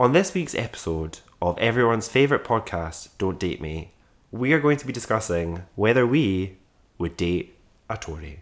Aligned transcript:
On 0.00 0.14
this 0.14 0.32
week's 0.32 0.54
episode 0.54 1.18
of 1.42 1.58
everyone's 1.58 2.08
favourite 2.08 2.42
podcast, 2.42 3.10
Don't 3.18 3.38
Date 3.38 3.60
Me, 3.60 3.92
we 4.30 4.54
are 4.54 4.58
going 4.58 4.78
to 4.78 4.86
be 4.86 4.94
discussing 4.94 5.64
whether 5.74 6.06
we 6.06 6.56
would 6.96 7.18
date 7.18 7.54
a 7.90 7.98
Tory. 7.98 8.40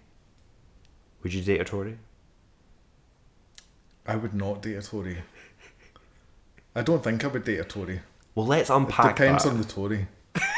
Would 1.20 1.34
you 1.34 1.42
date 1.42 1.60
a 1.60 1.64
Tory? 1.64 1.98
I 4.06 4.14
would 4.14 4.34
not 4.34 4.62
date 4.62 4.76
a 4.76 4.82
Tory. 4.82 5.18
I 6.76 6.82
don't 6.82 7.02
think 7.02 7.24
I 7.24 7.26
would 7.26 7.42
date 7.42 7.58
a 7.58 7.64
Tory. 7.64 8.02
Well, 8.36 8.46
let's 8.46 8.70
unpack 8.70 9.16
Depends 9.16 9.42
that. 9.42 9.50
on 9.50 9.58
the 9.58 9.64
Tory. 9.64 10.06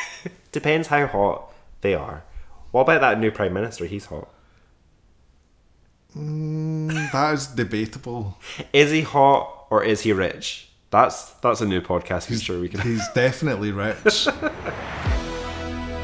Depends 0.53 0.89
how 0.89 1.07
hot 1.07 1.51
they 1.81 1.95
are. 1.95 2.25
What 2.73 2.83
about 2.83 3.01
that 3.01 3.19
new 3.19 3.31
Prime 3.31 3.55
Minister? 3.55 3.87
He's 3.87 4.05
hot. 4.05 4.29
Mm, 6.15 7.11
that 7.11 7.33
is 7.33 7.47
debatable. 7.47 8.37
Is 8.75 8.91
he 8.91 9.01
hot 9.01 9.65
or 9.71 9.83
is 9.83 10.03
he 10.03 10.13
rich? 10.13 10.70
That's 10.91 11.31
that's 11.41 11.61
a 11.61 11.67
new 11.67 11.81
podcast 11.81 12.27
he's, 12.27 12.41
feature 12.41 12.59
we 12.59 12.69
can. 12.69 12.81
He's 12.81 13.07
definitely 13.15 13.71
rich. 13.71 14.27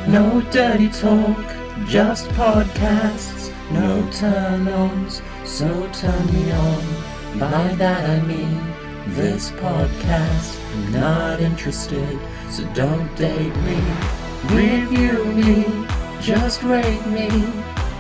No 0.07 0.41
dirty 0.53 0.89
talk, 0.89 1.45
just 1.87 2.29
podcasts. 2.31 3.53
No 3.73 4.09
turn 4.13 4.69
ons, 4.69 5.21
so 5.45 5.67
turn 5.93 6.27
me 6.33 6.53
on. 6.53 7.41
By 7.41 7.75
that 7.75 8.09
I 8.09 8.21
mean 8.27 8.77
this 9.09 9.51
podcast. 9.53 10.57
Not 10.93 11.41
interested, 11.41 12.19
so 12.51 12.65
don't 12.73 13.13
date 13.17 13.57
me. 13.57 13.81
Review 14.55 15.25
me, 15.25 15.65
just 16.21 16.63
rate 16.63 17.05
me. 17.09 17.29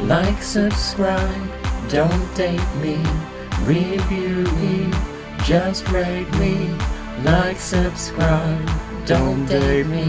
Like, 0.03 0.41
subscribe, 0.41 1.51
don't 1.89 2.35
date 2.37 2.75
me. 2.77 3.03
Review 3.65 4.45
me, 4.61 4.93
just 5.47 5.89
rate 5.91 6.31
me. 6.39 6.69
Like, 7.23 7.59
subscribe, 7.59 8.69
don't 9.07 9.47
date 9.47 9.87
me. 9.87 10.05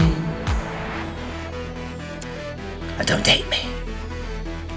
Uh, 2.98 3.04
Don't 3.04 3.24
date 3.24 3.48
me. 3.48 3.60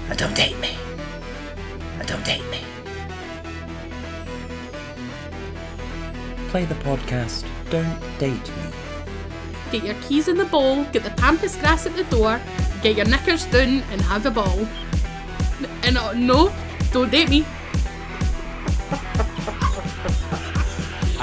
Uh, 0.08 0.14
Don't 0.14 0.34
date 0.36 0.56
me. 0.60 0.76
Uh, 1.98 2.04
Don't 2.04 2.24
date 2.24 2.48
me. 2.52 2.60
Play 6.50 6.64
the 6.64 6.76
podcast. 6.86 7.44
Don't 7.68 7.98
date 8.18 8.48
me. 8.56 8.62
Get 9.72 9.82
your 9.84 9.96
keys 10.02 10.28
in 10.28 10.36
the 10.36 10.44
bowl, 10.44 10.84
get 10.92 11.02
the 11.02 11.10
pampas 11.10 11.56
grass 11.56 11.84
at 11.86 11.96
the 11.96 12.04
door, 12.04 12.40
get 12.82 12.96
your 12.96 13.06
knickers 13.06 13.46
down 13.46 13.82
and 13.90 14.00
have 14.02 14.24
a 14.26 14.30
ball. 14.30 14.68
And 15.82 15.98
uh, 15.98 16.12
no, 16.12 16.52
don't 16.92 17.10
date 17.10 17.28
me. 17.28 17.44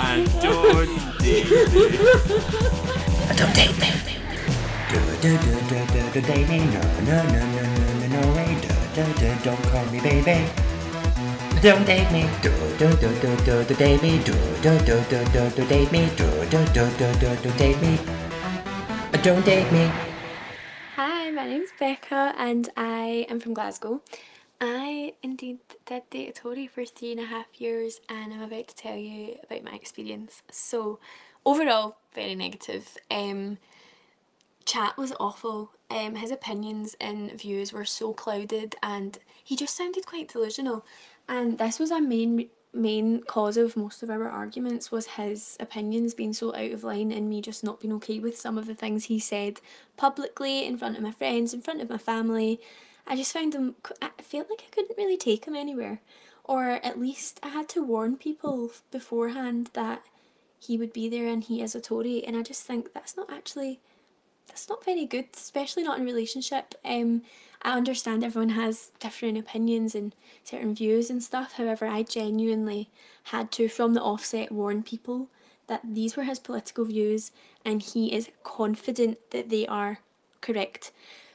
And 0.05 0.25
don't 0.41 0.89
Uh, 3.29 3.33
Don't 3.39 3.53
date 3.53 3.77
me. 3.79 3.89
Do 4.89 4.99
do 5.21 5.31
do 5.37 5.53
do 5.69 5.77
do 5.93 6.01
do 6.13 6.21
date 6.21 6.47
me. 6.49 6.59
No 6.73 6.81
no 7.07 7.17
no 7.33 7.41
no 7.55 7.63
no 7.77 7.87
no 7.99 8.07
no 8.15 8.21
way. 8.35 8.51
Do 8.63 8.71
do 8.95 9.03
do 9.19 9.29
don't 9.43 9.63
call 9.71 9.85
me 9.91 9.99
baby. 9.99 10.37
Don't 11.61 11.85
date 11.85 12.09
me. 12.11 12.23
Do 12.41 12.51
do 12.79 12.87
do 13.01 13.09
do 13.21 13.31
do 13.45 13.63
do 13.69 13.75
date 13.75 14.01
me. 14.01 14.11
Do 14.23 14.33
do 14.63 14.73
do 14.87 14.95
do 15.11 15.19
do 15.33 15.49
do 15.55 15.63
date 15.67 15.91
me. 15.91 16.01
Do 16.17 16.27
do 16.53 16.59
do 16.73 16.83
do 16.99 17.07
do 17.21 17.29
do 17.43 17.49
date 17.57 17.79
me. 17.81 17.93
Uh, 19.13 19.17
Don't 19.27 19.45
date 19.45 19.71
me. 19.71 19.91
Hi, 20.95 21.29
my 21.31 21.45
name's 21.47 21.71
Becca 21.79 22.33
and 22.37 22.69
I 22.77 23.25
am 23.29 23.39
from 23.39 23.53
Glasgow. 23.53 24.01
I 24.61 25.13
indeed 25.23 25.59
did 25.85 26.09
date 26.09 26.29
a 26.29 26.31
Tory 26.33 26.67
for 26.67 26.83
three 26.83 27.11
and 27.11 27.21
a 27.21 27.25
half 27.25 27.61
years 27.61 28.01
and 28.09 28.33
I'm 28.33 28.41
about 28.41 28.67
to 28.67 28.75
tell 28.75 28.97
you 28.97 29.37
about 29.43 29.63
my 29.63 29.71
experience. 29.71 30.41
So, 30.51 30.99
overall, 31.45 31.97
very 32.13 32.35
negative. 32.35 32.97
Um, 33.09 33.57
chat 34.65 34.97
was 34.97 35.13
awful. 35.19 35.71
Um, 35.89 36.15
his 36.15 36.31
opinions 36.31 36.95
and 36.99 37.31
views 37.31 37.71
were 37.71 37.85
so 37.85 38.13
clouded 38.13 38.75
and 38.83 39.17
he 39.43 39.55
just 39.55 39.75
sounded 39.77 40.05
quite 40.05 40.27
delusional. 40.27 40.85
And 41.27 41.57
this 41.57 41.79
was 41.79 41.91
a 41.91 42.01
main 42.01 42.49
main 42.71 43.23
cause 43.23 43.57
of 43.57 43.75
most 43.75 44.03
of 44.03 44.11
our 44.11 44.29
arguments 44.29 44.91
was 44.91 45.07
his 45.07 45.57
opinions 45.59 46.13
being 46.13 46.33
so 46.33 46.53
out 46.53 46.71
of 46.71 46.83
line 46.83 47.11
and 47.11 47.27
me 47.27 47.41
just 47.41 47.63
not 47.63 47.79
being 47.79 47.93
okay 47.93 48.19
with 48.19 48.37
some 48.37 48.59
of 48.59 48.67
the 48.67 48.75
things 48.75 49.05
he 49.05 49.17
said 49.17 49.59
publicly 49.97 50.67
in 50.67 50.77
front 50.77 50.95
of 50.95 51.01
my 51.01 51.09
friends, 51.09 51.51
in 51.51 51.61
front 51.61 51.81
of 51.81 51.89
my 51.89 51.97
family. 51.97 52.59
I 53.09 53.15
just 53.15 53.33
found 53.33 53.53
them, 53.53 53.75
I 54.01 54.09
felt 54.21 54.49
like 54.49 54.63
I 54.65 54.73
couldn't 54.73 54.97
really 54.97 55.17
take 55.17 55.45
him 55.45 55.55
anywhere. 55.55 55.99
Or 56.43 56.79
at 56.83 56.99
least 56.99 57.39
I 57.43 57.49
had 57.49 57.67
to 57.69 57.83
warn 57.83 58.15
people 58.15 58.71
beforehand 58.91 59.71
that 59.73 60.03
he 60.59 60.77
would 60.77 60.93
be 60.93 61.09
there 61.09 61.27
and 61.27 61.43
he 61.43 61.61
is 61.61 61.75
a 61.75 61.81
Tory 61.81 62.23
and 62.23 62.37
I 62.37 62.43
just 62.43 62.63
think 62.63 62.93
that's 62.93 63.17
not 63.17 63.31
actually 63.31 63.79
that's 64.47 64.67
not 64.67 64.83
very 64.83 65.05
good, 65.05 65.27
especially 65.35 65.83
not 65.83 65.99
in 65.99 66.05
relationship. 66.05 66.73
Um, 66.83 67.21
I 67.61 67.77
understand 67.77 68.23
everyone 68.23 68.49
has 68.49 68.91
different 68.99 69.37
opinions 69.37 69.93
and 69.93 70.15
certain 70.43 70.73
views 70.73 71.09
and 71.09 71.21
stuff. 71.21 71.53
However, 71.53 71.87
I 71.87 72.03
genuinely 72.03 72.89
had 73.25 73.51
to, 73.53 73.69
from 73.69 73.93
the 73.93 74.01
offset, 74.01 74.51
warn 74.51 74.81
people 74.81 75.29
that 75.67 75.81
these 75.83 76.17
were 76.17 76.23
his 76.23 76.39
political 76.39 76.85
views 76.85 77.31
and 77.63 77.81
he 77.81 78.11
is 78.11 78.29
confident 78.43 79.19
that 79.29 79.49
they 79.49 79.67
are 79.67 79.99
correct. 80.41 80.91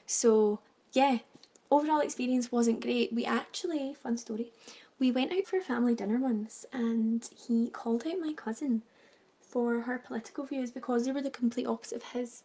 So, 0.06 0.58
yeah, 0.92 1.18
overall 1.74 2.00
experience 2.00 2.52
wasn't 2.52 2.80
great. 2.80 3.12
We 3.12 3.24
actually, 3.24 3.94
fun 3.94 4.16
story, 4.16 4.52
we 4.98 5.10
went 5.10 5.32
out 5.32 5.46
for 5.46 5.56
a 5.56 5.60
family 5.62 5.94
dinner 5.94 6.18
once 6.18 6.64
and 6.72 7.28
he 7.46 7.68
called 7.70 8.06
out 8.06 8.20
my 8.20 8.32
cousin 8.32 8.82
for 9.40 9.80
her 9.80 9.98
political 9.98 10.44
views 10.44 10.70
because 10.70 11.04
they 11.04 11.12
were 11.12 11.22
the 11.22 11.30
complete 11.30 11.66
opposite 11.66 11.96
of 11.96 12.02
his. 12.12 12.42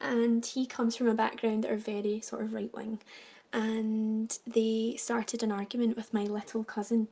And 0.00 0.44
he 0.44 0.64
comes 0.64 0.96
from 0.96 1.08
a 1.08 1.14
background 1.14 1.64
that 1.64 1.72
are 1.72 1.76
very 1.76 2.20
sort 2.20 2.42
of 2.42 2.54
right 2.54 2.72
wing. 2.74 3.00
And 3.52 4.38
they 4.46 4.94
started 4.98 5.42
an 5.42 5.52
argument 5.52 5.96
with 5.96 6.14
my 6.14 6.22
little 6.22 6.64
cousin 6.64 7.08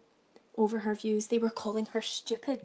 over 0.57 0.81
her 0.81 0.95
views. 0.95 1.27
They 1.27 1.39
were 1.39 1.51
calling 1.51 1.87
her 1.87 2.03
stupid. 2.03 2.63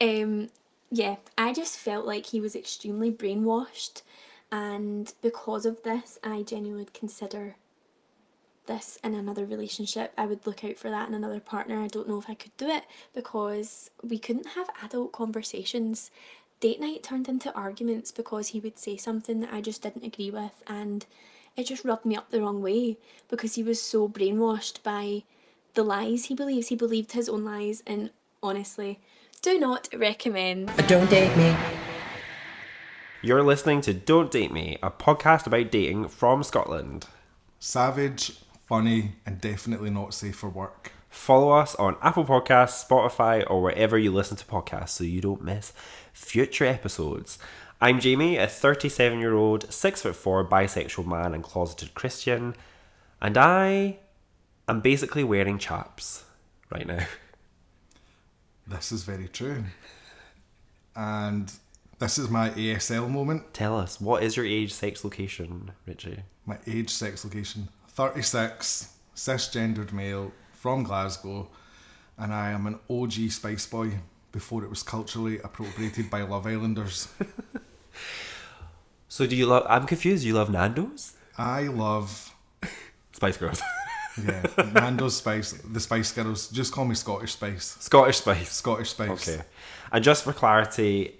Um 0.00 0.48
yeah 0.92 1.16
i 1.38 1.52
just 1.52 1.78
felt 1.78 2.04
like 2.04 2.26
he 2.26 2.40
was 2.40 2.56
extremely 2.56 3.10
brainwashed. 3.10 4.02
And 4.52 5.12
because 5.22 5.66
of 5.66 5.82
this 5.82 6.18
i 6.24 6.42
genuinely 6.42 6.88
consider 6.92 7.56
this 8.70 8.98
in 9.04 9.14
another 9.14 9.44
relationship 9.44 10.12
i 10.16 10.24
would 10.24 10.46
look 10.46 10.64
out 10.64 10.78
for 10.78 10.88
that 10.88 11.08
in 11.08 11.14
another 11.14 11.40
partner 11.40 11.80
i 11.82 11.88
don't 11.88 12.08
know 12.08 12.18
if 12.18 12.30
i 12.30 12.34
could 12.34 12.56
do 12.56 12.68
it 12.68 12.84
because 13.14 13.90
we 14.02 14.18
couldn't 14.18 14.46
have 14.54 14.70
adult 14.82 15.12
conversations 15.12 16.10
date 16.60 16.80
night 16.80 17.02
turned 17.02 17.28
into 17.28 17.52
arguments 17.54 18.12
because 18.12 18.48
he 18.48 18.60
would 18.60 18.78
say 18.78 18.96
something 18.96 19.40
that 19.40 19.52
I 19.52 19.60
just 19.62 19.82
didn't 19.82 20.04
agree 20.04 20.30
with 20.30 20.62
and 20.66 21.06
it 21.56 21.66
just 21.66 21.84
rubbed 21.84 22.04
me 22.04 22.16
up 22.16 22.30
the 22.30 22.40
wrong 22.40 22.62
way 22.62 22.98
because 23.28 23.54
he 23.54 23.62
was 23.62 23.80
so 23.82 24.08
brainwashed 24.08 24.82
by 24.82 25.24
the 25.74 25.82
lies 25.82 26.26
he 26.26 26.34
believes. 26.34 26.68
He 26.68 26.76
believed 26.76 27.12
his 27.12 27.28
own 27.28 27.44
lies 27.44 27.82
and 27.86 28.10
honestly, 28.42 29.00
do 29.42 29.58
not 29.58 29.88
recommend. 29.94 30.70
Don't 30.86 31.08
date 31.08 31.34
me. 31.36 31.56
You're 33.22 33.42
listening 33.42 33.80
to 33.82 33.92
Don't 33.92 34.30
Date 34.30 34.52
Me, 34.52 34.78
a 34.82 34.90
podcast 34.90 35.46
about 35.46 35.70
dating 35.70 36.08
from 36.08 36.42
Scotland. 36.42 37.06
Savage, 37.58 38.32
funny, 38.70 39.16
and 39.26 39.40
definitely 39.40 39.90
not 39.90 40.14
safe 40.14 40.36
for 40.36 40.48
work. 40.48 40.92
Follow 41.08 41.50
us 41.50 41.74
on 41.74 41.96
Apple 42.02 42.24
Podcasts, 42.24 42.86
Spotify, 42.86 43.44
or 43.50 43.60
wherever 43.60 43.98
you 43.98 44.12
listen 44.12 44.36
to 44.36 44.44
podcasts 44.44 44.90
so 44.90 45.02
you 45.02 45.20
don't 45.20 45.42
miss 45.42 45.72
future 46.12 46.66
episodes. 46.66 47.36
I'm 47.80 47.98
Jamie, 47.98 48.36
a 48.36 48.46
37 48.46 49.18
year 49.18 49.34
old, 49.34 49.66
6'4 49.66 50.48
bisexual 50.48 51.04
man 51.04 51.34
and 51.34 51.42
closeted 51.42 51.94
Christian, 51.94 52.54
and 53.20 53.36
I 53.36 53.98
am 54.68 54.80
basically 54.80 55.24
wearing 55.24 55.58
chaps 55.58 56.22
right 56.70 56.86
now. 56.86 57.06
This 58.68 58.92
is 58.92 59.02
very 59.02 59.26
true. 59.26 59.64
And 60.94 61.52
this 61.98 62.18
is 62.18 62.30
my 62.30 62.50
ASL 62.50 63.10
moment. 63.10 63.52
Tell 63.52 63.76
us, 63.76 64.00
what 64.00 64.22
is 64.22 64.36
your 64.36 64.46
age, 64.46 64.72
sex, 64.72 65.02
location, 65.02 65.72
Richy? 65.88 66.20
My 66.46 66.58
age, 66.68 66.90
sex, 66.90 67.24
location 67.24 67.68
36, 68.00 68.96
cisgendered 69.14 69.92
male 69.92 70.32
from 70.54 70.84
Glasgow, 70.84 71.50
and 72.16 72.32
I 72.32 72.50
am 72.50 72.66
an 72.66 72.78
OG 72.88 73.30
Spice 73.30 73.66
Boy 73.66 73.90
before 74.32 74.64
it 74.64 74.70
was 74.70 74.82
culturally 74.82 75.38
appropriated 75.40 76.08
by 76.08 76.22
Love 76.22 76.46
Islanders. 76.46 77.08
So, 79.12 79.26
do 79.26 79.34
you 79.34 79.44
love? 79.46 79.66
I'm 79.68 79.86
confused. 79.86 80.22
You 80.22 80.34
love 80.34 80.50
Nando's? 80.50 81.14
I 81.36 81.62
love, 81.62 82.32
Spice 83.10 83.36
Girls. 83.36 83.60
yeah, 84.24 84.46
Nando's 84.72 85.16
Spice, 85.16 85.50
the 85.50 85.80
Spice 85.80 86.12
Girls. 86.12 86.48
Just 86.48 86.72
call 86.72 86.84
me 86.84 86.94
Scottish 86.94 87.32
Spice. 87.32 87.76
Scottish 87.80 88.18
Spice. 88.18 88.52
Scottish 88.52 88.90
Spice. 88.90 89.28
Okay. 89.28 89.42
And 89.90 90.04
just 90.04 90.22
for 90.22 90.32
clarity, 90.32 91.16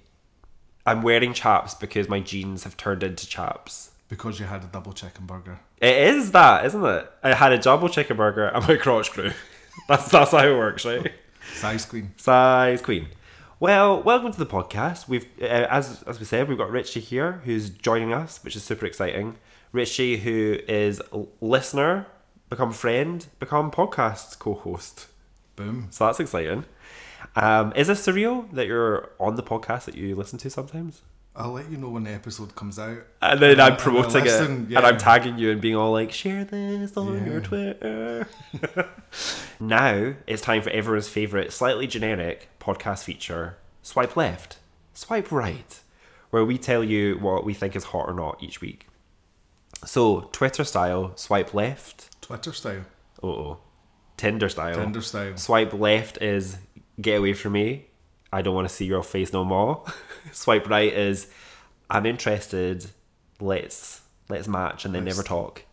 I'm 0.87 1.03
wearing 1.03 1.35
chaps 1.35 1.75
because 1.75 2.09
my 2.09 2.21
jeans 2.21 2.62
have 2.62 2.76
turned 2.76 3.03
into 3.03 3.26
chaps. 3.26 3.89
Because 4.11 4.41
you 4.41 4.47
had 4.47 4.65
a 4.65 4.67
double 4.67 4.93
chicken 4.93 5.25
burger. 5.25 5.61
It 5.79 5.97
is 5.97 6.33
that, 6.33 6.67
isn't 6.67 6.85
it? 6.85 7.11
I 7.23 7.33
had 7.33 7.53
a 7.53 7.59
double 7.59 7.89
chicken 7.89 8.17
burger 8.17 8.49
and 8.49 8.67
my 8.67 8.77
crotch 8.77 9.12
grew. 9.12 9.31
That's 9.89 10.11
that's 10.11 10.33
how 10.33 10.47
it 10.47 10.57
works, 10.57 10.85
right? 10.85 11.12
Size 11.55 11.87
Queen. 11.87 12.12
Size 12.17 12.83
queen. 12.83 13.07
Well, 13.61 14.03
welcome 14.03 14.33
to 14.33 14.39
the 14.39 14.47
podcast. 14.47 15.09
We've, 15.09 15.27
uh, 15.41 15.45
as 15.45 16.03
as 16.03 16.19
we 16.19 16.25
said, 16.27 16.49
we've 16.49 16.59
got 16.59 16.71
Richy 16.71 17.01
here 17.01 17.41
who's 17.45 17.71
joining 17.71 18.12
us, 18.12 18.43
which 18.43 18.57
is 18.57 18.65
super 18.65 18.85
exciting. 18.85 19.37
Richy, 19.73 20.19
who 20.19 20.59
is 20.67 21.01
a 21.12 21.25
listener, 21.41 22.07
become 22.49 22.73
friend, 22.73 23.27
become 23.39 23.71
podcast 23.71 24.39
co-host. 24.41 25.07
Boom. 25.55 25.87
So 25.91 26.07
that's 26.07 26.19
exciting. 26.19 26.65
Um, 27.37 27.73
is 27.77 27.87
this 27.87 28.05
surreal 28.05 28.51
that 28.53 28.67
you're 28.67 29.11
on 29.21 29.37
the 29.37 29.43
podcast 29.43 29.85
that 29.85 29.95
you 29.95 30.17
listen 30.17 30.39
to 30.41 30.51
sometimes? 30.51 31.03
I'll 31.37 31.53
let 31.53 31.71
you 31.71 31.77
know 31.77 31.88
when 31.91 32.05
the 32.05 32.11
episode 32.12 32.55
comes 32.56 32.79
out. 32.79 32.99
And 33.23 33.41
then 33.41 33.61
Uh, 33.61 33.65
I'm 33.67 33.77
promoting 33.77 34.17
I'll 34.23 34.25
listen, 34.25 34.65
it, 34.65 34.71
yeah. 34.71 34.79
and 34.79 34.87
I'm 34.87 34.99
tagging 34.99 35.38
you 35.38 35.50
and 35.53 35.61
being 35.61 35.77
all 35.77 35.93
like, 35.93 36.11
"Share 36.12 36.44
this 36.44 36.97
on 36.97 37.15
Yeah. 37.25 37.31
your 37.31 37.41
Twitter." 37.41 38.27
now 39.61 40.15
it's 40.27 40.43
time 40.43 40.62
for 40.62 40.71
everyone's 40.71 41.09
favorite, 41.09 41.53
slightly 41.53 41.87
generic 41.87 42.49
podcast 42.61 43.05
feature: 43.05 43.56
swipe 43.82 44.17
left, 44.17 44.59
swipe 44.94 45.31
right, 45.31 45.81
where 46.31 46.44
we 46.44 46.59
tell 46.59 46.82
you 46.82 47.17
what 47.19 47.44
we 47.44 47.55
think 47.55 47.76
is 47.76 47.85
hot 47.85 48.09
or 48.09 48.15
not 48.15 48.43
each 48.43 48.61
week. 48.61 48.87
So 49.85 50.29
Twitter 50.33 50.65
style, 50.65 51.12
swipe 51.17 51.55
left. 51.55 52.21
Twitter 52.21 52.53
style. 52.53 52.85
Oh. 53.23 53.59
Tinder 54.17 54.49
style. 54.50 54.75
Tinder 54.75 55.00
style. 55.00 55.37
Swipe 55.37 55.73
left 55.73 56.21
is 56.21 56.59
get 57.00 57.19
away 57.21 57.33
from 57.33 57.53
me. 57.53 57.87
I 58.32 58.43
don't 58.43 58.55
want 58.55 58.69
to 58.69 58.75
see 58.75 58.85
your 58.87 59.03
face 59.03 59.32
no 59.32 59.44
more. 59.44 59.85
Swipe 60.32 60.69
right 60.69 60.93
is 60.93 61.29
I'm 61.88 62.06
interested. 62.06 62.87
Let's 63.41 64.03
let's 64.29 64.47
match 64.49 64.85
and 64.85 64.94
then 64.94 65.05
Let's- 65.05 65.17
never 65.17 65.27
talk. 65.27 65.65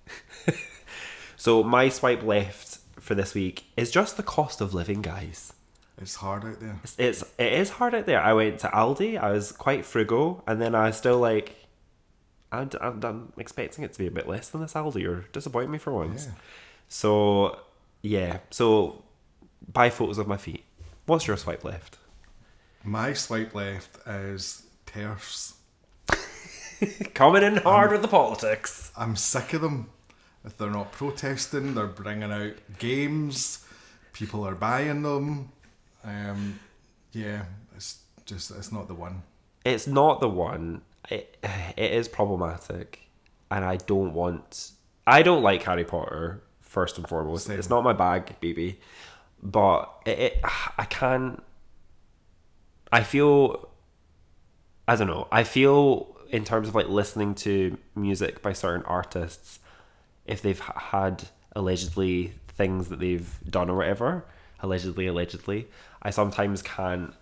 so 1.35 1.63
my 1.63 1.89
swipe 1.89 2.23
left 2.23 2.79
for 2.99 3.13
this 3.15 3.33
week 3.33 3.65
is 3.75 3.91
just 3.91 4.17
the 4.17 4.23
cost 4.23 4.61
of 4.61 4.73
living, 4.73 5.01
guys. 5.01 5.53
It's 5.99 6.15
hard 6.15 6.45
out 6.45 6.59
there. 6.59 6.79
It's, 6.83 6.95
it's 6.97 7.23
it 7.37 7.53
is 7.53 7.71
hard 7.71 7.95
out 7.95 8.05
there. 8.05 8.21
I 8.21 8.33
went 8.33 8.59
to 8.59 8.67
Aldi. 8.67 9.19
I 9.19 9.31
was 9.31 9.51
quite 9.51 9.83
frugal, 9.85 10.43
and 10.47 10.61
then 10.61 10.75
I 10.75 10.87
was 10.87 10.97
still 10.97 11.17
like, 11.19 11.55
I'm, 12.51 12.69
I'm, 12.79 13.03
I'm 13.03 13.33
expecting 13.37 13.83
it 13.83 13.93
to 13.93 13.99
be 13.99 14.05
a 14.07 14.11
bit 14.11 14.27
less 14.27 14.49
than 14.49 14.61
this 14.61 14.73
Aldi. 14.73 15.01
You're 15.01 15.25
disappointing 15.33 15.71
me 15.71 15.79
for 15.79 15.91
once. 15.91 16.25
Yeah. 16.27 16.33
So 16.87 17.59
yeah, 18.03 18.37
so 18.51 19.03
buy 19.73 19.89
photos 19.89 20.17
of 20.19 20.27
my 20.27 20.37
feet. 20.37 20.63
What's 21.07 21.25
your 21.27 21.35
swipe 21.37 21.63
left? 21.63 21.97
My 22.87 23.11
swipe 23.11 23.53
left 23.53 23.97
is 24.07 24.63
TERFs. 24.85 25.55
Coming 27.13 27.43
in 27.43 27.57
hard 27.57 27.91
with 27.91 28.01
the 28.01 28.07
politics. 28.07 28.93
I'm 28.95 29.17
sick 29.17 29.51
of 29.51 29.59
them. 29.59 29.89
If 30.45 30.55
they're 30.55 30.71
not 30.71 30.93
protesting, 30.93 31.75
they're 31.75 31.85
bringing 31.85 32.31
out 32.31 32.53
games. 32.79 33.65
People 34.13 34.47
are 34.47 34.55
buying 34.55 35.01
them. 35.01 35.51
Um, 36.05 36.61
yeah, 37.11 37.43
it's 37.75 37.99
just 38.25 38.51
it's 38.51 38.71
not 38.71 38.87
the 38.87 38.93
one. 38.93 39.21
It's 39.65 39.85
not 39.85 40.21
the 40.21 40.29
one. 40.29 40.81
It, 41.09 41.35
it 41.75 41.91
is 41.91 42.07
problematic, 42.07 43.09
and 43.51 43.65
I 43.65 43.75
don't 43.75 44.13
want. 44.13 44.71
I 45.05 45.23
don't 45.23 45.43
like 45.43 45.61
Harry 45.63 45.83
Potter 45.83 46.41
first 46.61 46.97
and 46.97 47.05
foremost. 47.05 47.47
Same. 47.47 47.59
It's 47.59 47.69
not 47.69 47.83
my 47.83 47.91
bag, 47.91 48.39
baby. 48.39 48.79
But 49.43 49.93
it, 50.05 50.19
it 50.19 50.39
I 50.77 50.85
can't. 50.85 51.43
I 52.91 53.03
feel 53.03 53.69
I 54.87 54.95
don't 54.95 55.07
know. 55.07 55.27
I 55.31 55.43
feel 55.43 56.15
in 56.29 56.43
terms 56.43 56.67
of 56.67 56.75
like 56.75 56.87
listening 56.87 57.35
to 57.35 57.77
music 57.95 58.41
by 58.41 58.53
certain 58.53 58.85
artists, 58.85 59.59
if 60.25 60.41
they've 60.41 60.59
had 60.59 61.27
allegedly 61.55 62.33
things 62.47 62.89
that 62.89 62.99
they've 62.99 63.39
done 63.49 63.69
or 63.69 63.77
whatever, 63.77 64.25
allegedly, 64.61 65.07
allegedly, 65.07 65.67
I 66.01 66.09
sometimes 66.09 66.61
can't. 66.61 67.13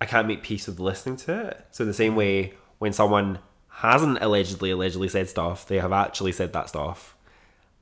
I 0.00 0.06
can't 0.06 0.28
make 0.28 0.44
peace 0.44 0.68
with 0.68 0.78
listening 0.78 1.16
to 1.16 1.48
it. 1.48 1.66
So 1.72 1.84
the 1.84 1.92
same 1.92 2.14
way, 2.14 2.54
when 2.78 2.92
someone 2.92 3.40
hasn't 3.68 4.18
allegedly, 4.22 4.70
allegedly 4.70 5.08
said 5.08 5.28
stuff, 5.28 5.66
they 5.66 5.80
have 5.80 5.92
actually 5.92 6.30
said 6.30 6.52
that 6.52 6.68
stuff, 6.68 7.16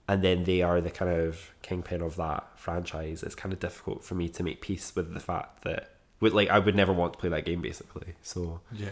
and 0.08 0.22
then 0.24 0.44
they 0.44 0.62
are 0.62 0.80
the 0.80 0.90
kind 0.90 1.10
of 1.10 1.50
kingpin 1.60 2.00
of 2.00 2.16
that 2.16 2.46
franchise. 2.56 3.22
It's 3.22 3.34
kind 3.34 3.52
of 3.52 3.60
difficult 3.60 4.02
for 4.02 4.14
me 4.14 4.30
to 4.30 4.42
make 4.42 4.62
peace 4.62 4.96
with 4.96 5.12
the 5.12 5.20
fact 5.20 5.62
that, 5.64 5.95
with 6.20 6.32
like, 6.32 6.48
I 6.48 6.58
would 6.58 6.74
never 6.74 6.92
want 6.92 7.12
to 7.14 7.18
play 7.18 7.28
that 7.30 7.44
game 7.44 7.60
basically. 7.60 8.14
So 8.22 8.60
Yeah, 8.72 8.90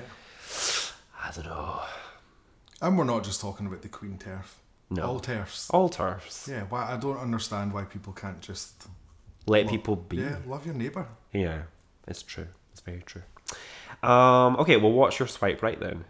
I 1.23 1.31
don't 1.35 1.47
know. 1.47 1.81
and 2.83 2.99
we're 2.99 3.05
not 3.05 3.25
just 3.25 3.41
talking 3.41 3.67
about 3.67 3.83
the 3.83 3.89
Queen 3.89 4.19
turf. 4.19 4.61
No. 4.91 5.03
all 5.07 5.21
TERFs. 5.21 5.69
All 5.73 5.89
turfs. 5.89 6.47
Yeah, 6.49 6.65
why 6.69 6.93
I 6.93 6.97
don't 6.97 7.17
understand 7.19 7.73
why 7.73 7.85
people 7.85 8.13
can't 8.13 8.41
just 8.41 8.85
Let 9.47 9.65
lo- 9.65 9.71
people 9.71 9.97
be. 9.97 10.19
Yeah, 10.19 10.37
love 10.47 10.67
your 10.67 10.75
neighbor. 10.75 11.07
Yeah, 11.33 11.63
it's 12.07 12.23
true. 12.23 12.49
It's 12.73 12.81
very 12.83 13.03
true. 13.03 13.23
Um, 14.03 14.57
okay, 14.57 14.77
well, 14.77 14.93
what's 14.93 15.19
your 15.19 15.29
swipe 15.29 15.63
right 15.63 15.81
then? 15.81 16.05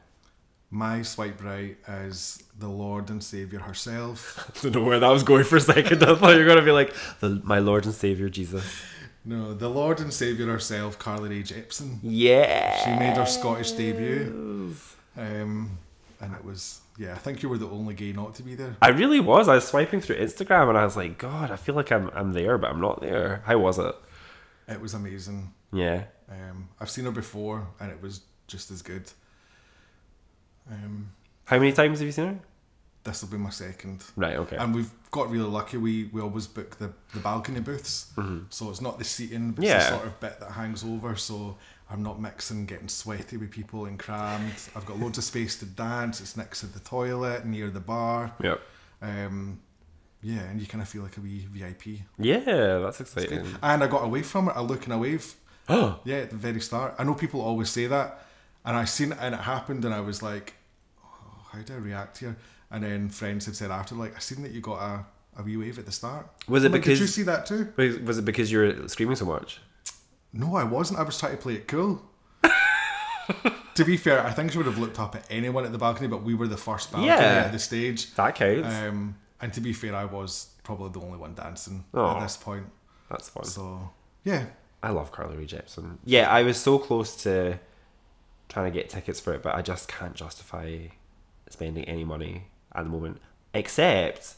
My 0.71 1.03
swipe 1.03 1.43
right 1.43 1.77
is 1.89 2.43
the 2.59 2.69
Lord 2.69 3.09
and 3.11 3.23
Savior 3.23 3.61
herself. 3.61 4.51
I 4.59 4.63
don't 4.63 4.75
know 4.75 4.83
where 4.83 4.99
that 4.99 5.09
was 5.09 5.23
going 5.23 5.45
for 5.45 5.57
a 5.57 5.61
second. 5.61 6.03
I 6.03 6.17
thought 6.17 6.33
you 6.33 6.39
were 6.41 6.45
going 6.45 6.59
to 6.59 6.65
be 6.65 6.73
like, 6.73 6.93
the, 7.21 7.41
my 7.45 7.61
Lord 7.61 7.85
and 7.85 7.95
Savior 7.95 8.29
Jesus. 8.29 8.65
No, 9.25 9.55
the 9.55 9.69
Lord 9.69 10.01
and 10.01 10.13
Savior 10.13 10.47
herself, 10.47 10.99
Carly 10.99 11.29
Rae 11.31 11.43
Jepsen. 11.43 11.99
Yeah. 12.03 12.85
She 12.85 12.91
made 12.99 13.17
her 13.17 13.27
Scottish 13.27 13.73
debut. 13.73 14.75
Um, 15.17 15.79
and 16.21 16.35
it 16.35 16.45
was, 16.45 16.81
yeah, 16.99 17.13
I 17.13 17.19
think 17.19 17.43
you 17.43 17.49
were 17.49 17.59
the 17.59 17.69
only 17.69 17.95
gay 17.95 18.13
not 18.13 18.35
to 18.37 18.43
be 18.43 18.55
there. 18.55 18.77
I 18.83 18.89
really 18.89 19.21
was. 19.21 19.49
I 19.49 19.55
was 19.55 19.67
swiping 19.67 20.01
through 20.01 20.17
Instagram 20.17 20.69
and 20.69 20.79
I 20.79 20.85
was 20.85 20.97
like, 20.97 21.19
God, 21.19 21.51
I 21.51 21.57
feel 21.57 21.75
like 21.75 21.91
I'm, 21.93 22.11
I'm 22.15 22.33
there, 22.33 22.59
but 22.59 22.71
I'm 22.71 22.81
not 22.81 23.01
there. 23.01 23.43
How 23.47 23.59
was 23.59 23.79
it? 23.79 23.95
It 24.69 24.81
was 24.81 24.95
amazing. 24.95 25.53
Yeah. 25.73 26.05
Um, 26.31 26.69
I've 26.81 26.91
seen 26.91 27.05
her 27.05 27.11
before 27.11 27.67
and 27.81 27.91
it 27.91 28.01
was 28.03 28.23
just 28.47 28.71
as 28.71 28.83
good. 28.83 29.11
Um, 30.71 31.11
How 31.45 31.59
many 31.59 31.73
times 31.73 31.99
have 31.99 32.07
you 32.07 32.13
seen 32.13 32.27
her? 32.27 32.39
This 33.05 33.23
will 33.23 33.29
be 33.31 33.37
my 33.37 33.51
second. 33.51 34.03
Right, 34.17 34.37
okay. 34.37 34.57
And 34.57 34.75
we've 34.75 34.91
got 35.11 35.31
really 35.31 35.49
lucky. 35.49 35.77
We 35.77 36.05
we 36.13 36.21
always 36.21 36.47
book 36.47 36.77
the, 36.79 36.93
the 37.13 37.21
balcony 37.21 37.61
booths, 37.61 38.13
so 38.51 38.71
it's 38.71 38.81
not 38.81 38.99
the 38.99 39.05
seating. 39.05 39.51
It's 39.51 39.59
Mm-hmm. 39.59 39.63
Yeah. 39.63 39.79
the 39.91 39.97
sort 39.97 40.07
of 40.07 40.21
bit 40.21 40.41
that 40.41 40.51
hangs 40.53 40.83
over. 40.85 41.15
So 41.17 41.57
I'm 41.91 42.03
not 42.03 42.21
mixing, 42.21 42.67
getting 42.67 42.89
sweaty 42.89 43.37
with 43.37 43.51
people 43.51 43.85
and 43.87 43.99
crammed. 43.99 44.53
I've 44.75 44.87
got 44.87 44.99
loads 44.99 45.19
of 45.19 45.25
space 45.25 45.59
to 45.59 45.67
dance. 45.67 46.21
It's 46.21 46.37
next 46.37 46.61
to 46.61 46.67
the 46.67 46.81
toilet, 46.81 47.45
near 47.45 47.69
the 47.71 47.81
bar. 47.81 48.33
Yep. 48.43 48.61
Um, 49.03 49.61
yeah, 50.23 50.41
and 50.45 50.59
you 50.59 50.67
kind 50.67 50.81
of 50.81 50.89
feel 50.89 51.03
like 51.03 51.19
a 51.19 51.21
wee 51.21 51.47
VIP. 51.53 52.01
Yeah, 52.19 52.39
that's 52.79 53.01
It's 53.03 53.15
exciting. 53.15 53.47
And 53.63 53.85
I 53.85 53.87
got 53.87 54.03
away 54.05 54.23
from 54.23 54.49
it. 54.49 54.53
I 54.57 54.61
look 54.63 54.85
and 54.85 54.95
a 54.95 54.99
wave. 54.99 55.35
Oh, 55.69 55.99
Yeah, 56.05 56.17
at 56.17 56.31
the 56.31 56.37
very 56.37 56.61
start. 56.61 56.95
I 56.99 57.05
know 57.05 57.15
people 57.15 57.41
always 57.41 57.71
say 57.71 57.87
that, 57.87 58.27
and 58.67 58.77
I 58.77 58.85
seen 58.85 59.13
it 59.13 59.19
and 59.21 59.35
it 59.35 59.41
happened, 59.41 59.85
and 59.87 59.95
I 59.95 60.01
was 60.01 60.23
like, 60.23 60.53
oh, 61.03 61.47
"How 61.53 61.59
do 61.61 61.73
I 61.73 61.77
react 61.79 62.19
here?" 62.19 62.37
And 62.71 62.83
then 62.83 63.09
friends 63.09 63.47
had 63.47 63.55
said 63.57 63.71
after, 63.71 63.95
like, 63.95 64.17
"I 64.17 64.19
seen 64.19 64.43
that 64.43 64.53
you 64.53 64.61
got 64.61 64.81
a, 64.83 65.07
a 65.41 65.43
wee 65.45 65.57
wave 65.57 65.79
at 65.79 65.87
the 65.87 65.93
start." 65.93 66.29
Was 66.49 66.65
it 66.65 66.69
I'm 66.69 66.73
like, 66.73 66.83
Did 66.83 66.99
you 66.99 67.07
see 67.07 67.23
that 67.23 67.47
too? 67.47 67.73
was 67.77 67.99
was 67.99 68.19
it 68.19 68.25
because 68.25 68.51
you 68.51 68.59
were 68.59 68.89
screaming 68.89 69.17
so 69.17 69.25
much? 69.27 69.61
No, 70.33 70.57
I 70.57 70.65
wasn't. 70.65 70.99
I 70.99 71.03
was 71.05 71.19
trying 71.19 71.33
to 71.37 71.39
play 71.39 71.55
it 71.55 71.69
cool. 71.69 72.03
to 73.75 73.85
be 73.85 73.97
fair, 73.97 74.25
I 74.25 74.31
think 74.33 74.53
she 74.53 74.59
would 74.59 74.67
have 74.67 74.79
looked 74.79 74.99
up 75.01 75.15
at 75.17 75.25
anyone 75.31 75.65
at 75.65 75.73
the 75.73 75.79
balcony, 75.79 76.09
but 76.09 76.23
we 76.23 76.35
were 76.35 76.47
the 76.49 76.57
first 76.57 76.91
balcony 76.93 77.09
Yeah. 77.09 77.45
at 77.47 77.53
the 77.53 77.59
stage. 77.59 78.15
That 78.15 78.35
counts. 78.35 78.69
Um, 78.75 79.17
and 79.41 79.53
to 79.53 79.61
be 79.61 79.73
fair, 79.73 79.95
I 79.95 80.05
was 80.05 80.49
probably 80.63 80.91
the 80.91 81.05
only 81.07 81.19
one 81.19 81.35
dancing 81.35 81.85
at 81.95 82.21
this 82.21 82.37
point. 82.37 82.67
that's 83.11 83.29
fun. 83.29 83.45
So 83.45 83.91
yeah, 84.25 84.47
I 84.83 84.91
love 84.91 85.13
Carly 85.13 85.37
Rae 85.37 85.47
Jepsen. 85.47 85.99
Yeah, 86.05 86.31
I 86.31 86.43
was 86.43 86.57
so 86.59 86.79
close 86.79 87.17
to 87.25 87.59
trying 88.49 88.71
to 88.73 88.77
get 88.79 88.89
tickets 88.91 89.21
for 89.21 89.33
it, 89.35 89.43
but 89.43 89.55
I 89.55 89.63
just 89.63 89.89
can't 89.89 90.15
justify 90.15 90.79
spending 91.49 91.85
any 91.85 92.05
money 92.05 92.47
at 92.75 92.85
the 92.85 92.91
moment, 92.91 93.21
except 93.53 94.35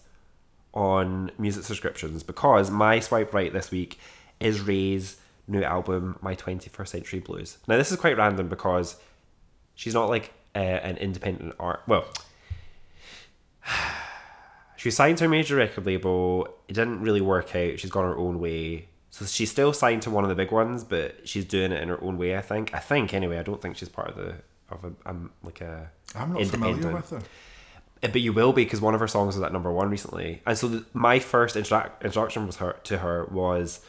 on 0.74 1.30
music 1.38 1.64
subscriptions, 1.64 2.22
because 2.22 2.70
my 2.70 3.00
swipe 3.00 3.32
right 3.32 3.52
this 3.52 3.70
week 3.70 3.98
is 4.40 4.60
Raye's 4.60 5.16
new 5.48 5.62
album, 5.62 6.18
My 6.20 6.34
21st 6.34 6.88
Century 6.88 7.20
Blues. 7.20 7.58
Now, 7.66 7.76
this 7.76 7.90
is 7.90 7.98
quite 7.98 8.16
random 8.16 8.48
because 8.48 8.96
she's 9.74 9.94
not 9.94 10.08
like 10.08 10.32
uh, 10.54 10.58
an 10.58 10.96
independent 10.96 11.54
art. 11.58 11.82
Well, 11.86 12.04
she 14.76 14.90
signed 14.90 15.18
to 15.18 15.26
a 15.26 15.28
major 15.28 15.56
record 15.56 15.86
label. 15.86 16.48
It 16.68 16.74
didn't 16.74 17.00
really 17.00 17.20
work 17.20 17.54
out. 17.54 17.78
She's 17.78 17.90
gone 17.90 18.04
her 18.04 18.16
own 18.16 18.40
way. 18.40 18.88
So 19.10 19.24
she's 19.24 19.50
still 19.50 19.72
signed 19.72 20.02
to 20.02 20.10
one 20.10 20.24
of 20.24 20.28
the 20.28 20.34
big 20.34 20.52
ones, 20.52 20.84
but 20.84 21.26
she's 21.26 21.44
doing 21.44 21.72
it 21.72 21.82
in 21.82 21.88
her 21.88 22.02
own 22.02 22.18
way. 22.18 22.36
I 22.36 22.42
think. 22.42 22.74
I 22.74 22.80
think 22.80 23.14
anyway. 23.14 23.38
I 23.38 23.42
don't 23.42 23.62
think 23.62 23.76
she's 23.76 23.88
part 23.88 24.10
of 24.10 24.16
the 24.16 24.34
of 24.70 24.84
a 24.84 25.08
um, 25.08 25.30
like 25.42 25.60
a. 25.62 25.90
I'm 26.14 26.34
not 26.34 26.46
familiar 26.46 26.92
with 26.92 27.10
her. 27.10 27.22
Uh, 28.06 28.12
But 28.12 28.20
you 28.20 28.32
will 28.32 28.52
be 28.52 28.64
because 28.64 28.80
one 28.80 28.94
of 28.94 29.00
her 29.00 29.08
songs 29.08 29.34
was 29.34 29.42
at 29.42 29.52
number 29.52 29.72
one 29.72 29.90
recently. 29.90 30.42
And 30.46 30.56
so 30.56 30.68
the, 30.68 30.84
my 30.92 31.18
first 31.18 31.56
interac- 31.56 32.02
introduction 32.02 32.46
with 32.46 32.56
her 32.56 32.76
to 32.84 32.98
her 32.98 33.26
was 33.26 33.80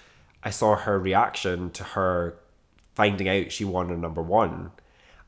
I 0.43 0.49
saw 0.49 0.75
her 0.75 0.99
reaction 0.99 1.71
to 1.71 1.83
her 1.83 2.35
finding 2.95 3.29
out 3.29 3.51
she 3.51 3.63
won 3.63 3.91
a 3.91 3.97
number 3.97 4.21
one, 4.21 4.71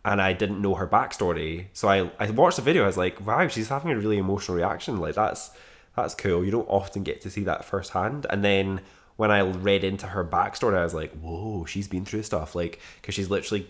and 0.04 0.22
I 0.22 0.34
didn't 0.34 0.62
know 0.62 0.76
her 0.76 0.88
backstory. 0.88 1.68
So 1.74 1.88
I 1.88 2.12
I 2.20 2.30
watched 2.32 2.58
the 2.58 2.64
video. 2.64 2.84
I 2.84 2.88
was 2.88 2.98
like, 2.98 3.26
wow, 3.26 3.48
she's 3.48 3.70
having 3.70 3.92
a 3.92 3.98
really 3.98 4.18
emotional 4.18 4.58
reaction. 4.58 5.00
Like 5.00 5.16
that's 5.16 5.52
that's 5.96 6.16
cool. 6.16 6.44
You 6.46 6.52
don't 6.52 6.68
often 6.70 7.04
get 7.04 7.22
to 7.22 7.30
see 7.30 7.44
that 7.44 7.66
firsthand. 7.66 8.26
And 8.30 8.44
then 8.44 8.82
when 9.18 9.32
I 9.32 9.42
read 9.42 9.84
into 9.84 10.08
her 10.08 10.24
backstory, 10.24 10.78
I 10.78 10.84
was 10.84 10.94
like, 10.94 11.12
whoa, 11.20 11.66
she's 11.66 11.90
been 11.90 12.06
through 12.06 12.24
stuff. 12.24 12.56
Like, 12.56 12.80
because 13.02 13.16
she's 13.16 13.30
literally 13.30 13.68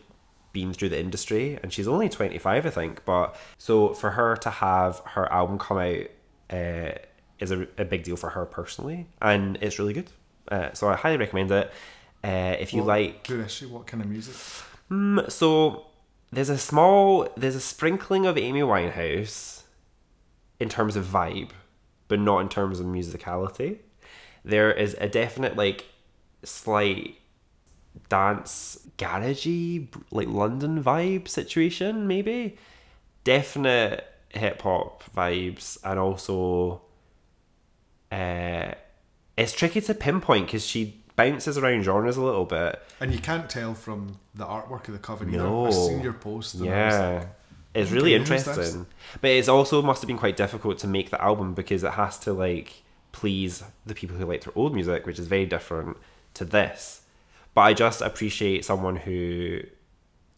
been 0.53 0.73
through 0.73 0.89
the 0.89 0.99
industry 0.99 1.59
and 1.61 1.71
she's 1.71 1.87
only 1.87 2.09
25, 2.09 2.65
I 2.65 2.69
think. 2.69 3.05
But 3.05 3.35
so 3.57 3.93
for 3.93 4.11
her 4.11 4.35
to 4.37 4.49
have 4.49 4.99
her 5.05 5.31
album 5.31 5.57
come 5.59 5.77
out 5.77 6.05
uh, 6.49 6.97
is 7.39 7.51
a, 7.51 7.67
a 7.77 7.85
big 7.85 8.03
deal 8.03 8.15
for 8.15 8.29
her 8.31 8.45
personally. 8.45 9.07
And 9.21 9.57
it's 9.61 9.79
really 9.79 9.93
good. 9.93 10.09
Uh, 10.49 10.73
so 10.73 10.89
I 10.89 10.95
highly 10.95 11.17
recommend 11.17 11.51
it. 11.51 11.71
Uh, 12.23 12.55
if 12.59 12.73
you 12.73 12.79
What- 12.81 12.87
like 12.87 13.27
Who 13.27 13.41
is 13.41 13.51
she? 13.51 13.65
What 13.65 13.87
kind 13.87 14.01
of 14.03 14.09
music? 14.09 14.35
Mm, 14.91 15.31
so 15.31 15.85
there's 16.31 16.49
a 16.49 16.57
small 16.57 17.27
there's 17.37 17.55
a 17.55 17.61
sprinkling 17.61 18.25
of 18.25 18.37
Amy 18.37 18.61
Winehouse 18.61 19.63
in 20.59 20.67
terms 20.69 20.95
of 20.95 21.05
vibe, 21.05 21.51
but 22.07 22.19
not 22.19 22.39
in 22.39 22.49
terms 22.49 22.79
of 22.79 22.85
musicality. 22.87 23.77
There 24.43 24.71
is 24.71 24.95
a 24.99 25.07
definite 25.07 25.55
like 25.55 25.85
slight 26.43 27.15
dance 28.07 28.79
garagey 28.97 29.87
like 30.11 30.27
London 30.27 30.83
vibe 30.83 31.27
situation 31.27 32.07
maybe. 32.07 32.57
Definite 33.23 34.05
hip 34.29 34.61
hop 34.61 35.03
vibes 35.15 35.77
and 35.83 35.99
also 35.99 36.81
uh 38.11 38.71
it's 39.37 39.53
tricky 39.53 39.81
to 39.81 39.93
pinpoint 39.93 40.47
because 40.47 40.65
she 40.65 41.01
bounces 41.15 41.57
around 41.57 41.83
genres 41.83 42.17
a 42.17 42.21
little 42.21 42.45
bit. 42.45 42.81
And 42.99 43.13
you 43.13 43.19
can't 43.19 43.49
tell 43.49 43.73
from 43.73 44.17
the 44.35 44.45
artwork 44.45 44.87
of 44.87 44.93
the 44.93 44.99
cover 44.99 45.25
either. 45.27 45.37
No. 45.37 45.65
I've 45.67 45.73
seen 45.73 46.01
your 46.01 46.13
post. 46.13 46.55
Yeah. 46.55 47.19
like, 47.19 47.29
It's 47.73 47.91
really 47.91 48.15
Okay, 48.15 48.19
who's 48.19 48.29
this? 48.29 48.47
interesting. 48.47 48.85
But 49.21 49.31
it's 49.31 49.47
also 49.47 49.81
must 49.81 50.01
have 50.01 50.07
been 50.07 50.17
quite 50.17 50.37
difficult 50.37 50.79
to 50.79 50.87
make 50.87 51.09
the 51.09 51.21
album 51.21 51.53
because 51.53 51.83
it 51.83 51.91
has 51.93 52.17
to 52.19 52.33
like 52.33 52.83
please 53.11 53.63
the 53.85 53.93
people 53.95 54.17
who 54.17 54.25
liked 54.25 54.43
her 54.45 54.51
old 54.55 54.73
music, 54.73 55.05
which 55.05 55.19
is 55.19 55.27
very 55.27 55.45
different 55.45 55.97
to 56.35 56.45
this. 56.45 56.98
But 57.59 57.65
I 57.65 57.73
just 57.73 57.99
appreciate 57.99 58.63
someone 58.63 58.95
who 58.95 59.59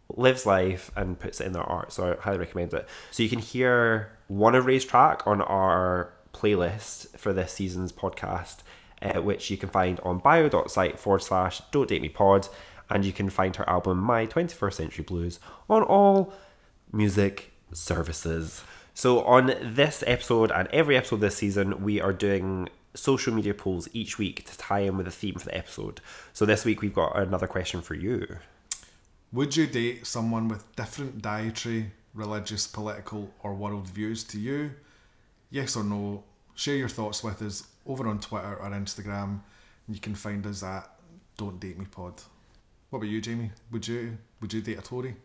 lives 0.10 0.48
life 0.48 0.90
and 0.96 1.20
puts 1.20 1.40
it 1.40 1.46
in 1.46 1.54
their 1.54 1.62
art. 1.62 1.94
So 1.94 2.14
I 2.14 2.24
highly 2.24 2.40
recommend 2.40 2.74
it. 2.74 2.90
So 3.12 3.22
you 3.22 3.30
can 3.30 3.38
hear 3.38 4.18
one 4.28 4.56
of 4.56 4.66
Raye's 4.66 4.86
track 4.86 5.28
on 5.28 5.40
our 5.40 6.12
playlist 6.34 7.16
for 7.20 7.32
this 7.32 7.52
season's 7.52 7.92
podcast, 7.92 8.64
uh, 9.04 9.22
which 9.22 9.52
you 9.52 9.58
can 9.58 9.70
find 9.70 10.00
on 10.00 10.18
bio.site 10.18 10.98
forward 10.98 11.22
slash 11.22 11.62
don't 11.70 11.88
date 11.88 12.02
me 12.02 12.10
pod. 12.10 12.48
And 12.90 13.06
you 13.06 13.14
can 13.14 13.30
find 13.30 13.56
her 13.58 13.70
album 13.70 14.00
My 14.00 14.26
21st 14.26 14.74
Century 14.74 15.06
Blues 15.06 15.40
on 15.70 15.84
all 15.84 16.34
music 16.92 17.52
services. 17.72 18.64
So 18.96 19.22
on 19.26 19.54
this 19.62 20.04
episode 20.08 20.50
and 20.50 20.68
every 20.70 20.98
episode 20.98 21.22
this 21.22 21.36
season, 21.36 21.84
we 21.84 22.02
are 22.02 22.14
doing 22.14 22.70
social 22.94 23.34
media 23.34 23.54
polls 23.54 23.88
each 23.94 24.18
week 24.18 24.46
to 24.50 24.58
tie 24.58 24.80
in 24.80 24.98
with 24.98 25.06
the 25.06 25.12
theme 25.12 25.36
for 25.36 25.46
the 25.46 25.58
episode. 25.58 26.02
So 26.34 26.46
this 26.46 26.66
week 26.66 26.82
we've 26.82 26.94
got 26.94 27.18
another 27.18 27.48
question 27.48 27.82
for 27.82 27.96
you. 27.96 28.38
Would 29.34 29.56
you 29.56 29.68
date 29.68 30.06
someone 30.06 30.48
with 30.48 30.76
different 30.76 31.22
dietary, 31.22 31.92
religious, 32.14 32.68
political, 32.68 33.32
or 33.44 33.54
world 33.54 33.88
views 33.88 34.24
to 34.26 34.40
you? 34.40 34.72
Yes 35.50 35.76
or 35.76 35.84
no? 35.84 36.24
Share 36.56 36.76
your 36.76 36.90
thoughts 36.90 37.24
with 37.24 37.42
us 37.42 37.68
over 37.86 38.08
on 38.08 38.20
Twitter 38.20 38.56
or 38.56 38.70
Instagram. 38.72 39.40
You 39.88 40.00
can 40.00 40.16
find 40.16 40.46
us 40.46 40.64
at 40.64 40.90
Don't 41.38 41.60
Date 41.60 41.78
Me 41.78 41.86
Pod. 41.86 42.22
What 42.90 42.98
about 42.98 43.10
you, 43.10 43.22
Jamie? 43.22 43.52
Would 43.72 43.88
you 43.88 44.18
would 44.42 44.52
you 44.52 44.62
date 44.62 44.80
a 44.80 44.82
Tory? 44.82 45.16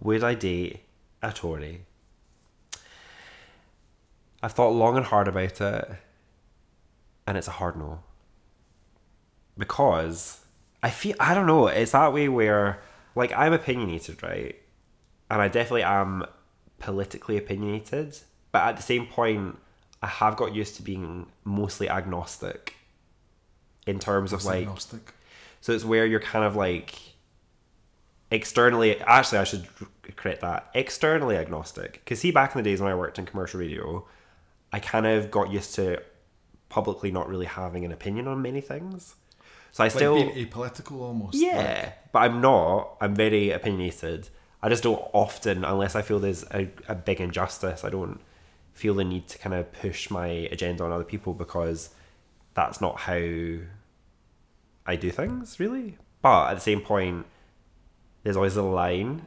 Would 0.00 0.24
I 0.24 0.34
date 0.34 0.80
a 1.22 1.32
Tory? 1.32 1.84
I've 4.42 4.52
thought 4.52 4.70
long 4.70 4.96
and 4.96 5.06
hard 5.06 5.28
about 5.28 5.60
it, 5.60 5.88
and 7.26 7.36
it's 7.36 7.48
a 7.48 7.52
hard 7.52 7.76
no. 7.76 8.00
Because 9.58 10.40
I 10.82 10.90
feel, 10.90 11.16
I 11.18 11.34
don't 11.34 11.46
know, 11.46 11.66
it's 11.66 11.92
that 11.92 12.12
way 12.12 12.28
where, 12.28 12.82
like, 13.14 13.32
I'm 13.32 13.52
opinionated, 13.52 14.22
right? 14.22 14.56
And 15.30 15.40
I 15.40 15.48
definitely 15.48 15.82
am 15.82 16.24
politically 16.78 17.36
opinionated, 17.36 18.18
but 18.52 18.62
at 18.62 18.76
the 18.76 18.82
same 18.82 19.06
point, 19.06 19.58
I 20.02 20.06
have 20.06 20.36
got 20.36 20.54
used 20.54 20.76
to 20.76 20.82
being 20.82 21.26
mostly 21.44 21.88
agnostic 21.88 22.74
in 23.86 23.98
terms 23.98 24.32
of 24.32 24.44
like 24.44 24.62
Agnostic. 24.62 25.14
so 25.60 25.72
it's 25.72 25.84
where 25.84 26.04
you're 26.04 26.20
kind 26.20 26.44
of 26.44 26.54
like 26.54 26.98
externally. 28.30 29.00
Actually, 29.00 29.38
I 29.38 29.44
should 29.44 29.66
correct 30.16 30.42
that. 30.42 30.70
Externally 30.74 31.36
agnostic. 31.36 32.02
Because 32.04 32.20
see, 32.20 32.30
back 32.30 32.54
in 32.54 32.62
the 32.62 32.68
days 32.68 32.80
when 32.80 32.90
I 32.90 32.94
worked 32.94 33.18
in 33.18 33.26
commercial 33.26 33.60
radio, 33.60 34.06
I 34.72 34.80
kind 34.80 35.06
of 35.06 35.30
got 35.30 35.50
used 35.50 35.74
to 35.76 36.02
publicly 36.68 37.10
not 37.10 37.28
really 37.28 37.46
having 37.46 37.84
an 37.84 37.92
opinion 37.92 38.26
on 38.28 38.42
many 38.42 38.60
things. 38.60 39.14
So 39.72 39.82
I 39.84 39.86
Like 39.86 39.92
still, 39.92 40.14
being 40.14 40.46
apolitical 40.46 41.00
almost. 41.00 41.36
yeah, 41.36 41.92
but 42.12 42.20
I'm 42.20 42.40
not. 42.40 42.96
I'm 43.00 43.14
very 43.14 43.50
opinionated. 43.50 44.28
I 44.62 44.68
just 44.68 44.82
don't 44.82 45.02
often, 45.12 45.64
unless 45.64 45.94
I 45.94 46.02
feel 46.02 46.18
there's 46.18 46.44
a, 46.44 46.68
a 46.88 46.94
big 46.94 47.20
injustice, 47.20 47.84
I 47.84 47.90
don't 47.90 48.20
feel 48.72 48.94
the 48.94 49.04
need 49.04 49.28
to 49.28 49.38
kind 49.38 49.54
of 49.54 49.70
push 49.72 50.10
my 50.10 50.26
agenda 50.26 50.82
on 50.84 50.92
other 50.92 51.04
people 51.04 51.34
because 51.34 51.90
that's 52.54 52.80
not 52.80 53.00
how 53.00 53.14
I 54.86 54.96
do 54.96 55.10
things, 55.10 55.60
really. 55.60 55.98
But 56.22 56.50
at 56.50 56.54
the 56.54 56.60
same 56.60 56.80
point, 56.80 57.26
there's 58.22 58.36
always 58.36 58.56
a 58.56 58.62
line, 58.62 59.26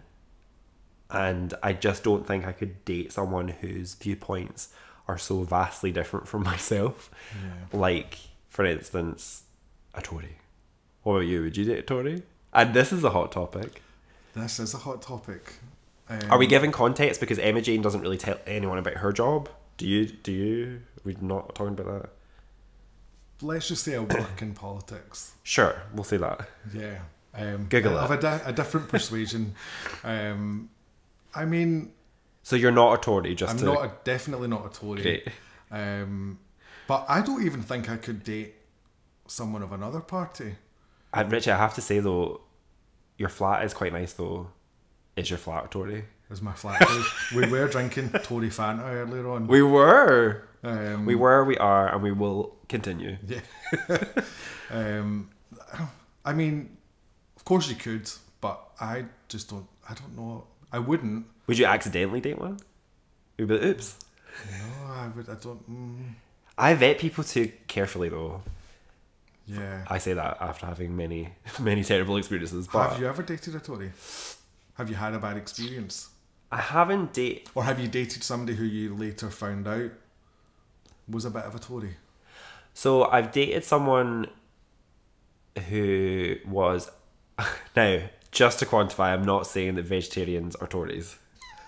and 1.12 1.54
I 1.64 1.74
just 1.74 2.04
don't 2.04 2.26
think 2.28 2.46
I 2.46 2.52
could 2.52 2.84
date 2.86 3.12
someone 3.12 3.50
whose 3.50 3.94
viewpoints 3.94 4.70
are 5.10 5.18
so 5.18 5.42
vastly 5.42 5.92
different 5.92 6.28
from 6.28 6.44
myself. 6.54 7.10
Like, 7.74 8.20
for 8.48 8.64
instance, 8.64 9.44
a 9.96 10.02
Tory. 10.02 10.38
What 11.04 11.14
about 11.16 11.28
you? 11.28 11.42
Would 11.42 11.58
you 11.58 11.66
date 11.66 11.80
a 11.80 11.82
Tory? 11.82 12.22
And 12.54 12.74
this 12.76 12.94
is 12.94 13.04
a 13.04 13.10
hot 13.10 13.32
topic. 13.32 13.82
This 14.36 14.60
is 14.60 14.74
a 14.76 14.78
hot 14.78 15.02
topic. 15.02 15.54
Um, 16.08 16.20
Are 16.30 16.38
we 16.38 16.46
giving 16.48 16.72
context 16.72 17.20
because 17.20 17.40
Emma 17.40 17.62
Jane 17.62 17.82
doesn't 17.82 18.02
really 18.02 18.18
tell 18.18 18.38
anyone 18.46 18.78
about 18.78 18.96
her 18.96 19.12
job? 19.12 19.50
Do 19.78 19.88
you? 19.88 20.06
Do 20.06 20.32
you? 20.32 20.82
We're 21.04 21.16
not 21.22 21.56
talking 21.56 21.74
about 21.80 22.04
that. 22.04 22.10
Let's 23.42 23.68
just 23.68 23.84
say 23.84 23.96
I 23.96 24.00
work 24.00 24.42
in 24.42 24.54
politics. 24.54 25.34
Sure, 25.44 25.82
we'll 25.94 26.04
say 26.04 26.18
that. 26.18 26.48
Yeah. 26.74 27.00
Um, 27.34 27.68
Google 27.70 27.98
I 27.98 28.02
have 28.02 28.12
a, 28.12 28.22
di- 28.22 28.42
a 28.46 28.52
different 28.52 28.90
persuasion. 28.90 29.56
um, 30.04 30.70
I 31.34 31.46
mean, 31.46 31.92
So 32.44 32.56
you're 32.56 32.72
not 32.72 32.94
a 32.94 32.98
Tory, 33.02 33.36
just 33.36 33.52
I'm 33.54 33.60
to 33.60 33.66
not 33.66 33.86
a, 33.86 33.92
definitely 34.04 34.48
not 34.48 34.66
a 34.66 34.70
Tory. 34.80 35.02
Great. 35.02 35.28
Um, 35.72 36.40
but 36.88 37.06
I 37.08 37.22
don't 37.22 37.46
even 37.46 37.62
think 37.62 37.90
I 37.90 37.98
could 37.98 38.24
date 38.24 38.56
someone 39.28 39.62
of 39.62 39.72
another 39.72 40.00
party. 40.00 40.56
I, 41.14 41.24
Richy, 41.24 41.52
I 41.52 41.58
have 41.58 41.76
to 41.76 41.82
say 41.82 42.00
though, 42.00 42.42
your 43.18 43.30
flat 43.30 43.64
is 43.66 43.74
quite 43.74 43.94
nice 43.94 44.14
though. 44.14 44.50
Is 45.16 45.30
your 45.30 45.38
flat 45.40 45.66
a 45.66 45.68
Tory? 45.68 46.06
Is 46.32 46.42
my 46.42 46.54
flat. 46.54 46.80
Tory? 46.82 47.04
we 47.46 47.52
were 47.52 47.68
drinking 47.68 48.10
Tory 48.24 48.50
Fanta 48.50 48.84
earlier 48.94 49.28
on. 49.30 49.48
We 49.48 49.62
were. 49.62 50.48
um, 50.64 51.06
We 51.06 51.16
were, 51.16 51.44
we 51.44 51.58
are, 51.58 51.94
and 51.94 52.02
we 52.04 52.12
will 52.12 52.56
continue. 52.68 53.18
Yeah. 53.28 53.42
Um, 54.72 55.32
I 56.24 56.34
mean, 56.34 56.78
of 57.36 57.44
course 57.44 57.68
you 57.70 57.76
could, 57.76 58.08
but 58.40 58.62
I 58.80 59.06
just 59.28 59.50
don't. 59.50 59.66
I 59.90 59.96
don't 59.96 60.16
know. 60.16 60.46
I 60.72 60.78
wouldn't. 60.78 61.26
Would 61.50 61.58
you 61.58 61.66
accidentally 61.66 62.22
date 62.22 62.38
one? 62.38 62.60
You'd 63.36 63.48
be 63.48 63.56
like, 63.56 63.64
oops. 63.64 63.98
No, 64.52 64.86
I 64.94 65.08
would. 65.08 65.28
I 65.28 65.34
don't. 65.34 65.68
Mm, 65.68 66.12
I 66.56 66.76
vet 66.76 67.00
people 67.00 67.24
too 67.24 67.52
carefully 67.68 68.10
though. 68.10 68.44
yeah. 69.48 69.84
I 69.88 69.98
say 69.98 70.14
that 70.14 70.38
after 70.40 70.68
having 70.68 70.96
many, 70.96 71.30
many 71.60 71.84
terrible 71.84 72.18
experiences. 72.18 72.68
But 72.68 72.92
Have 72.92 73.00
you 73.00 73.08
ever 73.08 73.24
dated 73.24 73.56
a 73.56 73.60
Tory? 73.60 73.92
Have 74.76 74.92
you 74.92 74.96
had 74.96 75.16
a 75.16 75.20
bad 75.20 75.38
experience? 75.38 76.10
I 76.52 76.58
haven't 76.58 77.14
dated. 77.14 77.50
Or 77.56 77.64
have 77.64 77.80
you 77.80 77.88
dated 77.88 78.24
somebody 78.24 78.56
who 78.56 78.66
you 78.66 78.94
later 78.94 79.32
found 79.32 79.68
out 79.68 79.90
was 81.08 81.26
a 81.26 81.32
bit 81.32 81.46
of 81.46 81.56
a 81.56 81.60
Tory? 81.60 81.96
So 82.76 83.06
I've 83.06 83.32
dated 83.32 83.64
someone 83.64 84.28
who 85.70 86.36
was 86.46 86.92
now 87.76 88.02
just 88.32 88.60
to 88.60 88.68
quantify. 88.68 89.14
I'm 89.14 89.26
not 89.26 89.48
saying 89.48 89.74
that 89.76 89.86
vegetarians 89.86 90.56
are 90.58 90.68
Tories. 90.68 91.18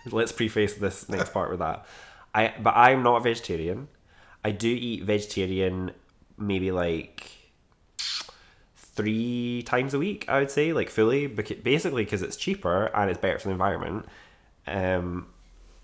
Let's 0.09 0.31
preface 0.31 0.75
this 0.75 1.09
next 1.09 1.33
part 1.33 1.49
with 1.49 1.59
that. 1.59 1.85
I 2.33 2.53
but 2.59 2.75
I'm 2.75 3.03
not 3.03 3.17
a 3.17 3.19
vegetarian. 3.21 3.87
I 4.43 4.51
do 4.51 4.69
eat 4.69 5.03
vegetarian 5.03 5.91
maybe 6.37 6.71
like 6.71 7.29
three 8.75 9.63
times 9.63 9.93
a 9.93 9.99
week. 9.99 10.25
I 10.27 10.39
would 10.39 10.51
say 10.51 10.73
like 10.73 10.89
fully, 10.89 11.27
basically 11.27 12.03
because 12.03 12.21
it's 12.21 12.35
cheaper 12.35 12.85
and 12.95 13.09
it's 13.09 13.19
better 13.19 13.39
for 13.39 13.47
the 13.47 13.53
environment. 13.53 14.05
Um, 14.67 15.27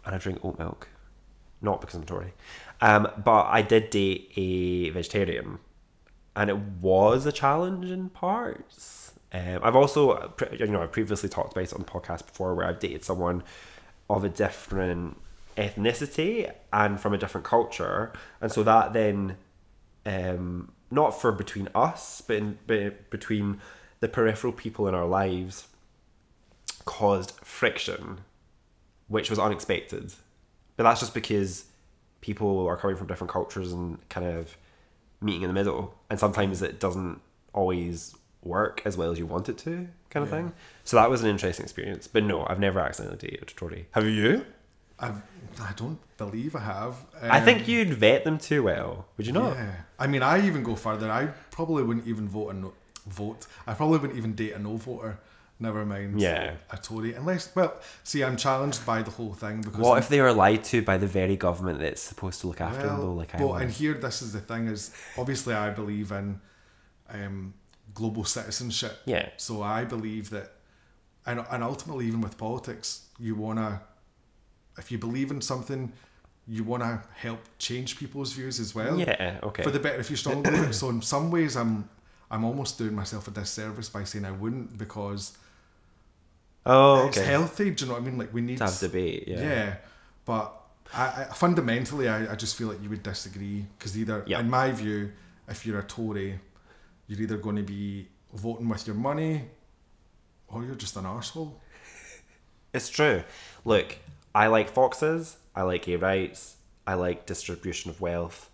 and 0.06 0.16
I 0.16 0.18
drink 0.18 0.44
oat 0.44 0.60
milk, 0.60 0.90
not 1.62 1.82
because 1.82 1.96
I'm 1.96 2.04
Tory. 2.04 2.34
Um, 2.82 3.08
but 3.24 3.46
I 3.46 3.62
did 3.62 3.90
date 3.90 4.32
a 4.36 4.90
vegetarian, 4.92 5.60
and 6.36 6.50
it 6.50 6.58
was 6.58 7.26
a 7.26 7.32
challenge 7.32 7.90
in 7.90 8.10
parts. 8.10 9.14
Um, 9.34 9.60
I've 9.64 9.76
also, 9.76 10.34
you 10.58 10.68
know, 10.68 10.82
I've 10.82 10.92
previously 10.92 11.28
talked 11.28 11.54
about 11.54 11.66
it 11.66 11.74
on 11.74 11.80
the 11.80 11.86
podcast 11.86 12.28
before, 12.28 12.56
where 12.56 12.68
I've 12.68 12.80
dated 12.80 13.04
someone 13.04 13.44
of 14.10 14.24
a 14.24 14.30
different 14.30 15.18
ethnicity 15.58 16.52
and 16.72 17.00
from 17.00 17.14
a 17.14 17.18
different 17.18 17.46
culture, 17.46 18.14
and 18.40 18.52
so 18.52 18.64
that 18.64 18.94
then 18.94 19.38
um, 20.06 20.72
not 20.90 21.20
for 21.20 21.32
between 21.32 21.68
us, 21.76 22.22
but, 22.22 22.38
in, 22.38 22.60
but 22.68 23.10
between 23.10 23.60
the 24.00 24.08
peripheral 24.08 24.54
people 24.54 24.88
in 24.88 24.96
our 24.96 25.06
lives, 25.06 25.68
caused 26.86 27.32
friction, 27.44 28.20
which 29.08 29.30
was 29.30 29.40
unexpected. 29.40 30.14
But 30.76 30.84
that's 30.84 31.00
just 31.00 31.14
because 31.14 31.66
people 32.22 32.66
are 32.68 32.78
coming 32.78 32.96
from 32.96 33.08
different 33.08 33.32
cultures 33.32 33.74
and 33.74 34.08
kind 34.10 34.26
of 34.26 34.56
meeting 35.20 35.42
in 35.42 35.48
the 35.48 35.54
middle, 35.54 35.96
and 36.10 36.20
sometimes 36.20 36.62
it 36.62 36.80
doesn't 36.80 37.20
always 37.54 38.16
work 38.44 38.82
as 38.86 38.96
well 38.96 39.12
as 39.12 39.20
you 39.20 39.26
want 39.26 39.50
it 39.50 39.58
to, 39.58 39.88
kind 40.10 40.24
of 40.26 40.30
Yeah. 40.32 40.38
thing. 40.38 40.54
So 40.84 40.98
that 40.98 41.10
was 41.10 41.22
an 41.24 41.30
interesting 41.30 41.64
experience. 41.64 42.08
But 42.08 42.24
no, 42.24 42.46
I've 42.48 42.60
never 42.60 42.80
accidentally 42.80 43.18
dated 43.30 43.50
a 43.50 43.54
Tory. 43.54 43.88
Have 43.92 44.06
you? 44.06 44.46
I've, 45.00 45.22
I 45.62 45.74
don't 45.76 46.00
believe 46.18 46.56
I 46.56 46.60
have. 46.62 46.96
I 47.22 47.40
Um, 47.40 47.46
think 47.46 47.68
you'd 47.68 47.94
vet 47.94 48.24
them 48.24 48.38
too 48.40 48.64
well. 48.64 49.06
Would 49.18 49.28
you 49.28 49.34
not? 49.34 49.56
Yeah. 49.56 49.76
I 50.00 50.08
mean, 50.08 50.24
I 50.24 50.46
even 50.48 50.64
go 50.64 50.76
further. 50.76 51.12
I 51.12 51.28
probably 51.52 51.84
wouldn't 51.84 52.08
even 52.08 52.28
vote 52.28 52.50
a 52.50 52.54
no, 52.54 52.74
vote. 53.06 53.46
I 53.68 53.74
probably 53.76 54.00
wouldn't 54.00 54.18
even 54.18 54.34
date 54.34 54.54
a 54.54 54.60
no 54.60 54.76
voter. 54.78 55.20
Never 55.60 55.86
mind. 55.86 56.20
Yeah. 56.22 56.54
A 56.72 56.78
Tory, 56.78 57.14
unless 57.16 57.56
well, 57.56 57.74
see, 58.04 58.24
I'm 58.24 58.38
challenged 58.38 58.86
by 58.86 59.02
the 59.02 59.10
whole 59.12 59.34
thing 59.34 59.62
because 59.62 59.80
What 59.80 59.94
I'm- 59.94 59.98
if 60.04 60.08
they 60.10 60.22
were 60.22 60.32
lied 60.34 60.64
to 60.66 60.82
by 60.84 60.98
the 60.98 61.08
very 61.08 61.36
government 61.36 61.80
that's 61.80 62.02
supposed 62.02 62.42
to 62.42 62.48
look 62.48 62.62
after 62.62 62.86
them, 62.88 63.00
though? 63.00 63.14
Like 63.14 63.34
I 63.36 63.40
well, 63.40 63.50
was. 63.50 63.62
and 63.64 63.72
here 63.72 63.94
this 63.96 64.22
is 64.22 64.34
the 64.34 64.40
thing: 64.40 64.68
is 64.68 64.92
obviously 65.18 65.54
I 65.56 65.70
believe 65.72 66.12
in 66.12 66.40
um, 67.10 67.54
global 67.94 68.24
citizenship. 68.24 69.00
Yeah. 69.06 69.29
So 69.38 69.62
I 69.62 69.84
believe 69.86 70.29
that, 70.32 70.53
and 71.25 71.46
and 71.51 71.63
ultimately, 71.63 72.06
even 72.08 72.22
with 72.22 72.38
politics, 72.38 73.08
you 73.20 73.36
wanna, 73.36 73.82
if 74.77 74.91
you 74.91 74.98
believe 74.98 75.32
in 75.32 75.41
something, 75.41 75.91
you 76.48 76.63
wanna 76.63 77.03
help 77.15 77.39
change 77.58 77.98
people's 77.98 78.34
views 78.34 78.60
as 78.60 78.74
well. 78.75 79.00
Yeah, 79.00 79.39
okay. 79.44 79.63
For 79.63 79.72
the 79.72 79.79
better, 79.79 80.00
if 80.00 80.10
you're 80.10 80.17
strong. 80.17 80.44
So 80.74 80.89
in 80.89 81.01
some 81.01 81.32
ways, 81.32 81.56
I'm 81.56 81.89
I'm 82.29 82.44
almost 82.44 82.77
doing 82.77 82.94
myself 82.94 83.27
a 83.27 83.32
disservice 83.32 83.89
by 83.89 84.03
saying 84.03 84.25
I 84.25 84.32
wouldn't 84.32 84.77
because 84.77 85.38
oh, 86.65 87.00
okay. 87.00 87.08
it's 87.08 87.17
healthy. 87.17 87.72
Do 87.72 87.86
you 87.86 87.89
know 87.89 87.94
what 87.98 88.03
I 88.03 88.06
mean? 88.06 88.17
Like 88.17 88.34
we 88.34 88.41
need 88.41 88.58
To 88.58 88.65
have 88.65 88.79
debate, 88.79 89.25
yeah. 89.27 89.41
Yeah, 89.41 89.75
but 90.25 90.53
I, 90.94 91.27
I 91.29 91.34
fundamentally, 91.34 92.08
I, 92.08 92.32
I 92.32 92.36
just 92.36 92.56
feel 92.58 92.67
like 92.67 92.82
you 92.82 92.89
would 92.89 93.03
disagree 93.03 93.65
because 93.77 93.98
either, 93.98 94.24
Yeah. 94.27 94.39
in 94.39 94.50
my 94.50 94.72
view, 94.72 95.12
if 95.48 95.65
you're 95.65 95.79
a 95.79 95.84
Tory, 95.84 96.39
you're 97.08 97.22
either 97.22 97.38
going 97.38 97.56
to 97.56 97.64
be 97.64 98.08
voting 98.34 98.70
with 98.70 98.86
your 98.86 98.96
money, 98.96 99.44
or 100.48 100.64
you're 100.64 100.76
just 100.76 100.96
an 100.96 101.06
arsehole. 101.06 101.54
It's 102.74 102.90
true. 102.90 103.24
Look, 103.66 103.98
I 104.36 104.48
like 104.48 104.70
foxes. 104.70 105.38
I 105.56 105.64
like 105.64 105.84
gay 105.84 105.96
rights. 105.96 106.58
I 106.86 106.94
like 106.94 107.26
distribution 107.26 107.90
of 107.92 108.00
wealth. 108.00 108.50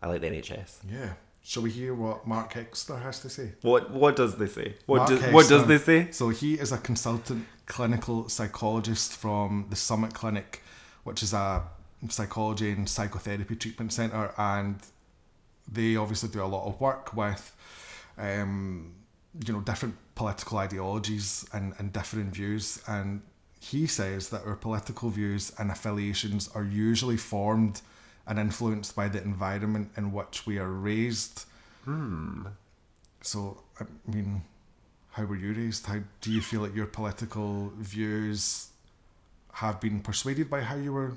I 0.00 0.08
like 0.08 0.20
the 0.20 0.28
NHS. 0.28 0.78
Yeah. 0.90 1.14
Shall 1.42 1.62
we 1.62 1.70
hear 1.70 1.94
what 1.94 2.26
Mark 2.26 2.52
Hexter 2.52 3.00
has 3.02 3.20
to 3.20 3.30
say? 3.30 3.52
What 3.62 3.90
What 3.90 4.16
does 4.16 4.36
they 4.36 4.46
say? 4.46 4.74
What 4.86 4.98
Mark 4.98 5.08
does 5.08 5.32
What 5.32 5.48
does 5.48 5.66
they 5.66 5.78
say? 5.78 6.10
So 6.10 6.28
he 6.28 6.54
is 6.54 6.72
a 6.72 6.78
consultant 6.78 7.46
clinical 7.66 8.28
psychologist 8.28 9.14
from 9.16 9.66
the 9.70 9.76
Summit 9.76 10.12
Clinic, 10.12 10.62
which 11.04 11.22
is 11.22 11.32
a 11.32 11.62
psychology 12.10 12.70
and 12.70 12.88
psychotherapy 12.88 13.56
treatment 13.56 13.92
centre, 13.92 14.32
and 14.36 14.76
they 15.70 15.96
obviously 15.96 16.28
do 16.28 16.42
a 16.42 16.46
lot 16.46 16.66
of 16.66 16.80
work 16.80 17.14
with, 17.14 17.54
um, 18.18 18.94
you 19.46 19.52
know, 19.52 19.60
different 19.60 19.94
political 20.14 20.58
ideologies 20.58 21.48
and, 21.52 21.74
and 21.78 21.92
different 21.92 22.34
views. 22.34 22.82
And 22.86 23.22
he 23.60 23.86
says 23.86 24.30
that 24.30 24.44
our 24.46 24.56
political 24.56 25.10
views 25.10 25.52
and 25.58 25.70
affiliations 25.70 26.50
are 26.54 26.64
usually 26.64 27.16
formed 27.16 27.80
and 28.26 28.38
influenced 28.38 28.94
by 28.94 29.08
the 29.08 29.22
environment 29.22 29.90
in 29.96 30.12
which 30.12 30.46
we 30.46 30.58
are 30.58 30.70
raised. 30.70 31.44
Hmm. 31.84 32.46
So, 33.22 33.62
I 33.80 33.84
mean, 34.06 34.42
how 35.12 35.24
were 35.24 35.36
you 35.36 35.52
raised? 35.52 35.86
How 35.86 36.00
do 36.20 36.32
you 36.32 36.40
feel 36.40 36.60
like 36.60 36.74
your 36.74 36.86
political 36.86 37.72
views 37.78 38.68
have 39.54 39.80
been 39.80 40.00
persuaded 40.00 40.50
by 40.50 40.60
how 40.60 40.76
you 40.76 40.92
were? 40.92 41.12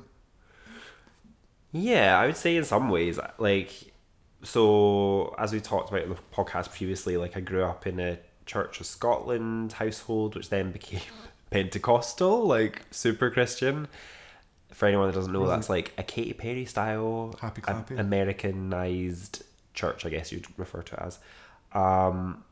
Yeah, 1.72 2.20
I 2.20 2.26
would 2.26 2.38
say 2.38 2.56
in 2.56 2.64
some 2.64 2.90
ways, 2.90 3.20
like, 3.38 3.91
so 4.44 5.36
as 5.38 5.54
we 5.54 5.60
talked 5.60 5.90
about 5.90 6.04
in 6.04 6.10
the 6.10 6.18
podcast 6.34 6.72
previously, 6.76 7.18
like 7.18 7.38
I 7.38 7.40
grew 7.42 7.64
up 7.64 7.86
in 7.86 8.00
a 8.00 8.18
Church 8.46 8.80
of 8.80 8.86
Scotland 8.86 9.74
household, 9.74 10.36
which 10.36 10.50
then 10.50 10.72
became 10.72 11.02
Pentecostal, 11.52 12.46
like 12.46 12.84
super 12.92 13.30
Christian. 13.30 13.88
For 14.72 14.88
anyone 14.88 15.08
that 15.08 15.16
doesn't 15.16 15.34
know, 15.34 15.48
that's 15.48 15.70
like 15.70 15.92
a 15.98 16.04
Katy 16.04 16.34
Perry 16.34 16.66
style, 16.66 17.36
Happy 17.42 17.62
clappy. 17.62 18.00
Americanized 18.00 19.44
church, 19.74 20.06
I 20.06 20.10
guess 20.10 20.32
you'd 20.32 20.48
refer 20.58 20.82
to 20.82 20.96
it 20.96 21.00
as. 21.02 21.20
Um, 21.74 22.44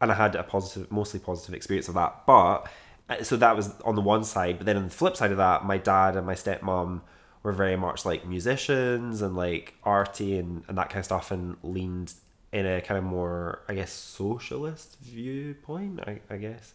and 0.00 0.12
I 0.12 0.14
had 0.14 0.34
a 0.34 0.42
positive, 0.42 0.90
mostly 0.90 1.20
positive 1.20 1.54
experience 1.54 1.88
of 1.88 1.94
that. 1.94 2.26
But 2.26 2.66
uh, 3.08 3.22
so 3.22 3.36
that 3.36 3.56
was 3.56 3.72
on 3.84 3.94
the 3.94 4.00
one 4.00 4.24
side, 4.24 4.58
but 4.58 4.66
then 4.66 4.76
on 4.76 4.84
the 4.84 4.90
flip 4.90 5.16
side 5.16 5.30
of 5.30 5.38
that, 5.38 5.64
my 5.64 5.78
dad 5.78 6.16
and 6.16 6.26
my 6.26 6.34
stepmom 6.34 7.00
were 7.42 7.52
very 7.52 7.76
much 7.76 8.04
like 8.04 8.26
musicians 8.26 9.22
and 9.22 9.36
like 9.36 9.74
arty 9.84 10.38
and, 10.38 10.64
and 10.68 10.76
that 10.78 10.88
kind 10.90 10.98
of 10.98 11.04
stuff, 11.04 11.30
and 11.30 11.56
leaned 11.62 12.14
in 12.52 12.66
a 12.66 12.80
kind 12.80 12.98
of 12.98 13.04
more, 13.04 13.60
I 13.68 13.74
guess, 13.74 13.92
socialist 13.92 14.96
viewpoint. 15.02 16.00
I, 16.06 16.20
I 16.30 16.36
guess. 16.36 16.74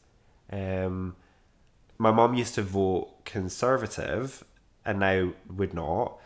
Um, 0.51 1.15
my 1.97 2.11
mom 2.11 2.33
used 2.33 2.55
to 2.55 2.61
vote 2.61 3.25
conservative, 3.25 4.43
and 4.85 4.99
now 4.99 5.33
would 5.49 5.73
not. 5.73 6.19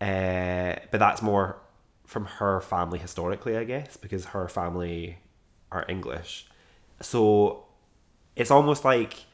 Uh, 0.00 0.76
but 0.90 0.98
that's 0.98 1.22
more 1.22 1.56
from 2.04 2.26
her 2.26 2.60
family 2.60 2.98
historically, 2.98 3.56
I 3.56 3.64
guess, 3.64 3.96
because 3.96 4.26
her 4.26 4.48
family 4.48 5.18
are 5.72 5.84
English. 5.88 6.46
So 7.00 7.64
it's 8.36 8.50
almost 8.50 8.84
like 8.84 9.24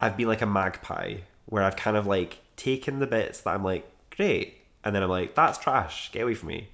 I've 0.00 0.16
been 0.16 0.28
like 0.28 0.42
a 0.42 0.46
magpie 0.46 1.18
where 1.46 1.62
I've 1.62 1.76
kind 1.76 1.96
of 1.96 2.06
like 2.06 2.38
taken 2.60 2.98
the 2.98 3.06
bits 3.06 3.40
that 3.40 3.54
I'm 3.54 3.64
like, 3.64 3.90
great. 4.14 4.58
And 4.84 4.94
then 4.94 5.02
I'm 5.02 5.10
like, 5.10 5.34
that's 5.34 5.58
trash. 5.58 6.12
Get 6.12 6.22
away 6.22 6.34
from 6.34 6.48
me. 6.48 6.68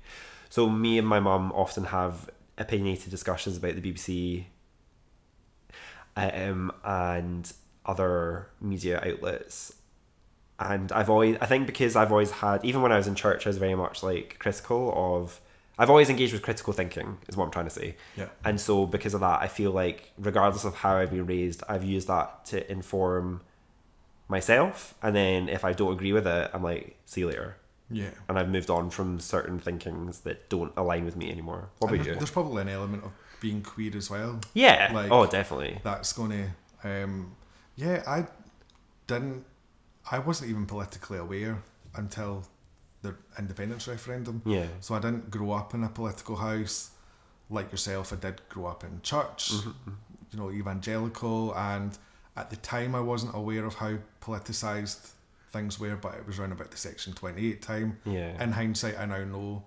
So 0.51 0.69
me 0.69 0.99
and 0.99 1.07
my 1.07 1.21
mum 1.21 1.53
often 1.53 1.85
have 1.85 2.29
opinionated 2.59 3.11
discussions 3.11 3.57
about 3.57 3.77
the 3.77 3.81
BBC 3.81 4.47
um, 6.17 6.73
and 6.85 7.53
other 7.85 8.49
media 8.61 9.03
outlets. 9.05 9.75
And 10.59 10.91
I've 10.91 11.11
always, 11.11 11.37
I 11.41 11.47
think 11.47 11.67
because 11.67 11.97
I've 11.97 12.11
always 12.11 12.31
had, 12.31 12.65
even 12.65 12.81
when 12.81 12.93
I 12.93 12.97
was 12.97 13.07
in 13.07 13.15
church, 13.15 13.47
I 13.47 13.51
was 13.51 13.59
very 13.59 13.75
much 13.75 14.03
like 14.03 14.39
critical 14.39 14.93
of, 14.97 15.41
I've 15.79 15.91
always 15.91 16.09
engaged 16.09 16.33
with 16.33 16.41
critical 16.43 16.73
thinking, 16.73 17.19
is 17.29 17.37
what 17.37 17.45
I'm 17.45 17.51
trying 17.51 17.67
to 17.67 17.71
say. 17.71 17.97
Yeah. 18.17 18.29
And 18.45 18.59
so 18.59 18.87
because 18.87 19.13
of 19.13 19.21
that, 19.21 19.43
I 19.43 19.49
feel 19.49 19.73
like 19.73 20.13
regardless 20.17 20.65
of 20.65 20.77
how 20.77 20.97
I've 20.97 21.11
been 21.11 21.27
raised, 21.27 21.63
I've 21.69 21.85
used 21.85 22.09
that 22.09 22.47
to 22.47 22.71
inform 22.73 23.43
myself. 24.29 24.95
And 25.03 25.15
then 25.15 25.49
if 25.49 25.65
I 25.65 25.73
don't 25.73 25.93
agree 25.93 26.13
with 26.13 26.27
it, 26.27 26.51
I'm 26.53 26.63
like, 26.63 26.97
see 27.07 27.21
you 27.23 27.29
later. 27.29 27.57
Yeah. 27.91 28.11
And 28.29 28.39
I've 28.39 28.49
moved 28.49 28.69
on 28.71 28.91
from 28.91 29.21
certain 29.21 29.59
thinkings 29.61 30.21
that 30.21 30.49
don't 30.49 30.73
align 30.77 31.05
with 31.05 31.17
me 31.17 31.31
anymore. 31.31 31.71
What 31.79 31.89
And 31.91 31.97
about 31.97 32.05
there- 32.05 32.15
you? 32.15 32.19
There's 32.19 32.31
probably 32.31 32.63
an 32.63 32.69
element 32.69 33.05
of 33.05 33.13
being 33.41 33.63
queer 33.63 33.97
as 33.97 34.11
well. 34.11 34.41
Yeah. 34.55 34.91
Like- 34.93 35.11
oh, 35.11 35.27
definitely. 35.27 35.81
That's 35.85 36.13
going 36.13 36.31
to, 36.83 37.05
um, 37.05 37.37
yeah, 37.77 38.03
I 38.07 38.27
didn't, 39.07 39.45
I 40.11 40.19
wasn't 40.19 40.51
even 40.51 40.67
politically 40.67 41.19
aware 41.19 41.63
until 41.95 42.45
the 43.03 43.15
independence 43.39 43.87
referendum. 43.87 44.43
Yeah. 44.45 44.67
So 44.81 44.95
I 44.97 44.99
didn't 45.01 45.31
grow 45.31 45.53
up 45.53 45.75
in 45.75 45.85
a 45.85 45.89
political 45.89 46.37
house 46.37 46.91
like 47.51 47.71
yourself. 47.71 48.13
I 48.13 48.17
did 48.17 48.41
grow 48.49 48.67
up 48.67 48.83
in 48.83 49.01
church, 49.03 49.53
Mm-hmm, 49.53 49.91
you 50.33 50.39
know, 50.41 50.51
evangelical, 50.51 51.55
and 51.57 51.97
at 52.37 52.51
the 52.51 52.57
time 52.57 52.95
I 52.95 53.01
wasn't 53.01 53.35
aware 53.35 53.65
of 53.65 53.75
how 53.75 53.97
politicised 54.21 55.13
things 55.53 55.81
were, 55.81 55.97
but 55.97 56.15
it 56.15 56.27
was 56.27 56.39
around 56.39 56.53
about 56.53 56.71
the 56.71 56.77
Section 56.77 57.13
28 57.15 57.63
time. 57.63 57.99
Yeah. 58.05 58.43
In 58.43 58.53
hindsight, 58.53 58.99
I 58.99 59.07
now 59.07 59.25
know 59.25 59.65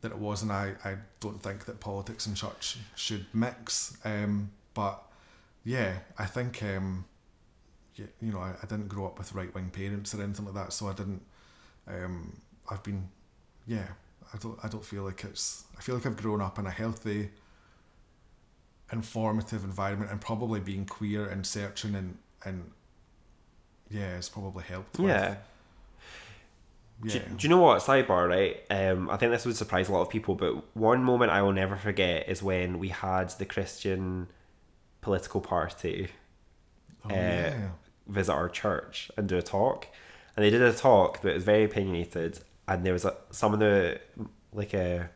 that 0.00 0.12
it 0.12 0.18
was, 0.18 0.42
and 0.42 0.52
I, 0.52 0.74
I 0.84 0.96
don't 1.20 1.42
think 1.42 1.64
that 1.66 1.80
politics 1.80 2.26
and 2.26 2.36
church 2.36 2.78
should 2.94 3.26
mix. 3.32 3.96
Um, 4.04 4.50
but 4.72 5.02
yeah, 5.64 5.98
I 6.18 6.26
think, 6.26 6.62
um, 6.62 7.04
yeah, 7.96 8.06
you 8.20 8.32
know, 8.32 8.38
I, 8.38 8.54
I 8.62 8.66
didn't 8.66 8.88
grow 8.88 9.06
up 9.06 9.18
with 9.18 9.34
right 9.34 9.52
wing 9.54 9.70
parents 9.70 10.14
or 10.14 10.22
anything 10.22 10.46
like 10.46 10.54
that, 10.54 10.72
so 10.72 10.88
I 10.88 10.92
didn't. 10.92 11.22
Um, 11.86 12.40
I've 12.70 12.82
been, 12.82 13.08
yeah, 13.66 13.86
I 14.32 14.38
don't, 14.38 14.58
I 14.62 14.68
don't 14.68 14.84
feel 14.84 15.02
like 15.02 15.24
it's. 15.24 15.64
I 15.76 15.82
feel 15.82 15.96
like 15.96 16.06
I've 16.06 16.16
grown 16.16 16.40
up 16.40 16.58
in 16.58 16.66
a 16.66 16.70
healthy, 16.70 17.30
informative 18.92 19.64
environment, 19.64 20.10
and 20.10 20.20
probably 20.20 20.60
being 20.60 20.86
queer 20.86 21.26
and 21.26 21.46
searching 21.46 21.94
and 21.94 22.18
and 22.44 22.70
yeah, 23.90 24.16
it's 24.16 24.28
probably 24.28 24.64
helped. 24.64 24.98
with- 24.98 25.08
Yeah. 25.08 25.36
yeah. 27.02 27.12
Do, 27.12 27.18
do 27.18 27.36
you 27.40 27.48
know 27.48 27.60
what? 27.60 27.82
Sidebar, 27.82 28.28
right? 28.28 28.62
Um, 28.70 29.10
I 29.10 29.16
think 29.16 29.32
this 29.32 29.44
would 29.46 29.56
surprise 29.56 29.88
a 29.88 29.92
lot 29.92 30.02
of 30.02 30.08
people, 30.10 30.34
but 30.34 30.76
one 30.76 31.02
moment 31.02 31.32
I 31.32 31.42
will 31.42 31.52
never 31.52 31.76
forget 31.76 32.28
is 32.28 32.42
when 32.42 32.78
we 32.78 32.88
had 32.88 33.30
the 33.30 33.44
Christian 33.44 34.28
political 35.00 35.40
party 35.40 36.08
oh, 37.04 37.10
uh, 37.10 37.12
yeah. 37.12 37.68
visit 38.06 38.32
our 38.32 38.48
church 38.48 39.10
and 39.16 39.28
do 39.28 39.36
a 39.38 39.42
talk. 39.42 39.86
And 40.36 40.44
they 40.44 40.50
did 40.50 40.62
a 40.62 40.72
talk, 40.72 41.20
but 41.22 41.30
it 41.32 41.34
was 41.34 41.44
very 41.44 41.64
opinionated. 41.64 42.40
And 42.68 42.84
there 42.86 42.92
was 42.92 43.04
a, 43.04 43.16
some 43.30 43.52
of 43.52 43.60
the, 43.60 43.98
like 44.52 44.72
a, 44.74 45.10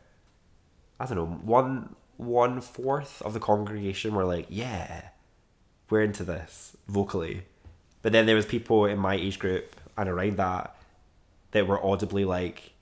I 0.99 1.05
don't 1.05 1.15
know 1.17 1.25
one 1.25 1.95
one 2.17 2.61
fourth 2.61 3.21
of 3.21 3.33
the 3.33 3.39
congregation 3.39 4.15
were 4.15 4.25
like, 4.25 4.47
yeah, 4.49 5.09
we're 5.89 6.03
into 6.03 6.23
this 6.23 6.75
vocally, 6.87 7.43
but 8.01 8.11
then 8.11 8.25
there 8.25 8.35
was 8.35 8.45
people 8.45 8.85
in 8.85 8.99
my 8.99 9.15
age 9.15 9.39
group 9.39 9.75
and 9.97 10.09
around 10.09 10.37
that 10.37 10.75
that 11.51 11.67
were 11.67 11.83
audibly 11.83 12.25
like, 12.25 12.73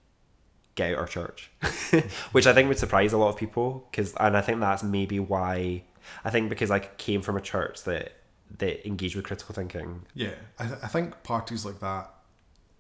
get 0.76 0.94
out 0.94 1.00
our 1.00 1.08
church, 1.08 1.52
which 2.32 2.48
I 2.48 2.54
think 2.54 2.68
would 2.68 2.80
surprise 2.80 3.14
a 3.14 3.18
lot 3.18 3.30
of 3.30 3.38
people 3.38 3.88
because, 3.92 4.14
and 4.16 4.36
I 4.36 4.42
think 4.42 4.60
that's 4.60 4.84
maybe 4.84 5.20
why 5.20 5.84
I 6.26 6.30
think 6.30 6.50
because 6.50 6.72
I 6.72 6.80
came 6.80 7.22
from 7.22 7.38
a 7.38 7.42
church 7.42 7.84
that 7.84 8.14
that 8.58 8.86
engaged 8.88 9.16
with 9.16 9.26
critical 9.26 9.56
thinking. 9.56 10.04
Yeah, 10.14 10.34
I, 10.60 10.68
th- 10.68 10.80
I 10.84 10.88
think 10.88 11.24
parties 11.24 11.66
like 11.66 11.80
that 11.80 12.12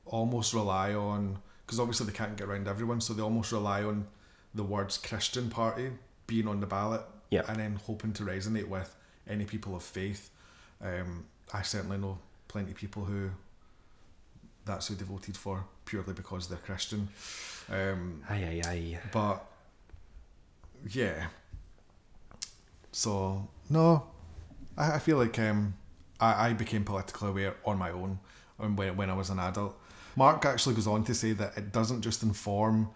almost 0.06 0.54
rely 0.54 0.94
on 0.94 1.40
because 1.66 1.80
obviously 1.80 2.06
they 2.08 2.14
can't 2.14 2.36
get 2.36 2.48
around 2.48 2.68
everyone, 2.68 3.02
so 3.02 3.14
they 3.14 3.22
almost 3.22 3.52
rely 3.52 3.84
on 3.84 4.08
the 4.54 4.64
words 4.64 4.98
Christian 4.98 5.50
party 5.50 5.92
being 6.34 6.48
on 6.48 6.60
the 6.60 6.66
ballot, 6.78 7.02
Yeah. 7.30 7.44
and 7.48 7.58
then 7.60 7.76
hoping 7.88 8.14
to 8.14 8.24
resonate 8.24 8.68
with 8.68 8.90
any 9.28 9.46
people 9.46 9.76
of 9.76 9.84
faith. 9.84 10.24
Um, 10.82 11.26
I 11.54 11.62
certainly 11.62 11.98
know 11.98 12.18
plenty 12.48 12.72
of 12.72 12.78
people 12.78 13.06
who 13.06 13.30
that's 14.66 14.88
who 14.88 14.96
they 14.96 15.06
voted 15.06 15.36
for 15.38 15.64
purely 15.86 16.14
because 16.14 16.48
they're 16.48 16.66
Christian. 16.70 17.02
Um, 17.70 18.24
Aye, 18.30 18.46
aye, 18.52 18.70
aye. 18.72 19.00
but 19.12 19.38
yeah. 20.90 21.28
So 22.92 23.48
no, 23.70 24.04
I, 24.78 24.94
I 24.94 25.00
feel 25.00 25.18
like 25.18 25.38
um, 25.40 25.74
I, 26.20 26.50
I 26.50 26.54
became 26.54 26.84
politically 26.84 27.30
aware 27.30 27.56
on 27.66 27.78
my 27.78 27.92
own 27.92 28.20
when 28.58 28.76
when 28.98 29.10
I 29.10 29.14
was 29.14 29.30
an 29.30 29.40
adult. 29.40 29.74
Mark 30.16 30.46
actually 30.46 30.76
goes 30.76 30.88
on 30.88 31.04
to 31.06 31.14
say 31.16 31.32
that 31.34 31.58
it 31.58 31.72
doesn't 31.72 32.02
just 32.02 32.24
inform 32.24 32.90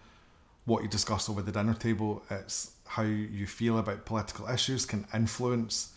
what 0.66 0.82
you 0.82 0.88
discuss 0.88 1.28
over 1.28 1.42
the 1.42 1.52
dinner 1.52 1.74
table; 1.74 2.22
it's 2.30 2.72
how 2.88 3.02
you 3.02 3.46
feel 3.46 3.78
about 3.78 4.04
political 4.06 4.48
issues 4.48 4.84
can 4.86 5.06
influence 5.14 5.92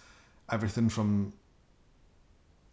everything 0.52 0.90
from. 0.90 1.34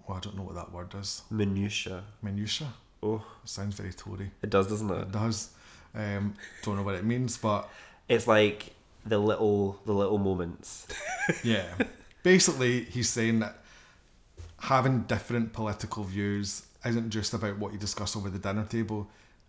Well, 0.07 0.17
I 0.17 0.21
don't 0.21 0.37
know 0.37 0.43
what 0.43 0.55
that 0.57 0.73
word 0.73 0.95
is. 0.95 1.23
Minutia. 1.31 2.03
Minutia. 2.23 2.69
Oh, 3.03 3.23
Sounds 3.45 3.75
very 3.77 3.93
Tory. 3.93 4.31
it 4.43 4.51
does, 4.51 4.67
doesn't 4.67 4.91
it? 4.91 5.03
It 5.03 5.13
does. 5.13 5.51
Um, 5.95 6.35
don't 6.63 6.77
know 6.77 6.83
what 6.83 6.95
it 6.97 7.05
means, 7.05 7.37
but 7.39 7.69
It's 8.09 8.27
like 8.27 8.73
the 9.07 9.19
little 9.19 9.81
the 9.87 9.93
little 9.93 10.19
moments. 10.19 10.87
Yeah. 11.45 11.67
Basically, 12.23 12.85
he's 12.85 13.09
saying 13.11 13.41
that 13.41 13.59
having 14.61 15.03
different 15.03 15.53
political 15.53 16.03
views 16.05 16.65
isn't 16.85 17.11
just 17.11 17.35
about 17.35 17.59
what 17.59 17.73
you 17.73 17.79
discuss 17.79 18.17
over 18.17 18.31
the 18.31 18.39
dinner 18.39 18.65
table. 18.65 19.09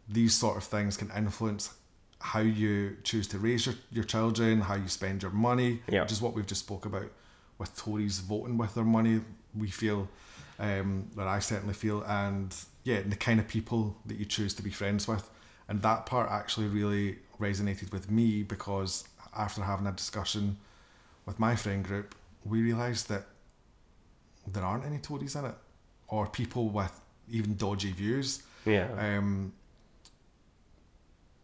These 0.10 0.36
sort 0.36 0.58
of 0.58 0.63
things 0.65 0.97
can 0.97 1.10
influence 1.15 1.73
how 2.21 2.39
you 2.41 2.97
choose 3.03 3.27
to 3.29 3.38
raise 3.39 3.65
your, 3.65 3.75
your 3.91 4.03
children, 4.03 4.62
how 4.62 4.75
you 4.75 4.88
spend 4.88 5.21
your 5.21 5.32
money, 5.32 5.82
Yeah. 5.88 6.01
which 6.01 6.12
is 6.12 6.21
what 6.21 6.34
we've 6.34 6.45
just 6.47 6.62
spoke 6.65 6.86
about 6.86 7.10
with 7.58 7.75
Tories 7.77 8.19
voting 8.19 8.58
with 8.58 8.75
their 8.75 8.84
money. 8.84 9.21
We 9.55 9.69
feel, 9.69 10.08
um, 10.60 11.08
that 11.15 11.27
I 11.27 11.39
certainly 11.39 11.73
feel, 11.73 12.03
and 12.03 12.53
yeah, 12.84 12.97
and 12.97 13.12
the 13.12 13.15
kind 13.15 13.39
of 13.39 13.47
people 13.47 13.95
that 14.05 14.17
you 14.17 14.25
choose 14.25 14.53
to 14.55 14.62
be 14.63 14.69
friends 14.69 15.08
with. 15.08 15.29
And 15.67 15.82
that 15.82 16.05
part 16.05 16.29
actually 16.29 16.67
really 16.67 17.17
resonated 17.39 17.91
with 17.91 18.12
me 18.12 18.43
because 18.43 19.08
after 19.38 19.62
having 19.62 19.88
a 19.88 19.91
discussion 19.91 20.58
with 21.25 21.39
my 21.39 21.55
friend 21.55 21.84
group, 21.86 22.15
we 22.43 22.62
realised 22.62 23.08
that 23.10 23.25
there 24.47 24.63
aren't 24.63 24.86
any 24.86 24.97
Tories 24.97 25.36
in 25.36 25.45
it, 25.45 25.55
or 26.08 26.27
people 26.27 26.69
with 26.69 26.99
even 27.32 27.55
dodgy 27.55 27.91
views, 27.91 28.43
Yeah. 28.65 28.88
um, 28.97 29.53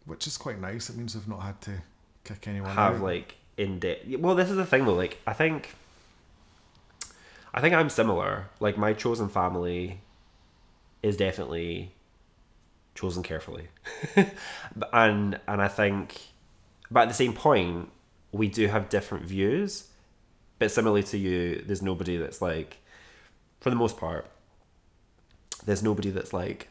which 0.06 0.28
is 0.28 0.38
quite 0.38 0.60
nice. 0.60 0.90
It 0.90 0.98
means 0.98 1.16
we've 1.16 1.28
not 1.28 1.42
had 1.42 1.62
to 1.62 1.82
kick 2.24 2.48
anyone 2.48 2.72
have 2.72 2.96
out. 2.96 3.02
like 3.02 3.36
in 3.58 3.80
depth. 3.80 4.08
Well, 4.18 4.36
this 4.36 4.50
is 4.50 4.58
the 4.58 4.66
thing 4.66 4.86
though. 4.86 4.94
Like, 4.94 5.20
I 5.26 5.34
think, 5.34 5.76
I 7.54 7.62
think 7.62 7.74
I'm 7.74 7.90
similar. 7.90 8.46
Like, 8.60 8.78
my 8.78 8.94
chosen 8.94 9.30
family 9.30 10.02
is 11.02 11.18
definitely 11.18 11.94
chosen 12.96 13.24
carefully, 13.24 13.68
and 14.94 15.40
and 15.48 15.62
I 15.62 15.68
think, 15.68 16.22
but 16.90 17.02
at 17.02 17.08
the 17.08 17.14
same 17.14 17.34
point, 17.34 17.90
we 18.32 18.48
do 18.48 18.68
have 18.68 18.90
different 18.90 19.26
views. 19.26 19.90
But 20.58 20.72
similarly 20.72 21.04
to 21.04 21.18
you, 21.18 21.62
there's 21.66 21.82
nobody 21.82 22.16
that's 22.16 22.42
like, 22.42 22.78
for 23.60 23.70
the 23.70 23.76
most 23.76 23.98
part, 23.98 24.26
there's 25.66 25.84
nobody 25.84 26.12
that's 26.12 26.32
like, 26.32 26.70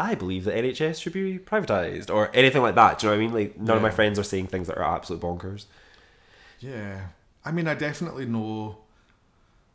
I 0.00 0.14
believe 0.14 0.44
the 0.44 0.52
NHS 0.52 1.00
should 1.02 1.12
be 1.12 1.38
privatized 1.38 2.08
or 2.12 2.30
anything 2.34 2.62
like 2.62 2.74
that. 2.76 2.98
Do 2.98 3.06
you 3.06 3.12
know 3.12 3.18
what 3.18 3.22
I 3.22 3.26
mean? 3.26 3.34
Like 3.34 3.58
none 3.60 3.76
of 3.76 3.82
my 3.82 3.90
friends 3.90 4.18
are 4.18 4.22
saying 4.24 4.46
things 4.46 4.66
that 4.68 4.78
are 4.78 4.82
absolute 4.96 5.20
bonkers. 5.22 5.66
Yeah, 6.58 7.06
I 7.44 7.52
mean, 7.52 7.68
I 7.68 7.74
definitely 7.74 8.26
know. 8.26 8.78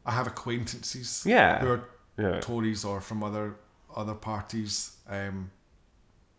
I 0.05 0.11
have 0.11 0.27
acquaintances. 0.27 1.23
Yeah. 1.25 1.59
who 1.59 1.69
are 1.71 1.83
Yeah. 2.17 2.39
Tories 2.39 2.85
or 2.85 3.01
from 3.01 3.23
other 3.23 3.55
other 3.95 4.13
parties, 4.13 4.97
um, 5.07 5.51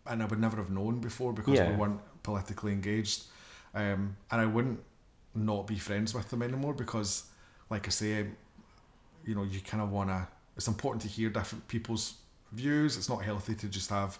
and 0.06 0.22
I 0.22 0.26
would 0.26 0.40
never 0.40 0.56
have 0.58 0.70
known 0.70 1.00
before 1.00 1.32
because 1.32 1.54
Yeah. 1.58 1.70
we 1.70 1.76
weren't 1.76 2.00
politically 2.22 2.72
engaged, 2.72 3.24
um, 3.74 4.16
and 4.30 4.40
I 4.40 4.46
wouldn't 4.46 4.80
not 5.34 5.66
be 5.66 5.78
friends 5.78 6.14
with 6.14 6.28
them 6.30 6.42
anymore 6.42 6.74
because, 6.74 7.24
like 7.70 7.86
I 7.86 7.90
say, 7.90 8.26
you 9.24 9.34
know, 9.34 9.42
you 9.44 9.60
kind 9.60 9.82
of 9.82 9.90
want 9.90 10.10
to. 10.10 10.26
It's 10.56 10.68
important 10.68 11.02
to 11.02 11.08
hear 11.08 11.28
different 11.30 11.66
people's 11.68 12.14
views. 12.52 12.96
It's 12.96 13.08
not 13.08 13.22
healthy 13.24 13.54
to 13.56 13.68
just 13.68 13.90
have, 13.90 14.18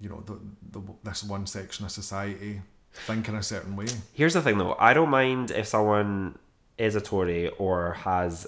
you 0.00 0.08
know, 0.08 0.22
the, 0.26 0.38
the 0.78 0.80
this 1.04 1.22
one 1.24 1.46
section 1.46 1.84
of 1.84 1.90
society 1.90 2.62
think 2.92 3.28
in 3.28 3.34
a 3.36 3.42
certain 3.42 3.76
way. 3.76 3.86
Here's 4.12 4.34
the 4.34 4.42
thing 4.42 4.58
though, 4.58 4.74
I 4.78 4.94
don't 4.94 5.10
mind 5.10 5.50
if 5.50 5.66
someone 5.66 6.38
is 6.78 6.94
a 6.96 7.00
Tory 7.00 7.48
or 7.50 7.92
has 7.92 8.46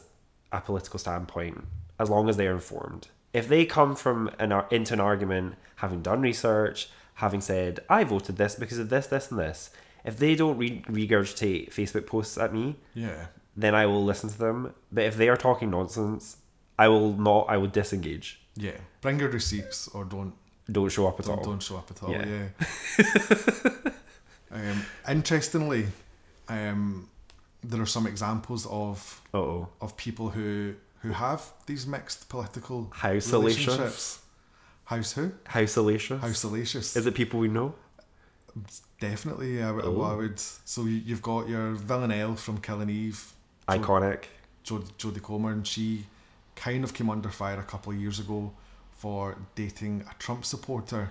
a 0.50 0.60
political 0.60 0.98
standpoint 0.98 1.64
as 1.98 2.10
long 2.10 2.28
as 2.28 2.36
they're 2.36 2.52
informed. 2.52 3.08
If 3.32 3.48
they 3.48 3.64
come 3.64 3.94
from 3.94 4.30
an 4.38 4.52
into 4.70 4.94
an 4.94 5.00
argument 5.00 5.54
having 5.76 6.02
done 6.02 6.20
research, 6.22 6.88
having 7.14 7.40
said 7.40 7.80
I 7.88 8.04
voted 8.04 8.36
this 8.36 8.54
because 8.56 8.78
of 8.78 8.88
this, 8.88 9.06
this, 9.06 9.30
and 9.30 9.38
this, 9.38 9.70
if 10.04 10.18
they 10.18 10.34
don't 10.34 10.58
re- 10.58 10.82
regurgitate 10.88 11.72
Facebook 11.72 12.06
posts 12.06 12.36
at 12.36 12.52
me, 12.52 12.76
Yeah. 12.94 13.26
then 13.56 13.74
I 13.74 13.86
will 13.86 14.04
listen 14.04 14.28
to 14.30 14.38
them. 14.38 14.74
But 14.90 15.04
if 15.04 15.16
they 15.16 15.28
are 15.28 15.36
talking 15.36 15.70
nonsense, 15.70 16.38
I 16.78 16.88
will 16.88 17.12
not. 17.16 17.46
I 17.48 17.56
will 17.58 17.68
disengage. 17.68 18.41
Yeah, 18.56 18.76
bring 19.00 19.18
your 19.20 19.30
receipts 19.30 19.88
or 19.88 20.04
don't 20.04 20.34
Don't 20.70 20.90
show 20.90 21.06
up 21.08 21.18
at 21.20 21.26
don't, 21.26 21.38
all. 21.38 21.44
don't 21.44 21.62
show 21.62 21.76
up 21.78 21.90
at 21.90 22.02
all. 22.02 22.10
Yeah. 22.12 22.48
Yeah. 22.98 23.80
um, 24.50 24.84
interestingly, 25.08 25.86
um, 26.48 27.08
there 27.64 27.80
are 27.80 27.86
some 27.86 28.06
examples 28.06 28.66
of 28.66 29.20
Oh, 29.34 29.68
of 29.80 29.96
people 29.96 30.30
who 30.30 30.74
who 31.00 31.10
have 31.12 31.42
these 31.66 31.86
mixed 31.86 32.28
political 32.28 32.92
salacious? 33.00 33.32
relationships. 33.32 34.18
House 34.84 35.12
who? 35.12 35.32
how 35.46 35.64
salacious? 35.66 36.20
How 36.20 36.32
salacious? 36.32 36.96
Is 36.96 37.06
it 37.06 37.14
people 37.14 37.40
we 37.40 37.48
know? 37.48 37.74
Definitely, 39.00 39.62
I, 39.62 39.70
would- 39.72 39.84
Oh. 39.84 40.02
I 40.02 40.14
would. 40.14 40.38
So 40.38 40.82
you- 40.84 41.02
you've 41.06 41.22
got 41.22 41.48
your 41.48 41.72
Villanelle 41.72 42.36
from 42.36 42.58
Killing 42.58 42.90
Eve, 42.90 43.32
Iconic. 43.68 44.24
Jodie 44.64 45.22
Comer, 45.22 45.50
and 45.52 45.66
she 45.66 46.06
kind 46.56 46.84
of 46.84 46.94
came 46.94 47.10
under 47.10 47.28
fire 47.28 47.58
a 47.58 47.64
couple 47.64 47.92
of 47.92 47.98
years 47.98 48.18
ago 48.20 48.52
for 48.92 49.36
dating 49.54 50.04
a 50.10 50.14
Trump 50.18 50.44
supporter, 50.44 51.10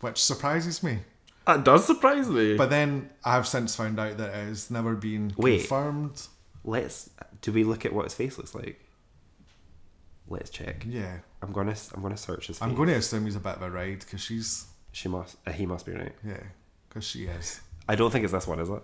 which 0.00 0.22
surprises 0.22 0.82
me. 0.82 0.98
That 1.46 1.64
does 1.64 1.86
surprise 1.86 2.28
me. 2.28 2.56
But 2.56 2.70
then 2.70 3.10
I 3.24 3.32
have 3.32 3.46
since 3.46 3.74
found 3.74 3.98
out 3.98 4.18
that 4.18 4.28
it 4.30 4.46
has 4.48 4.70
never 4.70 4.94
been 4.94 5.32
Wait. 5.36 5.60
confirmed. 5.60 6.26
let's. 6.64 7.10
Do 7.40 7.52
we 7.52 7.64
look 7.64 7.86
at 7.86 7.92
what 7.92 8.04
his 8.04 8.14
face 8.14 8.36
looks 8.36 8.54
like? 8.54 8.80
Let's 10.28 10.50
check. 10.50 10.84
Yeah, 10.86 11.18
I'm 11.42 11.52
gonna. 11.52 11.74
I'm 11.94 12.02
gonna 12.02 12.16
search 12.18 12.48
his 12.48 12.58
face. 12.58 12.62
I'm 12.68 12.74
going 12.74 12.88
to 12.88 12.96
assume 12.96 13.24
he's 13.24 13.36
a 13.36 13.40
bit 13.40 13.56
of 13.56 13.62
a 13.62 13.70
ride 13.70 14.00
because 14.00 14.20
she's 14.20 14.66
She 14.92 15.08
must. 15.08 15.36
Uh, 15.46 15.52
he 15.52 15.64
must 15.64 15.86
be 15.86 15.92
right. 15.92 16.14
yeah, 16.26 16.42
because 16.88 17.04
she 17.04 17.24
is. 17.24 17.60
I 17.88 17.94
don't 17.94 18.10
think 18.10 18.24
it's 18.24 18.32
this 18.34 18.46
one, 18.46 18.60
is 18.60 18.68
it? 18.68 18.82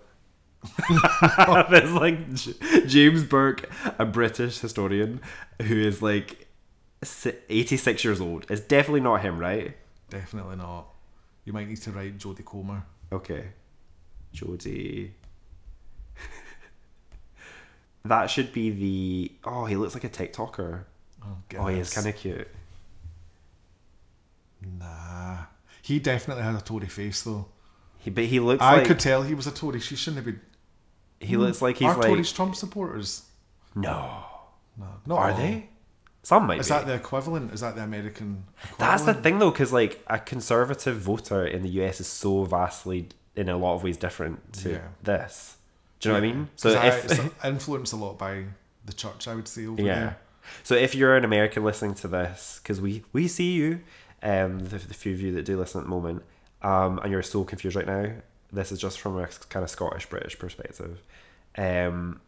it's 0.89 1.91
like 1.91 2.33
J- 2.33 2.85
James 2.87 3.23
Burke, 3.23 3.69
a 3.99 4.05
British 4.05 4.59
historian 4.59 5.21
who 5.61 5.79
is 5.79 6.01
like 6.01 6.47
86 7.49 8.03
years 8.03 8.21
old. 8.21 8.45
It's 8.49 8.61
definitely 8.61 9.01
not 9.01 9.21
him, 9.21 9.37
right? 9.37 9.75
Definitely 10.09 10.55
not. 10.57 10.87
You 11.43 11.53
might 11.53 11.67
need 11.67 11.81
to 11.81 11.91
write 11.91 12.17
Jodie 12.17 12.43
Comer. 12.45 12.83
Okay. 13.11 13.45
Jodie. 14.33 15.11
that 18.05 18.29
should 18.29 18.51
be 18.51 18.69
the. 18.69 19.31
Oh, 19.43 19.65
he 19.65 19.75
looks 19.75 19.93
like 19.93 20.03
a 20.03 20.09
TikToker. 20.09 20.83
Oh, 21.23 21.37
Oh, 21.57 21.67
he 21.67 21.79
is 21.79 21.93
kind 21.93 22.07
of 22.07 22.15
cute. 22.15 22.47
Nah, 24.79 25.37
he 25.81 25.99
definitely 25.99 26.43
had 26.43 26.55
a 26.55 26.61
Tory 26.61 26.87
face 26.87 27.21
though. 27.21 27.47
He, 27.99 28.09
but 28.09 28.25
he 28.25 28.39
looks 28.39 28.61
I 28.61 28.77
like 28.77 28.85
could 28.87 28.99
tell 28.99 29.23
he 29.23 29.33
was 29.33 29.47
a 29.47 29.51
Tory. 29.51 29.79
She 29.79 29.95
shouldn't 29.95 30.17
have 30.17 30.25
been. 30.25 30.41
He 31.19 31.37
looks 31.37 31.61
like 31.61 31.77
he's 31.77 31.87
Are 31.89 31.97
like 31.97 32.25
Trump 32.25 32.55
supporters? 32.55 33.23
no. 33.75 34.23
No, 34.77 34.87
not 35.05 35.17
Are 35.19 35.31
all. 35.31 35.37
they? 35.37 35.69
Some 36.21 36.47
might 36.47 36.59
Is 36.59 36.67
be. 36.67 36.73
that 36.73 36.85
the 36.85 36.95
equivalent? 36.95 37.53
Is 37.53 37.61
that 37.61 37.75
the 37.75 37.83
American? 37.83 38.43
That's 38.77 39.03
the 39.03 39.13
thing 39.13 39.39
though, 39.39 39.51
because 39.51 39.71
like 39.71 40.03
a 40.07 40.19
conservative 40.19 40.97
voter 40.97 41.45
in 41.45 41.61
the 41.61 41.69
US 41.81 42.01
is 42.01 42.07
so 42.07 42.43
vastly, 42.43 43.07
in 43.37 43.47
a 43.47 43.55
lot 43.55 43.75
of 43.75 43.83
ways, 43.83 43.95
different 43.95 44.51
to 44.63 44.71
Yeah. 44.71 44.87
this. 45.03 45.55
Do 46.01 46.09
you 46.09 46.13
know 46.13 46.19
what 46.19 46.27
I 46.27 46.33
mean? 46.33 46.49
So 46.57 46.73
'Cause 46.73 46.77
I- 46.83 46.87
if 46.87 47.05
it's 47.05 47.35
influenced 47.45 47.93
a 47.93 47.95
lot 47.95 48.17
by 48.17 48.45
the 48.85 48.91
church, 48.93 49.27
I 49.29 49.35
would 49.35 49.47
say 49.47 49.65
over 49.65 49.81
yeah, 49.81 49.95
there. 49.99 50.17
so 50.63 50.75
if 50.75 50.93
you're 50.93 51.15
an 51.15 51.23
American 51.23 51.63
listening 51.63 51.93
to 51.95 52.07
this, 52.09 52.59
because 52.61 52.81
we 52.81 53.03
we 53.13 53.29
see 53.29 53.53
you, 53.53 53.79
um, 54.21 54.59
the, 54.59 54.77
the 54.79 54.93
few 54.93 55.13
of 55.13 55.21
you 55.21 55.31
that 55.35 55.45
do 55.45 55.57
listen 55.57 55.79
at 55.79 55.83
the 55.85 55.89
moment, 55.89 56.23
um, 56.63 56.99
and 56.99 57.11
you're 57.13 57.23
so 57.23 57.45
confused 57.45 57.77
right 57.77 57.87
now. 57.87 58.11
This 58.51 58.71
is 58.71 58.79
just 58.79 58.99
from 58.99 59.17
a 59.17 59.27
kind 59.49 59.63
of 59.63 59.69
Scottish 59.69 60.05
British 60.07 60.37
perspective. 60.39 61.01
Um, 61.57 62.21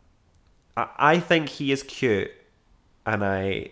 I, 0.76 0.88
I 0.98 1.20
think 1.20 1.50
he 1.50 1.72
is 1.72 1.84
cute, 1.84 2.32
and 3.06 3.24
I 3.24 3.72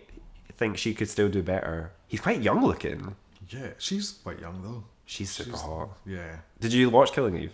think 0.56 0.76
she 0.78 0.94
could 0.94 1.08
still 1.08 1.28
do 1.28 1.42
better. 1.42 1.92
He's 2.08 2.20
quite 2.20 2.40
young 2.42 2.64
looking. 2.64 3.14
Yeah, 3.48 3.70
she's 3.78 4.12
quite 4.22 4.40
young 4.40 4.62
though. 4.62 4.84
She's 5.04 5.30
super 5.30 5.50
She's- 5.50 5.62
hot. 5.62 5.90
Yeah, 6.04 6.36
Did 6.60 6.72
you 6.72 6.90
watch 6.90 7.12
Killing 7.12 7.36
Eve? 7.36 7.52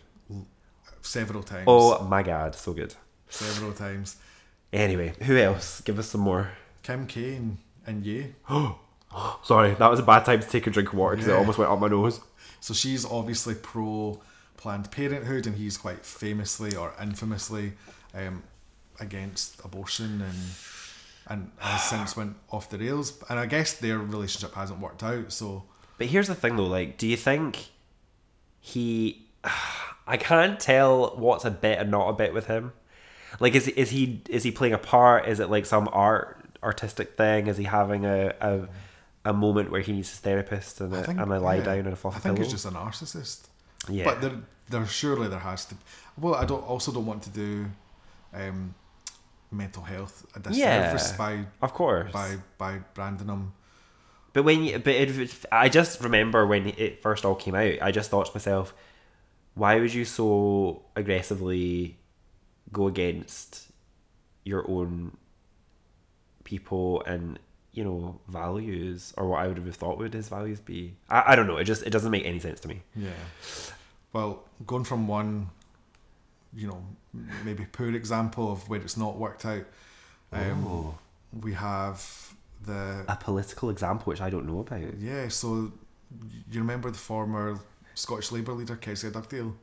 several 1.03 1.43
times. 1.43 1.65
Oh 1.67 2.03
my 2.05 2.23
god, 2.23 2.55
so 2.55 2.73
good. 2.73 2.95
several 3.29 3.73
times. 3.73 4.17
Anyway, 4.73 5.13
who 5.23 5.37
else? 5.37 5.81
Give 5.83 5.99
us 5.99 6.09
some 6.09 6.21
more. 6.23 6.53
Kim 6.83 7.07
K 7.07 7.35
and, 7.35 7.59
and 7.87 8.05
Ye. 8.07 8.35
Sorry, 9.45 9.75
that 9.75 9.91
was 9.91 10.01
a 10.01 10.03
bad 10.05 10.25
time 10.25 10.41
to 10.41 10.49
take 10.49 10.67
a 10.67 10.71
drink 10.71 10.89
of 10.93 10.95
water 10.99 11.17
because 11.17 11.29
it 11.29 11.35
almost 11.37 11.59
went 11.59 11.71
up 11.71 11.79
my 11.79 11.89
nose. 11.89 12.21
So 12.61 12.73
she's 12.73 13.05
obviously 13.05 13.55
pro 13.57 14.21
Planned 14.63 14.93
Parenthood, 14.93 15.49
and 15.49 15.57
he's 15.57 15.77
quite 15.77 16.07
famously 16.07 16.77
or 16.77 16.95
infamously 17.03 17.73
um, 18.15 18.45
against 19.01 19.59
abortion, 19.65 20.23
and 20.23 20.39
and 21.27 21.51
has 21.59 21.83
since 21.83 22.17
went 22.17 22.37
off 22.51 22.71
the 22.71 22.79
rails. 22.79 23.21
And 23.29 23.41
I 23.41 23.47
guess 23.47 23.75
their 23.75 23.99
relationship 23.99 24.55
hasn't 24.55 24.79
worked 24.79 25.03
out. 25.03 25.33
So 25.33 25.65
But 25.99 26.07
here's 26.07 26.29
the 26.29 26.37
thing 26.37 26.55
though, 26.55 26.67
like, 26.67 26.97
do 26.97 27.09
you 27.09 27.17
think 27.17 27.71
he 28.61 29.27
I 30.07 30.17
can't 30.17 30.61
tell 30.61 31.17
what's 31.17 31.45
a 31.45 31.51
bit 31.51 31.79
and 31.79 31.91
not 31.91 32.09
a 32.09 32.13
bit 32.13 32.33
with 32.33 32.47
him. 32.47 32.73
Like 33.41 33.57
is 33.57 33.67
is 33.67 33.91
he 33.91 34.23
is 34.29 34.45
he 34.45 34.53
playing 34.53 34.75
a 34.75 34.79
part? 34.79 35.27
Is 35.27 35.41
it 35.41 35.51
like 35.51 35.67
some 35.67 35.89
art 35.93 36.39
artistic 36.63 37.17
thing? 37.17 37.49
Is 37.49 37.57
he 37.57 37.65
having 37.65 38.05
a 38.05 38.33
a, 38.41 38.69
a 39.25 39.33
moment 39.33 39.73
where 39.73 39.81
he 39.81 39.93
needs 39.93 40.11
his 40.11 40.21
therapist 40.21 40.81
and 40.81 40.95
a, 40.95 41.11
and 41.11 41.33
a 41.33 41.41
lie 41.41 41.57
yeah, 41.57 41.65
down 41.65 41.79
and 41.79 41.93
a 41.95 41.97
fluffy 41.97 42.19
I 42.19 42.21
think 42.21 42.37
pillow? 42.37 42.45
he's 42.45 42.53
just 42.53 42.67
a 42.67 42.71
narcissist. 42.71 43.49
Yeah. 43.89 44.05
But 44.05 44.21
there, 44.21 44.33
there 44.69 44.87
surely 44.87 45.29
there 45.29 45.39
has 45.39 45.65
to. 45.67 45.75
Well, 46.17 46.35
I 46.35 46.45
don't 46.45 46.63
also 46.63 46.93
don't 46.93 47.07
want 47.07 47.23
to 47.25 47.31
do 47.31 47.67
um, 48.33 48.75
mental 49.51 49.83
health 49.83 50.25
a 50.35 50.41
disservice 50.41 51.11
Yeah. 51.11 51.17
by 51.17 51.47
of 51.61 51.73
course. 51.75 52.13
by 52.13 52.39
by 52.59 52.79
branding 52.95 53.29
him. 53.29 53.53
But 54.33 54.45
when 54.45 54.65
you, 54.65 54.79
but 54.79 54.95
it, 54.95 55.45
I 55.53 55.69
just 55.69 56.01
remember 56.01 56.47
when 56.47 56.69
it 56.69 57.03
first 57.03 57.25
all 57.25 57.35
came 57.35 57.55
out, 57.55 57.83
I 57.83 57.91
just 57.91 58.11
thought 58.11 58.27
to 58.27 58.33
myself, 58.35 58.73
why 59.55 59.79
would 59.79 59.93
you 59.93 60.07
so 60.07 60.83
aggressively 60.97 61.99
go 62.73 62.87
against 62.87 63.69
your 64.45 64.69
own 64.71 65.17
people 66.45 67.03
and 67.03 67.39
you 67.73 67.85
know 67.85 68.21
values 68.29 69.15
or 69.17 69.29
what 69.29 69.41
I 69.41 69.49
would 69.49 69.57
have 69.59 69.75
thought 69.77 69.99
would 69.99 70.13
his 70.15 70.29
values 70.29 70.61
be? 70.61 70.95
I, 71.09 71.33
I 71.33 71.37
don't 71.37 71.47
know. 71.47 71.57
It 71.57 71.65
just 71.65 71.83
it 71.85 71.91
doesn't 71.91 72.11
make 72.11 72.25
any 72.25 72.39
sense 72.39 72.61
to 72.61 72.69
me. 72.69 72.83
Yeah. 72.95 73.11
Well, 74.13 74.45
going 74.67 74.85
from 74.85 75.09
one, 75.09 75.49
you 76.55 76.69
know, 76.69 76.85
maybe 77.45 77.67
poor 77.73 77.95
example 77.95 78.53
of 78.53 78.69
where 78.69 78.81
it's 78.81 78.97
not 78.97 79.17
worked 79.19 79.45
out, 79.47 79.65
um, 80.33 80.67
Oh. 80.67 80.99
we 81.41 81.55
have 81.55 82.35
the 82.65 83.05
A 83.09 83.17
political 83.17 83.71
example 83.71 84.05
which 84.11 84.21
I 84.21 84.29
don't 84.31 84.47
know 84.47 84.61
about. 84.61 84.99
yeah. 84.99 85.29
So 85.29 85.73
you 86.51 86.61
remember 86.61 86.91
the 86.91 86.99
former 86.99 87.59
Scottish 87.95 88.31
Labour 88.33 88.53
leader 88.53 88.77
Kezia 88.77 89.11
Dugdale? 89.11 89.55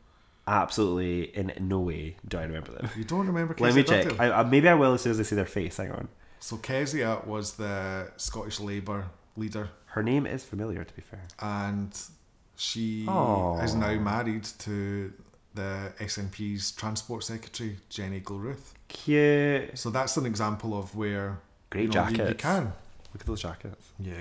Absolutely, 0.48 1.26
in 1.38 1.54
no 1.60 1.80
way 1.80 2.16
do 2.28 2.40
I 2.40 2.44
remember 2.44 2.72
them. 2.72 2.90
You 2.98 3.04
don't 3.04 3.28
remember 3.28 3.54
Kezia 3.54 3.66
Let 3.68 3.76
me 3.76 3.84
check. 3.84 4.20
I, 4.20 4.32
I, 4.32 4.44
maybe 4.44 4.68
I 4.68 4.74
will 4.74 4.94
as 4.96 5.02
soon 5.02 5.12
as 5.12 5.20
I 5.20 5.24
see 5.24 5.36
their 5.36 5.46
face. 5.46 5.78
Hang 5.78 5.92
on. 5.92 6.08
So 6.40 6.58
Kezia 6.58 7.22
was 7.26 7.54
the 7.54 8.12
Scottish 8.18 8.60
Labour 8.60 9.06
leader, 9.36 9.70
Her 9.88 10.04
name 10.04 10.26
is 10.26 10.44
familiar, 10.44 10.84
to 10.84 10.94
be 10.94 11.02
fair. 11.02 11.22
and 11.40 11.92
she 12.56 13.02
is 13.64 13.76
now 13.76 13.94
married 14.00 14.44
to 14.60 15.14
the 15.56 15.92
SNP's 16.00 16.72
Transport 16.72 17.24
Secretary 17.24 17.78
Jenny 17.90 18.20
Gilruth. 18.22 18.74
Cute. 18.88 19.78
So 19.78 19.90
that's 19.90 20.16
an 20.18 20.26
example 20.26 20.78
of 20.78 20.96
where 20.96 21.40
Great 21.70 21.84
you 21.84 21.90
know, 21.90 22.08
you- 22.08 22.28
You, 22.28 22.36
can, 22.36 22.66
Look 23.14 23.22
at 23.22 23.26
those 23.26 23.42
jackets. 23.42 23.86
yeah, 24.00 24.14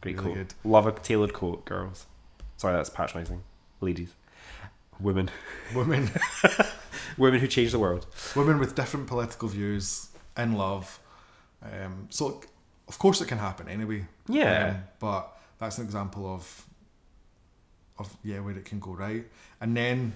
Great 0.00 0.16
really 0.18 0.28
coat. 0.28 0.34
good. 0.34 0.54
Love 0.64 0.86
a 0.86 0.92
tailored 0.92 1.32
coat, 1.32 1.64
girls. 1.64 2.06
Sorry, 2.58 2.74
that's 2.76 2.90
patronising. 2.90 3.42
Ladies. 3.80 4.10
Women. 5.00 5.30
Women, 5.74 6.10
Women 7.18 7.40
who 7.40 7.46
change 7.46 7.72
the 7.72 7.78
world. 7.78 8.06
women 8.34 8.58
with 8.58 8.74
different 8.74 9.06
political 9.06 9.48
views 9.48 10.08
in 10.36 10.54
love. 10.54 10.98
Um, 11.62 12.06
so 12.10 12.40
of 12.88 12.98
course 12.98 13.20
it 13.20 13.26
can 13.28 13.38
happen 13.38 13.68
anyway. 13.68 14.06
Yeah. 14.28 14.68
Um, 14.68 14.82
but 14.98 15.36
that's 15.58 15.78
an 15.78 15.84
example 15.84 16.32
of 16.34 16.64
of 17.98 18.14
yeah 18.22 18.40
where 18.40 18.56
it 18.56 18.64
can 18.64 18.78
go 18.78 18.92
right. 18.92 19.24
And 19.60 19.76
then 19.76 20.12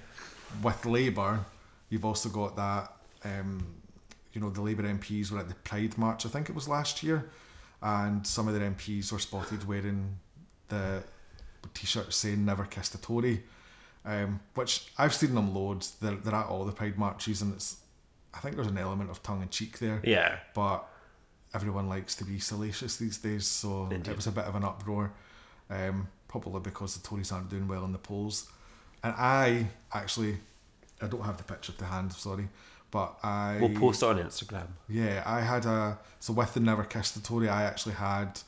with 0.62 0.84
Labour, 0.84 1.40
you've 1.88 2.04
also 2.04 2.28
got 2.28 2.56
that 2.56 2.92
um, 3.24 3.66
you 4.32 4.40
know 4.40 4.50
the 4.50 4.60
Labour 4.60 4.82
MPs 4.82 5.30
were 5.30 5.38
at 5.38 5.48
the 5.48 5.54
Pride 5.54 5.96
March. 5.98 6.26
I 6.26 6.28
think 6.28 6.48
it 6.48 6.54
was 6.54 6.68
last 6.68 7.02
year, 7.02 7.30
and 7.82 8.26
some 8.26 8.48
of 8.48 8.54
their 8.54 8.68
MPs 8.70 9.12
were 9.12 9.18
spotted 9.18 9.66
wearing 9.66 10.18
the 10.68 11.02
t-shirts 11.74 12.16
saying 12.16 12.44
"Never 12.44 12.64
kissed 12.64 12.94
a 12.94 13.00
Tory," 13.00 13.42
um, 14.04 14.40
which 14.54 14.92
I've 14.98 15.14
seen 15.14 15.34
them 15.34 15.54
loads. 15.54 15.96
They're, 16.00 16.16
they're 16.16 16.34
at 16.34 16.46
all 16.46 16.64
the 16.64 16.72
Pride 16.72 16.98
marches, 16.98 17.42
and 17.42 17.54
it's 17.54 17.78
I 18.34 18.38
think 18.38 18.56
there's 18.56 18.68
an 18.68 18.78
element 18.78 19.10
of 19.10 19.22
tongue 19.22 19.42
in 19.42 19.48
cheek 19.48 19.78
there 19.80 20.00
Yeah. 20.04 20.36
but 20.54 20.86
everyone 21.54 21.88
likes 21.88 22.14
to 22.16 22.24
be 22.24 22.38
salacious 22.38 22.96
these 22.96 23.18
days, 23.18 23.46
so 23.46 23.88
Indeed. 23.90 24.08
it 24.12 24.16
was 24.16 24.26
a 24.26 24.32
bit 24.32 24.44
of 24.44 24.54
an 24.54 24.64
uproar, 24.64 25.12
um, 25.68 26.08
probably 26.28 26.60
because 26.60 26.96
the 26.96 27.06
Tories 27.06 27.32
aren't 27.32 27.48
doing 27.50 27.66
well 27.68 27.84
in 27.84 27.92
the 27.92 27.98
polls. 27.98 28.48
And 29.02 29.14
I 29.16 29.66
actually, 29.92 30.36
I 31.00 31.06
don't 31.06 31.22
have 31.24 31.36
the 31.38 31.44
picture 31.44 31.72
to 31.72 31.84
hand, 31.84 32.12
sorry, 32.12 32.48
but 32.90 33.16
I 33.22 33.58
We'll 33.60 33.78
post 33.78 34.02
it 34.02 34.06
on 34.06 34.18
Instagram. 34.18 34.66
yeah, 34.88 35.22
I 35.26 35.40
had 35.40 35.64
a 35.66 35.98
so 36.20 36.32
with 36.32 36.54
the 36.54 36.60
Never 36.60 36.84
Kissed 36.84 37.14
the 37.14 37.20
Tory, 37.20 37.48
I 37.48 37.62
actually 37.64 37.94
had 37.94 38.40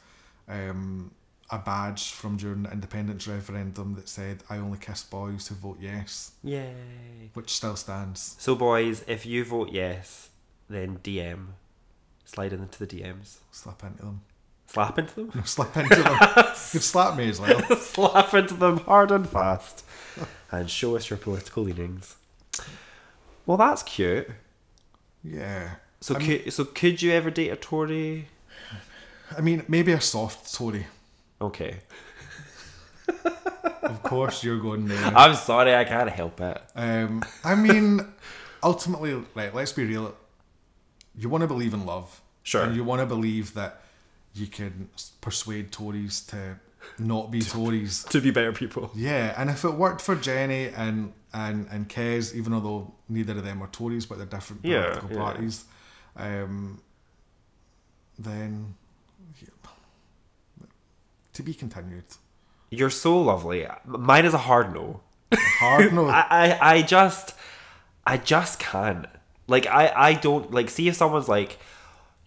um, 0.49 1.11
a 1.51 1.59
badge 1.59 2.11
from 2.13 2.37
during 2.37 2.63
the 2.65 2.71
independence 2.73 3.27
referendum 3.27 3.95
that 3.95 4.09
said 4.09 4.43
I 4.51 4.59
only 4.59 4.79
kiss 4.79 5.03
boys 5.05 5.49
who 5.49 5.55
vote 5.55 5.79
yes, 5.81 6.33
Yay. 6.45 6.75
which 7.35 7.51
still 7.51 7.77
stands. 7.77 8.37
So, 8.39 8.55
boys, 8.55 9.05
if 9.07 9.25
you 9.27 9.45
vote 9.45 9.71
yes, 9.73 10.31
then 10.69 10.99
DM. 10.99 11.47
Slide 12.25 12.53
into 12.53 12.79
the 12.85 12.87
DMs. 12.87 13.39
Slap 13.51 13.83
into 13.85 14.03
them. 14.03 14.21
Slap 14.67 14.99
into 14.99 15.15
them? 15.15 15.31
No, 15.35 15.43
slip 15.43 15.77
into 15.77 15.95
them. 15.97 16.17
You'd 16.73 16.83
slap 16.83 17.17
me 17.17 17.29
as 17.29 17.41
well. 17.41 17.61
Slap 17.77 18.33
into 18.35 18.55
them 18.55 18.79
hard 18.79 19.11
and 19.11 19.29
fast. 19.29 19.85
and 20.51 20.71
show 20.71 20.97
us 20.97 21.11
your 21.11 21.19
political 21.19 21.63
leanings. 21.65 22.17
Well, 23.45 23.57
that's 23.59 23.83
cute. 23.83 24.29
Yeah. 25.23 25.73
So, 26.01 26.15
I 26.15 26.19
mean- 26.19 26.43
could, 26.45 26.53
so 26.53 26.65
could 26.65 27.03
you 27.03 27.13
ever 27.13 27.31
date 27.31 27.51
a 27.51 27.57
Tory? 27.57 28.29
I 29.37 29.41
mean, 29.41 29.65
maybe 29.69 29.93
a 29.93 30.01
soft 30.01 30.55
Tory. 30.55 30.87
Okay. 31.41 31.79
Of 33.83 34.03
course, 34.03 34.43
you're 34.45 34.59
going 34.61 34.87
there. 34.87 35.05
I'm 35.05 35.35
sorry, 35.35 35.75
I 35.75 35.85
can't 35.85 36.09
help 36.09 36.41
it. 36.41 36.63
Um, 36.75 37.23
I 37.45 37.55
mean, 37.55 38.01
ultimately, 38.63 39.23
right, 39.35 39.55
let's 39.55 39.73
be 39.73 39.85
real. 39.85 40.15
You 41.17 41.29
want 41.29 41.43
to 41.43 41.49
believe 41.49 41.75
in 41.75 41.85
love. 41.87 42.21
Sure. 42.43 42.63
And 42.65 42.75
you 42.75 42.85
want 42.85 43.01
to 43.01 43.07
believe 43.07 43.55
that 43.55 43.81
you 44.35 44.47
can 44.47 44.89
persuade 45.21 45.71
Tories 45.73 46.21
to 46.27 46.57
not 46.99 47.31
be 47.31 47.41
Tories. 47.41 48.05
To 48.05 48.21
be 48.21 48.31
better 48.31 48.53
people. 48.53 48.91
Yeah, 48.95 49.35
and 49.37 49.51
if 49.51 49.65
it 49.65 49.75
worked 49.75 50.01
for 50.01 50.15
Jenny 50.17 50.69
and 50.69 51.13
and 51.33 51.67
and 51.71 51.89
Kez, 51.89 52.35
even 52.35 52.53
although 52.53 52.93
neither 53.09 53.35
of 53.35 53.45
them 53.45 53.63
are 53.63 53.69
Tories, 53.69 54.07
but 54.07 54.19
they're 54.19 54.27
different 54.27 54.65
Yeah, 54.65 54.83
political 54.87 55.11
yeah. 55.11 55.17
parties, 55.23 55.65
um, 56.17 56.81
then 58.19 58.75
yeah, 59.41 59.49
to 61.35 61.43
be 61.43 61.55
continued. 61.55 62.05
You're 62.71 62.91
so 62.91 63.21
lovely. 63.21 63.67
Mine 63.85 64.25
is 64.25 64.35
a 64.35 64.39
hard 64.39 64.73
no. 64.75 65.01
Hard 65.35 65.93
no. 65.93 66.07
I, 66.09 66.27
I, 66.31 66.75
I 66.77 66.83
just 66.83 67.35
I 68.07 68.17
just 68.17 68.59
can't. 68.59 69.07
Like 69.47 69.67
I, 69.67 69.93
I 69.95 70.13
don't 70.15 70.53
like 70.53 70.71
see 70.71 70.89
if 70.89 70.95
someone's 70.95 71.29
like, 71.29 71.59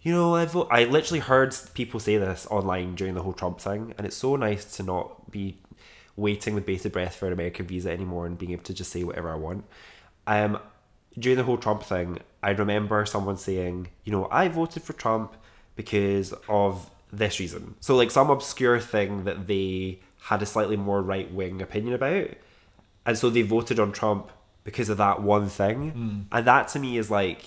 you 0.02 0.12
know, 0.12 0.36
I 0.36 0.46
vote 0.46 0.68
I 0.72 0.86
literally 0.86 1.20
heard 1.20 1.56
people 1.74 2.00
say 2.00 2.18
this 2.18 2.48
online 2.52 2.96
during 2.96 3.16
the 3.16 3.24
whole 3.24 3.34
Trump 3.34 3.60
thing, 3.60 3.94
and 3.98 4.06
it's 4.06 4.18
so 4.18 4.36
nice 4.36 4.66
to 4.78 4.84
not 4.84 5.32
be 5.32 5.58
waiting 6.16 6.56
with 6.56 6.66
bated 6.66 6.92
breath 6.92 7.16
for 7.16 7.28
an 7.28 7.34
American 7.34 7.66
visa 7.66 7.92
anymore 7.92 8.26
and 8.26 8.38
being 8.38 8.52
able 8.52 8.64
to 8.64 8.74
just 8.74 8.92
say 8.92 9.04
whatever 9.04 9.32
I 9.32 9.36
want. 9.36 9.66
Um 10.28 10.60
during 11.18 11.38
the 11.38 11.44
whole 11.44 11.58
Trump 11.58 11.84
thing, 11.84 12.20
I 12.44 12.52
remember 12.52 13.06
someone 13.06 13.38
saying, 13.38 13.88
you 14.04 14.12
know, 14.12 14.28
I 14.32 14.50
voted 14.50 14.84
for 14.84 14.94
Trump 14.94 15.36
because 15.76 16.34
of 16.50 16.90
this 17.12 17.40
reason. 17.40 17.76
So 17.80 17.96
like 17.96 18.12
some 18.12 18.30
obscure 18.30 18.80
thing 18.80 19.24
that 19.24 19.48
they 19.48 20.00
had 20.24 20.42
a 20.42 20.46
slightly 20.46 20.76
more 20.76 21.02
right 21.02 21.32
wing 21.32 21.62
opinion 21.62 21.94
about, 21.94 22.30
and 23.06 23.18
so 23.18 23.30
they 23.30 23.44
voted 23.44 23.80
on 23.80 23.92
Trump 23.92 24.30
because 24.66 24.90
of 24.90 24.98
that 24.98 25.22
one 25.22 25.48
thing, 25.48 25.92
hmm. 25.92 26.20
and 26.32 26.46
that 26.46 26.68
to 26.70 26.80
me 26.80 26.98
is 26.98 27.10
like 27.10 27.46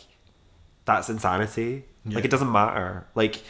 that's 0.87 1.11
insanity. 1.11 1.85
Like 2.07 2.25
it 2.25 2.31
doesn't 2.31 2.51
matter. 2.51 3.07
Like 3.15 3.43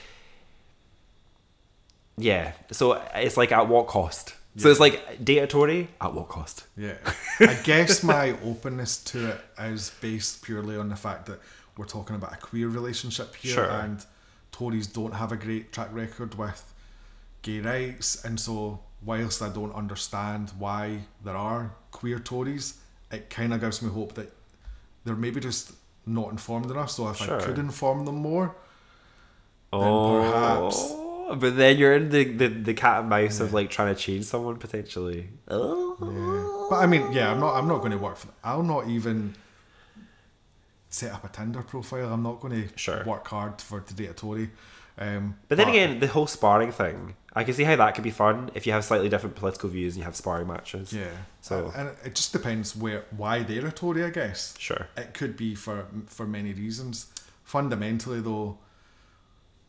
yeah, 2.17 2.53
so 2.73 3.01
it's 3.15 3.37
like 3.37 3.53
at 3.53 3.69
what 3.69 3.87
cost? 3.87 4.35
So 4.57 4.69
it's 4.69 4.81
like 4.81 5.25
data 5.25 5.47
Tory 5.47 5.89
at 6.01 6.13
what 6.13 6.29
cost? 6.29 6.67
Yeah. 6.77 6.97
I 7.41 7.55
guess 7.63 8.03
my 8.03 8.37
openness 8.43 9.05
to 9.05 9.31
it 9.31 9.41
is 9.61 9.93
based 10.01 10.43
purely 10.43 10.77
on 10.77 10.89
the 10.89 10.97
fact 10.97 11.27
that 11.27 11.39
we're 11.77 11.85
talking 11.85 12.17
about 12.17 12.33
a 12.33 12.37
queer 12.39 12.67
relationship 12.69 13.37
here 13.37 13.55
Sure. 13.55 13.71
and 13.71 14.05
Tories 14.51 14.89
don't 14.89 15.15
have 15.15 15.31
a 15.31 15.37
great 15.37 15.73
track 15.73 15.91
record 15.93 16.35
with 16.35 16.75
gay 17.43 17.61
rights 17.61 18.25
and 18.25 18.41
so 18.41 18.81
whilst 19.05 19.43
I 19.43 19.49
don't 19.49 19.73
understand 19.73 20.51
why 20.59 21.03
there 21.25 21.37
are 21.37 21.71
queer 21.93 22.19
Tories, 22.19 22.78
it 23.11 23.31
kind 23.31 23.55
of 23.55 23.61
gives 23.61 23.81
me 23.83 23.91
hope 23.91 24.15
that 24.15 24.33
they're 25.05 25.17
maybe 25.17 25.41
just 25.41 25.73
not 26.07 26.31
informed 26.31 26.71
enough. 26.71 26.91
So 26.91 27.09
if 27.09 27.17
Sure. 27.19 27.41
I 27.41 27.45
could 27.45 27.59
inform 27.59 28.05
them 28.05 28.17
more, 28.17 28.55
Oh, 29.73 30.23
perhaps- 30.23 31.41
but 31.41 31.57
then 31.57 31.77
you're 31.77 31.95
in 31.95 32.09
the, 32.09 32.25
the, 32.25 32.49
the 32.49 32.75
cat 32.75 33.01
and 33.01 33.09
mouse 33.11 33.39
of 33.41 33.53
like 33.53 33.69
trying 33.71 33.95
to 33.95 34.01
change 34.01 34.25
someone 34.25 34.57
potentially. 34.57 35.29
Oh, 35.49 36.67
But 36.71 36.77
I 36.77 36.87
mean, 36.87 37.13
yeah, 37.13 37.31
I'm 37.31 37.41
not. 37.41 37.55
I'm 37.55 37.69
not 37.69 37.79
going 37.81 37.91
to 37.93 37.99
work 37.99 38.17
for. 38.17 38.29
I'll 38.43 38.63
not 38.63 38.89
even 38.89 39.35
set 40.89 41.13
up 41.13 41.25
a 41.25 41.29
Tinder 41.29 41.63
profile. 41.63 42.11
I'm 42.13 42.23
not 42.23 42.41
going 42.41 42.63
to 42.69 42.79
Sure. 42.79 43.05
work 43.05 43.27
hard 43.29 43.61
for 43.61 43.81
to 43.81 43.95
date 43.95 44.11
a 44.11 44.15
Tory. 44.15 44.51
Um, 44.99 45.37
But 45.49 45.59
then 45.59 45.69
again, 45.69 46.01
the 46.01 46.09
whole 46.09 46.27
sparring 46.27 46.73
thing, 46.73 47.15
I 47.35 47.45
can 47.45 47.55
see 47.55 47.63
how 47.65 47.77
that 47.77 47.95
could 47.95 48.03
be 48.03 48.11
fun 48.11 48.51
if 48.55 48.67
you 48.67 48.73
have 48.73 48.85
slightly 48.85 49.09
different 49.09 49.37
political 49.37 49.69
views 49.69 49.95
and 49.95 49.99
you 50.01 50.05
have 50.05 50.17
sparring 50.17 50.49
matches. 50.49 50.93
yeah. 50.93 51.11
So- 51.41 51.73
and 51.77 51.91
it 52.05 52.15
just 52.17 52.33
depends 52.33 52.75
where 52.75 53.05
why 53.17 53.43
they're 53.45 53.67
a 53.67 53.71
Tory. 53.73 54.05
I 54.05 54.11
guess. 54.11 54.55
Sure. 54.59 54.89
It 54.97 55.15
could 55.15 55.37
be 55.37 55.55
for 55.55 55.87
for 56.07 56.27
many 56.27 56.53
reasons. 56.53 57.07
Fundamentally, 57.45 58.21
though, 58.21 58.59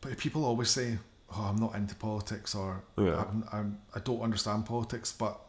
but 0.00 0.18
people 0.18 0.44
always 0.44 0.68
say, 0.70 0.98
"Oh, 1.34 1.42
I'm 1.48 1.56
not 1.56 1.74
into 1.74 1.94
politics," 1.94 2.54
or 2.54 2.82
Yeah. 2.98 3.24
I'm, 3.24 3.44
I'm, 3.52 3.78
"I 3.94 4.00
don't 4.00 4.20
understand 4.20 4.66
politics," 4.66 5.12
but 5.12 5.40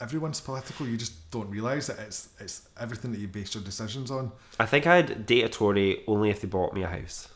everyone's 0.00 0.40
political. 0.40 0.86
You 0.86 0.96
just 0.96 1.30
don't 1.30 1.50
realize 1.50 1.86
that 1.88 1.98
it's 2.00 2.28
it's 2.40 2.62
everything 2.80 3.12
that 3.12 3.20
you 3.20 3.28
base 3.28 3.54
your 3.54 3.62
decisions 3.62 4.10
on. 4.10 4.32
I 4.58 4.66
think 4.66 4.86
I'd 4.86 5.26
date 5.26 5.44
a 5.44 5.48
Tory 5.48 6.02
only 6.06 6.30
if 6.30 6.40
they 6.40 6.48
bought 6.48 6.72
me 6.74 6.82
a 6.82 6.88
house. 6.88 7.28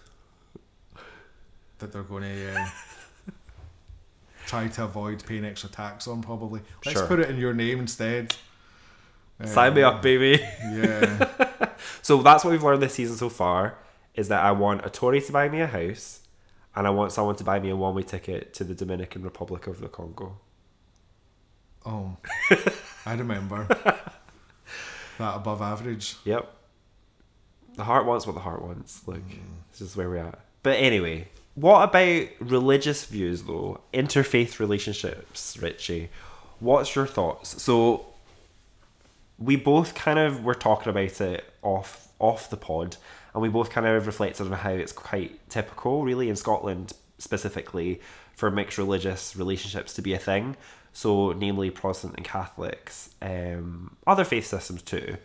That 1.83 1.93
they're 1.93 2.03
going 2.03 2.23
to 2.23 2.55
uh, 2.61 2.67
try 4.47 4.69
to 4.69 4.85
avoid 4.85 5.23
paying 5.27 5.45
extra 5.45 5.69
tax 5.69 6.09
on. 6.09 6.23
Probably. 6.23 6.61
Let's 6.85 6.99
Sure. 6.99 7.07
put 7.07 7.21
it 7.21 7.29
in 7.31 7.37
your 7.37 7.53
name 7.55 7.81
instead. 7.81 8.35
Sign 9.45 9.75
me 9.75 9.83
up, 9.83 10.03
baby. 10.03 10.41
Yeah, 10.63 11.29
So 12.03 12.23
that's 12.23 12.45
what 12.45 12.51
we've 12.53 12.63
learned 12.63 12.81
this 12.83 12.95
season 12.95 13.17
so 13.17 13.29
far 13.29 13.77
is 14.15 14.29
that 14.29 14.43
I 14.45 14.53
want 14.53 14.87
a 14.87 14.91
Tory 14.91 15.21
to 15.21 15.33
buy 15.33 15.49
me 15.49 15.61
a 15.61 15.67
house 15.67 16.21
and 16.77 16.87
I 16.87 16.91
want 16.91 17.11
someone 17.13 17.35
to 17.37 17.45
buy 17.45 17.59
me 17.59 17.71
a 17.71 17.77
one 17.77 17.95
way 17.95 18.03
ticket 18.03 18.55
to 18.55 18.65
the 18.65 18.75
Dominican 18.75 19.23
Republic 19.23 19.67
of 19.67 19.81
the 19.81 19.89
Congo. 19.89 20.39
oh, 21.85 22.17
I 23.07 23.15
remember 23.15 23.67
that 25.19 25.37
above 25.37 25.61
average. 25.61 26.17
Yep. 26.25 26.49
The 27.75 27.85
heart 27.85 28.07
wants 28.07 28.27
what 28.27 28.35
the 28.35 28.41
heart 28.41 28.63
wants. 28.63 29.07
Like, 29.09 29.25
this 29.73 29.81
is 29.81 29.97
where 29.97 30.09
we're 30.09 30.19
at. 30.19 30.39
But 30.63 30.77
anyway, 30.77 31.29
what 31.55 31.83
about 31.83 32.29
religious 32.41 33.05
views 33.05 33.43
though? 33.45 33.81
Interfaith 33.93 34.59
relationships, 34.59 35.57
Richy. 35.57 36.09
What's 36.61 36.95
your 36.95 37.07
thoughts? 37.07 37.63
So, 37.63 38.07
we 39.39 39.57
both 39.57 39.95
kind 39.95 40.19
of 40.19 40.45
were 40.45 40.55
talking 40.55 40.91
about 40.91 41.21
it 41.21 41.45
off 41.63 42.09
off 42.19 42.49
the 42.49 42.57
pod, 42.57 42.97
and 43.35 43.43
we 43.43 43.49
both 43.49 43.71
kind 43.71 43.87
of 43.87 44.07
reflected 44.07 44.47
on 44.47 44.53
how 44.53 44.71
it's 44.71 44.93
quite 44.93 45.49
typical, 45.51 46.05
really, 46.05 46.29
in 46.29 46.37
Scotland 46.37 46.93
specifically, 47.19 48.01
for 48.35 48.51
mixed 48.51 48.79
religious 48.79 49.37
relationships 49.37 49.95
to 49.95 50.03
be 50.03 50.15
a 50.15 50.19
thing. 50.19 50.57
So, 50.93 51.33
namely 51.33 51.71
Protestant 51.71 52.15
and 52.17 52.25
Catholics, 52.25 53.11
um, 53.21 53.97
other 54.07 54.25
faith 54.25 54.47
systems 54.47 54.83
too. 54.83 55.17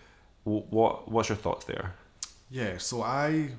What 0.44 1.12
what's 1.12 1.30
your 1.30 1.36
thoughts 1.36 1.66
there? 1.66 1.94
Yeah, 2.50 2.78
so 2.78 3.02
I, 3.02 3.50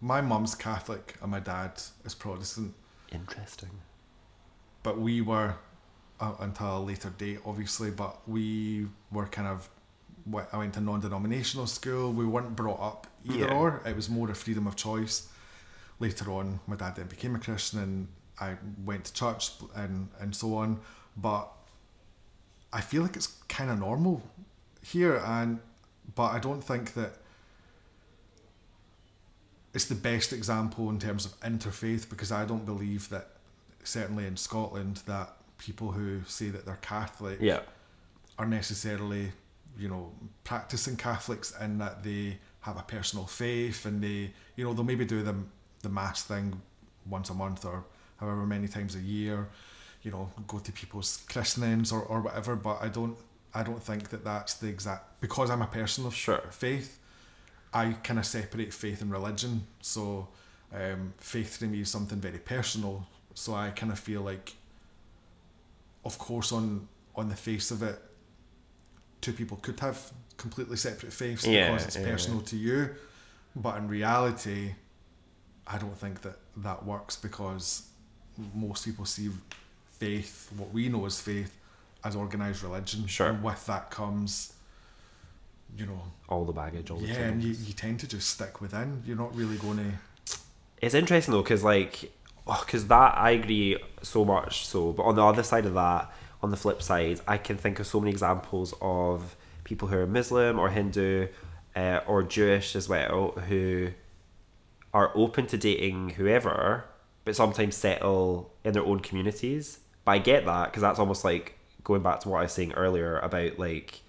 my 0.00 0.20
mum's 0.20 0.54
Catholic 0.54 1.16
and 1.22 1.30
my 1.30 1.40
dad 1.40 1.72
is 2.04 2.14
Protestant, 2.14 2.74
Interesting. 3.12 3.70
but 4.82 4.98
we 4.98 5.20
were 5.20 5.54
uh, 6.20 6.34
until 6.40 6.78
a 6.78 6.80
later 6.80 7.10
date, 7.18 7.40
obviously. 7.44 7.90
But 7.90 8.16
we 8.28 8.86
were 9.10 9.26
kind 9.26 9.48
of. 9.48 9.68
I 10.52 10.58
went 10.58 10.74
to 10.74 10.80
non-denominational 10.80 11.66
school. 11.66 12.12
We 12.12 12.26
weren't 12.26 12.54
brought 12.54 12.78
up 12.80 13.06
either 13.24 13.46
Yeah. 13.46 13.54
or. 13.54 13.82
It 13.86 13.96
was 13.96 14.08
more 14.10 14.30
a 14.30 14.34
freedom 14.34 14.66
of 14.66 14.76
choice. 14.76 15.28
Later 15.98 16.30
on, 16.32 16.60
my 16.66 16.76
dad 16.76 16.96
then 16.96 17.06
became 17.06 17.34
a 17.34 17.38
Christian, 17.38 17.80
and 17.80 18.08
I 18.38 18.56
went 18.84 19.04
to 19.06 19.12
church 19.12 19.52
and 19.74 20.08
and 20.20 20.34
so 20.34 20.54
on. 20.56 20.80
But 21.16 21.48
I 22.72 22.80
feel 22.80 23.02
like 23.02 23.16
it's 23.16 23.28
kind 23.48 23.70
of 23.70 23.78
normal 23.78 24.22
here, 24.82 25.16
and 25.24 25.58
but 26.14 26.32
I 26.32 26.38
don't 26.38 26.62
think 26.62 26.94
that 26.94 27.16
it's 29.74 29.84
the 29.86 29.94
best 29.94 30.32
example 30.32 30.90
in 30.90 30.98
terms 30.98 31.24
of 31.26 31.38
interfaith 31.40 32.08
because 32.08 32.32
I 32.32 32.44
don't 32.44 32.64
believe 32.66 33.08
that 33.10 33.28
certainly 33.84 34.26
in 34.26 34.36
Scotland 34.36 34.96
that 35.06 35.32
people 35.58 35.92
who 35.92 36.20
say 36.26 36.48
that 36.50 36.64
they're 36.66 36.78
Catholic 36.82 37.38
Yeah. 37.40 37.60
are 38.38 38.46
necessarily 38.46 39.32
you 39.78 39.88
know 39.88 40.12
practicing 40.44 40.96
Catholics 40.96 41.52
in 41.60 41.78
that 41.78 42.02
they 42.02 42.38
have 42.62 42.76
a 42.76 42.82
personal 42.82 43.26
faith 43.26 43.86
and 43.86 44.02
they 44.02 44.32
you 44.56 44.64
know 44.64 44.72
they'll 44.74 44.84
maybe 44.84 45.04
do 45.04 45.22
the 45.22 45.34
the 45.82 45.88
mass 45.88 46.22
thing 46.24 46.60
once 47.08 47.30
a 47.30 47.34
month 47.34 47.64
or 47.64 47.84
however 48.18 48.44
many 48.46 48.68
times 48.68 48.94
a 48.96 49.00
year 49.00 49.48
you 50.02 50.10
know 50.10 50.28
go 50.46 50.58
to 50.58 50.70
people's 50.72 51.22
christenings 51.32 51.90
or, 51.92 52.02
or 52.02 52.20
whatever 52.20 52.54
but 52.56 52.78
I 52.82 52.88
don't 52.88 53.16
I 53.54 53.62
don't 53.62 53.82
think 53.82 54.10
that 54.10 54.24
that's 54.24 54.54
the 54.54 54.68
exact 54.68 55.20
because 55.20 55.48
I'm 55.50 55.62
a 55.62 55.66
person 55.66 56.04
of 56.06 56.14
Sure. 56.14 56.42
faith 56.50 56.98
I 57.72 57.92
kind 57.92 58.18
of 58.18 58.26
separate 58.26 58.72
faith 58.72 59.00
and 59.00 59.10
religion. 59.10 59.66
So, 59.80 60.28
um, 60.74 61.14
faith 61.18 61.58
to 61.60 61.66
me 61.66 61.80
is 61.80 61.88
something 61.88 62.18
very 62.20 62.38
personal. 62.38 63.06
So 63.34 63.54
I 63.54 63.70
kind 63.70 63.92
of 63.92 63.98
feel 63.98 64.22
like, 64.22 64.54
of 66.04 66.18
course, 66.18 66.52
on 66.52 66.88
on 67.16 67.28
the 67.28 67.36
face 67.36 67.70
of 67.70 67.82
it, 67.82 68.00
two 69.20 69.32
people 69.32 69.56
could 69.58 69.78
have 69.80 70.12
completely 70.36 70.76
separate 70.76 71.12
faiths 71.12 71.46
Yeah, 71.46 71.70
because 71.70 71.86
it's 71.86 71.96
yeah, 71.96 72.04
personal 72.04 72.40
to 72.42 72.56
you. 72.56 72.90
But 73.56 73.76
in 73.78 73.88
reality, 73.88 74.74
I 75.66 75.78
don't 75.78 75.96
think 75.96 76.22
that 76.22 76.36
that 76.58 76.84
works 76.84 77.16
because 77.16 77.88
most 78.54 78.84
people 78.84 79.04
see 79.04 79.30
faith, 79.98 80.50
what 80.56 80.72
we 80.72 80.88
know 80.88 81.04
as 81.06 81.20
faith, 81.20 81.56
as 82.04 82.16
organized 82.16 82.62
religion. 82.62 83.06
Sure. 83.06 83.28
And 83.28 83.42
with 83.42 83.64
that 83.66 83.90
comes, 83.90 84.54
you 85.76 85.86
know, 85.86 86.00
All 86.28 86.44
the 86.44 86.52
baggage, 86.52 86.90
all 86.90 86.98
the 86.98 87.06
yeah, 87.06 87.20
and 87.20 87.42
you, 87.42 87.52
you 87.52 87.72
tend 87.72 88.00
to 88.00 88.08
just 88.08 88.28
stick 88.28 88.60
within. 88.60 89.02
You're 89.06 89.16
not 89.16 89.34
really 89.34 89.56
going 89.56 89.78
to. 89.78 90.36
It's 90.80 90.94
interesting 90.94 91.32
though, 91.32 91.42
because 91.42 91.64
like, 91.64 92.12
because 92.46 92.86
that 92.88 93.16
I 93.16 93.30
agree 93.30 93.78
so 94.02 94.24
much 94.24 94.66
so, 94.66 94.92
but 94.92 95.02
on 95.04 95.14
the 95.16 95.24
other 95.24 95.42
side 95.42 95.66
of 95.66 95.74
that, 95.74 96.12
on 96.42 96.50
the 96.50 96.56
flip 96.56 96.82
side, 96.82 97.20
I 97.28 97.36
can 97.38 97.56
think 97.56 97.80
of 97.80 97.86
so 97.86 98.00
many 98.00 98.10
examples 98.10 98.74
of 98.80 99.36
people 99.64 99.88
who 99.88 99.98
are 99.98 100.06
Muslim 100.06 100.58
or 100.58 100.70
Hindu 100.70 101.28
uh, 101.76 102.00
or 102.06 102.22
Jewish 102.22 102.74
as 102.74 102.88
well 102.88 103.32
who 103.48 103.90
are 104.92 105.12
open 105.14 105.46
to 105.48 105.56
dating 105.56 106.10
whoever, 106.10 106.84
but 107.24 107.36
sometimes 107.36 107.76
settle 107.76 108.52
in 108.64 108.72
their 108.72 108.84
own 108.84 109.00
communities. 109.00 109.78
But 110.04 110.12
I 110.12 110.18
get 110.18 110.44
that 110.46 110.66
because 110.66 110.82
that's 110.82 110.98
almost 110.98 111.24
like 111.24 111.58
going 111.84 112.02
back 112.02 112.20
to 112.20 112.28
what 112.28 112.38
I 112.38 112.42
was 112.42 112.52
saying 112.52 112.72
earlier 112.72 113.18
about 113.18 113.58
like 113.58 114.00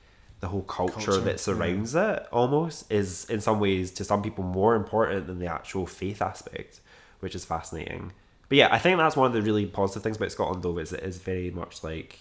the 0.42 0.48
whole 0.48 0.63
culture, 0.63 0.94
Culture, 0.96 1.21
that 1.21 1.39
surrounds 1.39 1.96
it 1.96 2.27
almost 2.31 2.92
is 2.92 3.25
in 3.29 3.39
some 3.39 3.60
ways 3.60 3.92
to 3.92 4.04
some 4.04 4.23
people 4.23 4.44
more 4.44 4.75
important 4.75 5.27
than 5.27 5.37
the 5.37 5.46
actual 5.46 5.85
faith 5.85 6.21
aspect, 6.21 6.81
which 7.19 7.35
is 7.35 7.46
fascinating. 7.46 8.12
But 8.50 8.58
yeah, 8.58 8.69
I 8.71 8.79
think 8.79 8.98
that's 8.98 9.15
one 9.15 9.27
of 9.27 9.33
the 9.33 9.42
really 9.44 9.67
positive 9.67 10.02
things 10.02 10.17
about 10.17 10.31
Scotland 10.31 10.63
though 10.63 10.79
is 10.79 10.92
it 10.92 11.04
is 11.04 11.19
very 11.19 11.52
much 11.52 11.83
like 11.83 12.19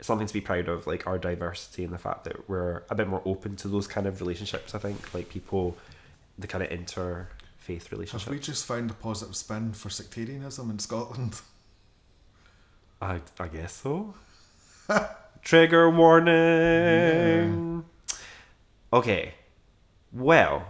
something 0.00 0.26
to 0.26 0.32
be 0.32 0.40
proud 0.40 0.68
of, 0.68 0.86
like 0.86 1.06
our 1.06 1.18
diversity 1.18 1.84
and 1.84 1.92
the 1.92 1.98
fact 1.98 2.24
that 2.24 2.48
we're 2.48 2.82
a 2.88 2.94
bit 2.94 3.06
more 3.06 3.20
open 3.26 3.56
to 3.56 3.68
those 3.68 3.86
kind 3.86 4.06
of 4.06 4.20
relationships. 4.20 4.74
I 4.74 4.78
think 4.78 5.12
like 5.12 5.28
people, 5.28 5.76
the 6.38 6.46
kind 6.46 6.64
of 6.64 6.70
interfaith 6.70 7.26
Have 7.68 7.92
relationships. 7.92 8.24
Have 8.24 8.32
we 8.32 8.40
just 8.40 8.64
found 8.64 8.90
a 8.90 8.94
positive 8.94 9.36
spin 9.36 9.74
for 9.74 9.90
sectarianism 9.90 10.70
in 10.70 10.78
Scotland? 10.78 11.42
I 13.02 13.20
I 13.38 13.48
guess 13.48 13.74
so. 13.74 14.14
Trigger 15.42 15.90
warning. 15.90 17.84
Okay. 18.92 19.34
Well, 20.12 20.66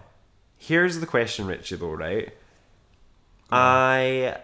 here's 0.57 1.01
the 1.01 1.07
question, 1.07 1.47
Richy. 1.47 1.79
Though, 1.79 1.93
right? 1.93 2.33
I 3.51 4.37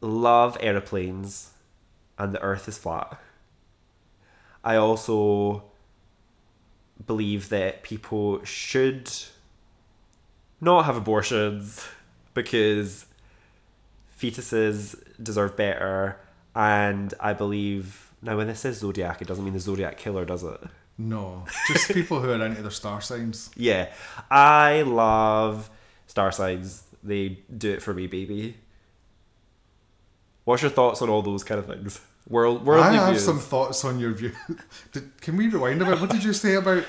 love 0.00 0.56
aeroplanes 0.60 1.50
and 2.18 2.34
the 2.34 2.42
earth 2.42 2.68
is 2.68 2.76
flat. 2.76 3.18
I 4.62 4.76
also 4.76 5.64
believe 7.06 7.48
that 7.48 7.82
people 7.82 8.44
should 8.44 9.10
not 10.60 10.84
have 10.84 10.96
abortions 10.96 11.86
because 12.34 13.06
fetuses 14.18 15.00
deserve 15.22 15.56
better 15.56 16.20
and 16.54 17.14
I 17.18 17.32
believe 17.32 18.09
now 18.22 18.36
when 18.36 18.46
this 18.46 18.60
says 18.60 18.78
zodiac 18.78 19.20
it 19.22 19.28
doesn't 19.28 19.44
mean 19.44 19.54
the 19.54 19.60
zodiac 19.60 19.96
killer 19.96 20.24
does 20.24 20.42
it 20.42 20.60
No, 20.98 21.44
just 21.68 21.90
people 21.94 22.20
who 22.20 22.30
are 22.30 22.44
into 22.46 22.62
their 22.62 22.70
star 22.70 23.00
signs. 23.00 23.50
yeah 23.56 23.92
I 24.30 24.82
love 24.82 25.70
star 26.06 26.32
signs 26.32 26.84
they 27.02 27.38
do 27.56 27.70
it 27.72 27.82
for 27.82 27.94
me 27.94 28.06
baby 28.06 28.56
what's 30.44 30.62
your 30.62 30.70
thoughts 30.70 31.00
on 31.02 31.08
all 31.08 31.22
those 31.22 31.44
kind 31.44 31.58
of 31.58 31.66
things 31.66 32.00
world 32.28 32.64
worldly 32.64 32.88
I 32.90 32.92
have 32.94 33.08
views 33.10 33.24
some 33.24 33.38
thoughts 33.38 33.84
on 33.84 33.98
your 33.98 34.12
view. 34.12 34.32
Did, 34.92 35.20
can 35.20 35.36
we 35.36 35.48
rewind 35.48 35.82
a 35.82 35.84
bit? 35.84 36.00
What 36.00 36.10
did 36.10 36.22
you 36.22 36.32
say 36.32 36.54
about? 36.54 36.84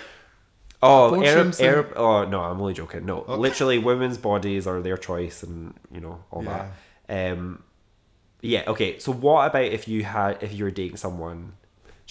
Oh, 0.83 1.23
Arab? 1.23 1.55
Arab, 1.59 1.93
oh 1.95 2.25
no, 2.25 2.41
I'm 2.41 2.59
only 2.59 2.73
joking. 2.73 3.05
No, 3.05 3.21
literally, 3.27 3.77
women's 3.77 4.17
bodies 4.17 4.67
are 4.67 4.81
their 4.81 4.97
choice, 4.97 5.41
and 5.43 5.73
you 5.91 5.99
know 6.01 6.23
all 6.31 6.41
that. 6.43 6.71
Um, 7.07 7.63
yeah. 8.41 8.63
Okay. 8.67 8.99
So, 8.99 9.11
what 9.11 9.47
about 9.47 9.63
if 9.63 9.87
you 9.87 10.03
had 10.03 10.41
if 10.41 10.53
you 10.53 10.63
were 10.65 10.71
dating 10.71 10.97
someone? 10.97 11.53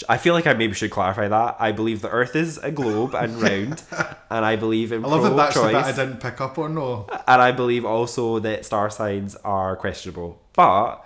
I 0.08 0.16
feel 0.16 0.32
like 0.32 0.46
I 0.46 0.54
maybe 0.54 0.72
should 0.72 0.90
clarify 0.90 1.28
that. 1.28 1.56
I 1.58 1.72
believe 1.72 2.00
the 2.00 2.08
Earth 2.08 2.34
is 2.34 2.56
a 2.58 2.70
globe 2.70 3.14
and 3.14 3.34
round, 3.42 3.82
and 4.30 4.44
I 4.46 4.56
believe 4.56 4.92
in 4.92 5.04
I 5.04 5.08
love 5.08 5.22
that 5.24 5.36
that's 5.36 5.56
the 5.56 5.66
bit 5.66 5.74
I 5.74 5.92
didn't 5.92 6.20
pick 6.20 6.40
up 6.40 6.58
on. 6.58 6.74
No, 6.74 7.06
and 7.28 7.42
I 7.42 7.52
believe 7.52 7.84
also 7.84 8.38
that 8.38 8.64
star 8.64 8.88
signs 8.88 9.36
are 9.36 9.76
questionable. 9.76 10.40
But 10.54 11.04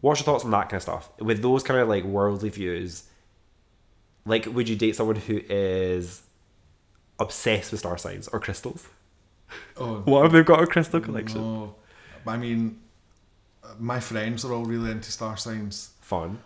what's 0.00 0.20
your 0.20 0.26
thoughts 0.26 0.44
on 0.44 0.52
that 0.52 0.68
kind 0.68 0.74
of 0.74 0.82
stuff? 0.82 1.10
With 1.18 1.42
those 1.42 1.64
kind 1.64 1.80
of 1.80 1.88
like 1.88 2.04
worldly 2.04 2.50
views, 2.50 3.04
like 4.24 4.46
would 4.46 4.68
you 4.68 4.76
date 4.76 4.94
someone 4.94 5.16
who 5.16 5.40
is 5.48 6.22
obsessed 7.18 7.72
with 7.72 7.80
star 7.80 7.98
signs 7.98 8.28
or 8.28 8.38
crystals? 8.38 8.86
oh 9.76 10.00
What 10.04 10.26
if 10.26 10.32
they've 10.32 10.46
got 10.46 10.62
a 10.62 10.66
crystal 10.66 11.00
collection? 11.00 11.40
no. 11.40 11.74
I 12.26 12.36
mean, 12.36 12.80
my 13.78 14.00
friends 14.00 14.44
are 14.44 14.52
all 14.52 14.64
really 14.64 14.90
into 14.90 15.10
star 15.12 15.36
signs, 15.36 15.90
Fun. 16.00 16.38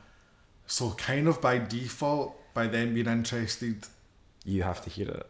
so 0.66 0.90
kind 0.92 1.28
of 1.28 1.40
by 1.40 1.58
default, 1.58 2.36
by 2.54 2.66
them 2.66 2.94
being 2.94 3.06
interested, 3.06 3.86
You 4.44 4.62
have 4.62 4.82
to 4.82 4.90
hear 4.90 5.08
it. 5.08 5.26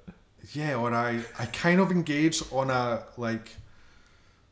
yeah, 0.52 0.74
or 0.76 0.92
I, 0.94 1.20
I 1.38 1.46
kind 1.46 1.80
of 1.80 1.90
engage 1.90 2.42
on 2.52 2.70
a 2.70 3.04
like, 3.16 3.56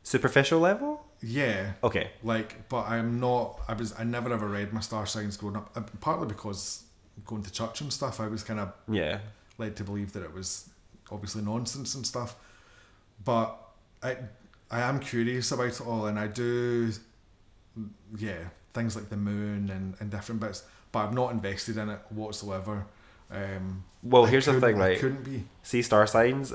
Superficial 0.03 0.59
level? 0.59 1.05
yeah, 1.21 1.73
Okay. 1.83 2.11
like, 2.23 2.69
but 2.69 2.87
I'm 2.87 3.19
not. 3.19 3.59
I 3.67 3.73
was. 3.73 3.93
I 3.99 4.03
never 4.05 4.31
ever 4.33 4.47
read 4.47 4.71
my 4.73 4.79
star 4.79 5.05
signs 5.05 5.35
growing 5.37 5.57
up. 5.57 5.69
uh, 5.75 5.81
Partly 5.99 6.27
because 6.27 6.83
going 7.25 7.43
to 7.43 7.51
church 7.51 7.81
and 7.81 7.91
stuff, 7.91 8.19
I 8.21 8.27
was 8.27 8.41
kind 8.43 8.59
of 8.61 8.71
Yeah. 8.87 9.19
led 9.57 9.75
to 9.75 9.83
believe 9.83 10.13
that 10.13 10.23
it 10.23 10.33
was 10.33 10.69
obviously 11.11 11.41
nonsense 11.43 11.93
and 11.95 12.07
stuff. 12.07 12.35
But 13.23 13.59
I 14.01 14.17
I 14.71 14.81
am 14.81 14.99
curious 14.99 15.51
about 15.51 15.67
it 15.67 15.81
all, 15.81 16.05
and 16.07 16.17
I 16.17 16.27
do, 16.27 16.91
yeah, 18.17 18.37
things 18.73 18.95
like 18.95 19.09
the 19.09 19.17
moon 19.17 19.69
and, 19.69 19.95
and 19.99 20.09
different 20.11 20.41
bits. 20.41 20.63
But 20.91 21.05
I'm 21.07 21.15
not 21.15 21.31
invested 21.31 21.77
in 21.77 21.89
it 21.89 21.99
whatsoever. 22.09 22.85
Um, 23.31 23.83
Well, 24.01 24.25
I 24.25 24.29
here's 24.29 24.45
the 24.45 24.59
thing, 24.59 24.75
I 24.81 24.87
right? 24.89 24.99
couldn't 24.99 25.23
be. 25.23 25.43
See 25.63 25.81
star 25.81 26.07
signs. 26.07 26.53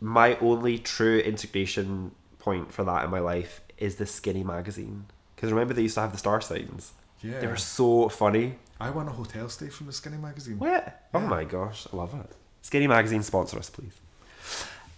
My 0.00 0.36
only 0.38 0.78
true 0.78 1.18
integration 1.18 2.12
point 2.38 2.72
for 2.72 2.84
that 2.84 3.04
in 3.04 3.10
my 3.10 3.20
life 3.20 3.60
is 3.78 3.96
the 3.96 4.06
Skinny 4.06 4.44
magazine. 4.44 5.06
Because 5.34 5.50
remember 5.50 5.74
they 5.74 5.82
used 5.82 5.94
to 5.96 6.02
have 6.02 6.12
the 6.12 6.18
star 6.18 6.40
signs. 6.40 6.92
Yeah, 7.22 7.40
They 7.40 7.46
were 7.46 7.56
so 7.56 8.08
funny. 8.08 8.56
I 8.78 8.90
won 8.90 9.08
a 9.08 9.12
hotel 9.12 9.48
stay 9.48 9.68
from 9.68 9.86
the 9.86 9.92
Skinny 9.92 10.18
magazine. 10.18 10.58
What? 10.58 11.02
Oh 11.14 11.20
my 11.20 11.44
gosh, 11.44 11.86
I 11.92 11.96
love 11.96 12.14
it. 12.14 12.30
Skinny 12.62 12.86
magazine 12.86 13.22
sponsor 13.22 13.58
us, 13.58 13.70
please. 13.70 13.94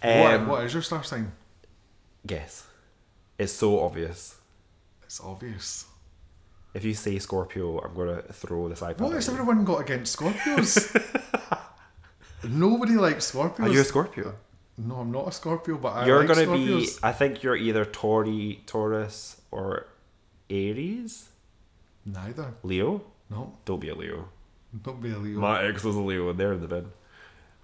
What, 0.01 0.33
Um, 0.35 0.47
what 0.47 0.63
is 0.65 0.73
your 0.73 0.83
star 0.83 1.03
sign? 1.03 1.31
Guess. 2.25 2.65
It's 3.39 3.53
so 3.53 3.79
obvious. 3.79 4.35
It's 5.07 5.21
obvious. 5.21 5.85
If 6.73 6.83
you 6.83 6.93
say 6.93 7.17
Scorpio, 7.17 7.79
I'm 7.79 7.95
gonna 7.95 8.21
throw 8.21 8.67
this 8.67 8.81
iPad. 8.81 8.99
What 8.99 9.11
at 9.11 9.15
has 9.15 9.29
everyone 9.29 9.63
got 9.63 9.79
against 9.81 10.19
Scorpios? 10.19 10.93
Nobody 12.43 12.95
likes 12.97 13.31
Scorpios. 13.31 13.61
Are 13.61 13.69
you 13.69 13.79
a 13.79 13.85
Scorpio? 13.85 14.35
No, 14.77 14.95
I'm 14.95 15.11
not 15.11 15.29
a 15.29 15.31
Scorpio, 15.31 15.77
but 15.77 15.93
I 15.93 16.05
you're 16.05 16.19
like 16.19 16.27
gonna 16.27 16.41
Scorpios. 16.45 16.95
be. 16.97 16.99
I 17.03 17.13
think 17.13 17.41
you're 17.41 17.55
either 17.55 17.85
Tauri, 17.85 18.59
Taurus, 18.65 19.41
or 19.49 19.87
Aries. 20.49 21.29
Neither. 22.05 22.53
Leo. 22.63 23.01
No, 23.29 23.53
Don't 23.65 23.79
be 23.79 23.89
a 23.89 23.95
Leo. 23.95 24.29
don't 24.83 25.01
be 25.01 25.11
a 25.11 25.17
Leo. 25.17 25.39
My 25.39 25.63
ex 25.63 25.83
was 25.85 25.95
a 25.95 26.01
Leo, 26.01 26.29
and 26.29 26.37
they're 26.39 26.53
in 26.53 26.61
the 26.61 26.67
bin. 26.67 26.91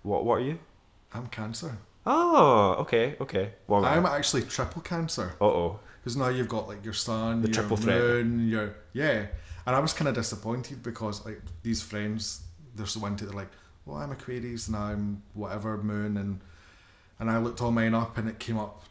What? 0.01 0.23
What 0.25 0.35
are 0.39 0.43
you? 0.43 0.59
I'm 1.13 1.27
Cancer. 1.27 1.77
Oh, 2.05 2.75
okay, 2.79 3.15
okay. 3.21 3.51
Well, 3.67 3.85
I'm 3.85 4.05
actually 4.05 4.41
triple 4.43 4.81
Cancer 4.81 5.35
Uh 5.41 5.45
oh. 5.45 5.79
Because 6.03 6.17
now 6.17 6.27
you've 6.27 6.49
got 6.49 6.67
like 6.67 6.83
your 6.83 6.93
sun, 6.93 7.41
The 7.41 7.47
your 7.47 7.53
triple 7.53 7.77
threat. 7.77 7.97
moon, 7.97 8.49
your 8.49 8.75
yeah. 8.91 9.27
And 9.65 9.73
I 9.75 9.79
was 9.79 9.93
kind 9.93 10.09
of 10.09 10.15
disappointed 10.15 10.83
because 10.83 11.25
like 11.25 11.41
these 11.61 11.81
friends, 11.81 12.41
they're 12.75 12.85
so 12.85 13.05
into 13.05 13.25
they're 13.25 13.33
like, 13.33 13.51
well, 13.85 13.97
I'm 13.97 14.11
Aquarius 14.11 14.67
and 14.67 14.75
I'm 14.75 15.23
whatever 15.33 15.77
moon 15.77 16.17
and 16.17 16.41
and 17.19 17.31
I 17.31 17.37
looked 17.37 17.61
all 17.61 17.71
mine 17.71 17.93
up 17.93 18.17
and 18.17 18.27
it 18.27 18.39
came 18.39 18.57
up 18.57 18.83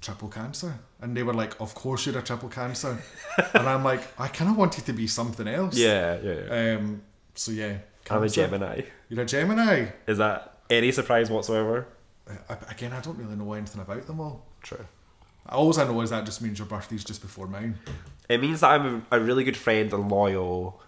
triple 0.00 0.28
Cancer 0.28 0.78
and 1.00 1.14
they 1.14 1.22
were 1.22 1.34
like, 1.34 1.60
of 1.60 1.74
course 1.74 2.06
you're 2.06 2.18
a 2.18 2.22
triple 2.22 2.48
Cancer, 2.48 2.98
and 3.54 3.68
I'm 3.68 3.84
like, 3.84 4.00
I 4.18 4.28
kind 4.28 4.50
of 4.50 4.56
wanted 4.56 4.86
to 4.86 4.92
be 4.94 5.06
something 5.06 5.46
else. 5.46 5.76
Yeah, 5.76 6.18
yeah. 6.22 6.40
yeah. 6.50 6.76
Um. 6.76 7.02
So 7.34 7.52
yeah. 7.52 7.78
I'm 8.08 8.22
a 8.22 8.28
Gemini. 8.28 8.82
You're 9.08 9.22
a 9.22 9.26
Gemini. 9.26 9.86
Is 10.06 10.18
that 10.18 10.60
any 10.70 10.92
surprise 10.92 11.28
whatsoever? 11.28 11.88
I, 12.48 12.56
again, 12.70 12.92
I 12.92 13.00
don't 13.00 13.18
really 13.18 13.34
know 13.36 13.52
anything 13.52 13.80
about 13.80 14.06
them 14.06 14.20
all. 14.20 14.46
True. 14.62 14.86
All 15.48 15.78
I 15.78 15.84
know 15.84 16.00
is 16.00 16.10
that 16.10 16.24
just 16.24 16.42
means 16.42 16.58
your 16.58 16.66
birthday's 16.66 17.04
just 17.04 17.20
before 17.22 17.46
mine. 17.46 17.78
It 18.28 18.40
means 18.40 18.60
that 18.60 18.70
I'm 18.72 19.06
a, 19.10 19.20
really 19.20 19.44
good 19.44 19.56
friend 19.56 19.92
and 19.92 20.10
loyal, 20.10 20.80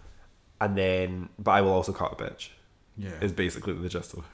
and 0.59 0.77
then, 0.77 1.29
but 1.39 1.51
I 1.51 1.61
will 1.61 1.71
also 1.71 1.93
cut 1.93 2.13
a 2.13 2.15
bitch. 2.15 2.49
Yeah. 2.97 3.11
Is 3.21 3.31
basically 3.31 3.73
the 3.73 3.87
gist 3.87 4.13
of 4.13 4.19
it. 4.19 4.25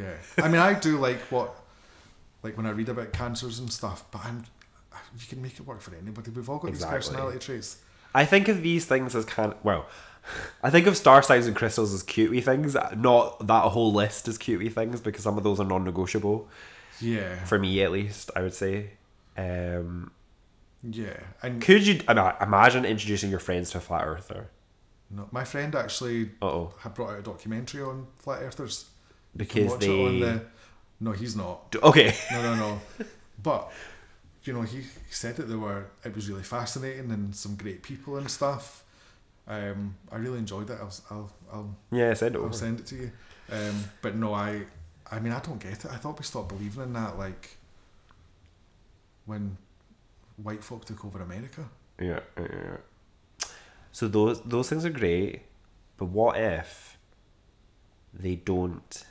Yeah. 0.00 0.14
I 0.44 0.48
mean, 0.48 0.60
I 0.60 0.74
do 0.74 0.98
like 0.98 1.20
what, 1.30 1.54
like 2.42 2.56
when 2.56 2.66
I 2.66 2.70
read 2.70 2.88
about 2.88 3.12
cancers 3.12 3.60
and 3.60 3.72
stuff, 3.72 4.04
but 4.10 4.24
I'm, 4.24 4.44
you 5.18 5.26
can 5.28 5.40
make 5.40 5.54
it 5.54 5.66
work 5.66 5.80
for 5.80 5.94
anybody. 5.94 6.30
We've 6.32 6.48
all 6.50 6.58
got 6.58 6.68
Exactly. 6.70 6.98
these 6.98 7.06
personality 7.08 7.38
traits. 7.38 7.78
I 8.14 8.24
think 8.24 8.48
of 8.48 8.62
these 8.62 8.86
things 8.86 9.14
as 9.14 9.24
kind 9.24 9.52
of, 9.52 9.58
well, 9.64 9.86
I 10.62 10.70
think 10.70 10.86
of 10.88 10.96
star 10.96 11.22
signs 11.22 11.46
and 11.46 11.54
crystals 11.54 11.94
as 11.94 12.02
cutey 12.02 12.42
things, 12.42 12.76
not 12.96 13.46
that 13.46 13.62
whole 13.70 13.92
list 13.92 14.26
as 14.26 14.36
cutey 14.36 14.72
things 14.72 15.00
because 15.00 15.22
some 15.22 15.38
of 15.38 15.44
those 15.44 15.60
are 15.60 15.64
non-negotiable 15.64 16.48
Yeah. 17.00 17.44
for 17.44 17.58
me 17.58 17.80
at 17.82 17.92
least. 17.92 18.30
I 18.34 18.42
would 18.42 18.54
say. 18.54 18.90
Um, 19.38 20.10
yeah. 20.82 21.18
And 21.42 21.62
could 21.62 21.86
you 21.86 22.00
imagine 22.08 22.84
introducing 22.84 23.30
your 23.30 23.40
friends 23.40 23.70
to 23.70 23.78
a 23.78 23.80
flat 23.80 24.06
earther? 24.06 24.50
no, 25.10 25.28
my 25.30 25.44
friend 25.44 25.74
actually 25.74 26.30
oh, 26.42 26.74
had 26.80 26.94
brought 26.94 27.12
out 27.12 27.18
a 27.18 27.22
documentary 27.22 27.82
on 27.82 28.06
flat 28.16 28.42
earthers. 28.42 28.86
Because 29.36 29.78
they. 29.78 30.06
on 30.06 30.20
the. 30.20 30.42
No, 31.00 31.12
he's 31.12 31.36
not. 31.36 31.74
Okay. 31.82 32.14
No, 32.32 32.42
no, 32.42 32.54
no. 32.56 32.80
but 33.42 33.70
you 34.42 34.52
know, 34.52 34.62
he, 34.62 34.78
he 34.78 34.84
said 35.10 35.36
that 35.36 35.48
there 35.48 35.58
were. 35.58 35.86
It 36.04 36.14
was 36.14 36.28
really 36.28 36.42
fascinating 36.42 37.10
and 37.10 37.34
some 37.34 37.56
great 37.56 37.82
people 37.82 38.16
and 38.16 38.30
stuff. 38.30 38.84
Um, 39.46 39.96
I 40.12 40.16
really 40.16 40.38
enjoyed 40.38 40.68
it. 40.68 40.78
I'll, 40.78 40.94
I'll, 41.10 41.32
I'll 41.52 41.76
yeah, 41.90 42.12
send 42.12 42.34
it 42.34 42.38
I'll 42.38 42.46
over. 42.46 42.54
send 42.54 42.80
it 42.80 42.86
to 42.86 42.96
you. 42.96 43.12
Um, 43.50 43.84
but 44.02 44.14
no, 44.14 44.34
I, 44.34 44.62
I 45.10 45.20
mean, 45.20 45.32
I 45.32 45.40
don't 45.40 45.58
get 45.58 45.84
it. 45.84 45.90
I 45.90 45.96
thought 45.96 46.18
we 46.18 46.24
stopped 46.24 46.48
believing 46.48 46.82
in 46.82 46.92
that, 46.92 47.16
like 47.16 47.56
when 49.28 49.58
white 50.42 50.64
folk 50.64 50.84
took 50.86 51.04
over 51.04 51.20
America. 51.20 51.68
Yeah, 52.00 52.20
yeah, 52.36 52.46
yeah. 52.52 53.48
So 53.92 54.08
those 54.08 54.40
those 54.42 54.68
things 54.68 54.84
are 54.84 54.90
great, 54.90 55.42
but 55.98 56.06
what 56.06 56.36
if 56.38 56.96
they 58.14 58.36
don't 58.36 59.04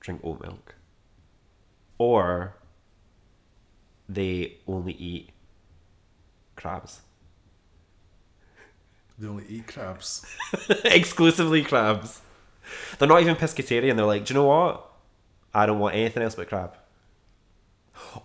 drink 0.00 0.20
oat 0.24 0.40
milk, 0.42 0.74
or 1.98 2.56
they 4.08 4.56
only 4.66 4.92
eat 4.94 5.30
crabs, 6.56 7.00
They 9.18 9.28
only 9.28 9.44
eat 9.48 9.66
crabs. 9.68 10.26
exclusively 10.84 11.62
crabs? 11.62 12.20
They're 12.98 13.08
not 13.08 13.20
even 13.20 13.36
pescatarian. 13.36 13.96
They're 13.96 14.04
like, 14.04 14.24
do 14.24 14.34
you 14.34 14.40
know 14.40 14.46
what? 14.46 14.90
I 15.54 15.64
don't 15.66 15.78
want 15.78 15.94
anything 15.94 16.22
else 16.22 16.34
but 16.34 16.48
crab, 16.48 16.76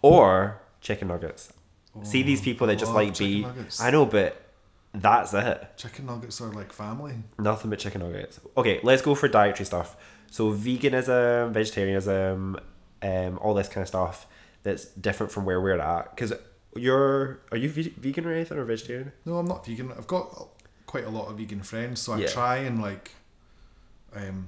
or 0.02 0.62
chicken 0.82 1.08
nuggets. 1.08 1.54
See 2.04 2.24
these 2.24 2.42
people 2.42 2.68
that 2.68 2.78
just 2.78 2.94
like 2.94 3.14
chicken 3.14 3.28
be. 3.34 3.42
nuggets. 3.42 3.82
I 3.82 3.90
know, 3.92 4.06
but 4.06 4.42
that's 4.94 5.34
it. 5.34 5.68
Chicken 5.78 6.06
nuggets 6.06 6.40
are 6.42 6.52
like 6.52 6.72
family. 6.74 7.16
Nothing 7.40 7.70
but 7.70 7.80
chicken 7.80 8.02
nuggets. 8.02 8.40
Okay, 8.58 8.80
let's 8.84 9.02
go 9.02 9.14
for 9.16 9.28
dietary 9.28 9.66
stuff. 9.66 9.96
So 10.30 10.52
veganism, 10.54 11.52
vegetarianism, 11.52 12.58
um, 13.02 13.38
all 13.40 13.54
this 13.54 13.68
kind 13.68 13.82
of 13.82 13.88
stuff 13.90 14.26
that's 14.64 14.86
different 14.86 15.32
from 15.32 15.44
where 15.46 15.60
we're 15.60 15.80
at. 15.80 16.16
Because 16.16 16.34
You're 16.76 17.40
are 17.52 17.58
you 17.58 17.70
ve- 17.70 17.94
vegan 17.98 18.26
or 18.26 18.34
anything 18.34 18.58
or 18.58 18.64
vegetarian? 18.64 19.12
No, 19.26 19.38
I'm 19.38 19.46
not 19.48 19.66
vegan. 19.66 19.92
I've 19.92 20.08
got 20.08 20.48
quite 20.86 21.04
a 21.04 21.10
lot 21.10 21.28
of 21.30 21.38
vegan 21.38 21.62
friends, 21.64 22.00
so 22.00 22.14
I 22.14 22.20
Yeah. 22.20 22.28
try 22.28 22.58
and 22.60 22.82
like, 22.82 23.12
um, 24.16 24.48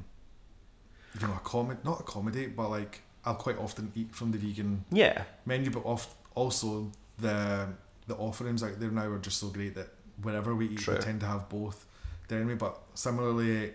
you 1.19 1.27
know, 1.27 1.33
accommodate 1.33 1.83
not 1.83 1.99
accommodate, 1.99 2.55
but 2.55 2.69
like 2.69 3.01
I'll 3.25 3.35
quite 3.35 3.57
often 3.57 3.91
eat 3.95 4.13
from 4.15 4.31
the 4.31 4.37
vegan 4.37 4.85
Yeah. 4.91 5.23
menu, 5.45 5.69
but 5.71 5.83
oft 5.85 6.09
also 6.35 6.91
the 7.19 7.67
the 8.07 8.15
offerings 8.15 8.63
out 8.63 8.79
there 8.79 8.91
now 8.91 9.07
are 9.09 9.17
just 9.17 9.39
so 9.39 9.47
great 9.47 9.75
that 9.75 9.87
wherever 10.21 10.53
we 10.55 10.67
eat, 10.67 10.79
True. 10.79 10.95
we 10.95 10.99
tend 10.99 11.21
to 11.21 11.25
have 11.25 11.49
both. 11.49 11.85
There 12.27 12.39
anyway, 12.39 12.55
but 12.55 12.81
similarly, 12.93 13.73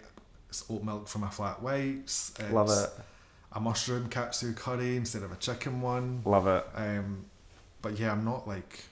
it's 0.49 0.65
oat 0.71 0.83
milk 0.83 1.09
for 1.09 1.19
my 1.19 1.29
flat 1.29 1.63
whites. 1.63 2.33
It's 2.39 2.53
Love 2.53 2.71
it. 2.71 2.91
A 3.53 3.61
mushroom 3.61 4.09
katsu 4.09 4.53
curry 4.53 4.97
instead 4.97 5.23
of 5.23 5.33
a 5.33 5.37
chicken 5.37 5.81
one. 5.81 6.23
Love 6.25 6.47
it. 6.47 6.65
Um, 6.75 7.25
but 7.81 7.99
yeah, 7.99 8.13
I'm 8.13 8.25
not 8.25 8.47
like, 8.47 8.85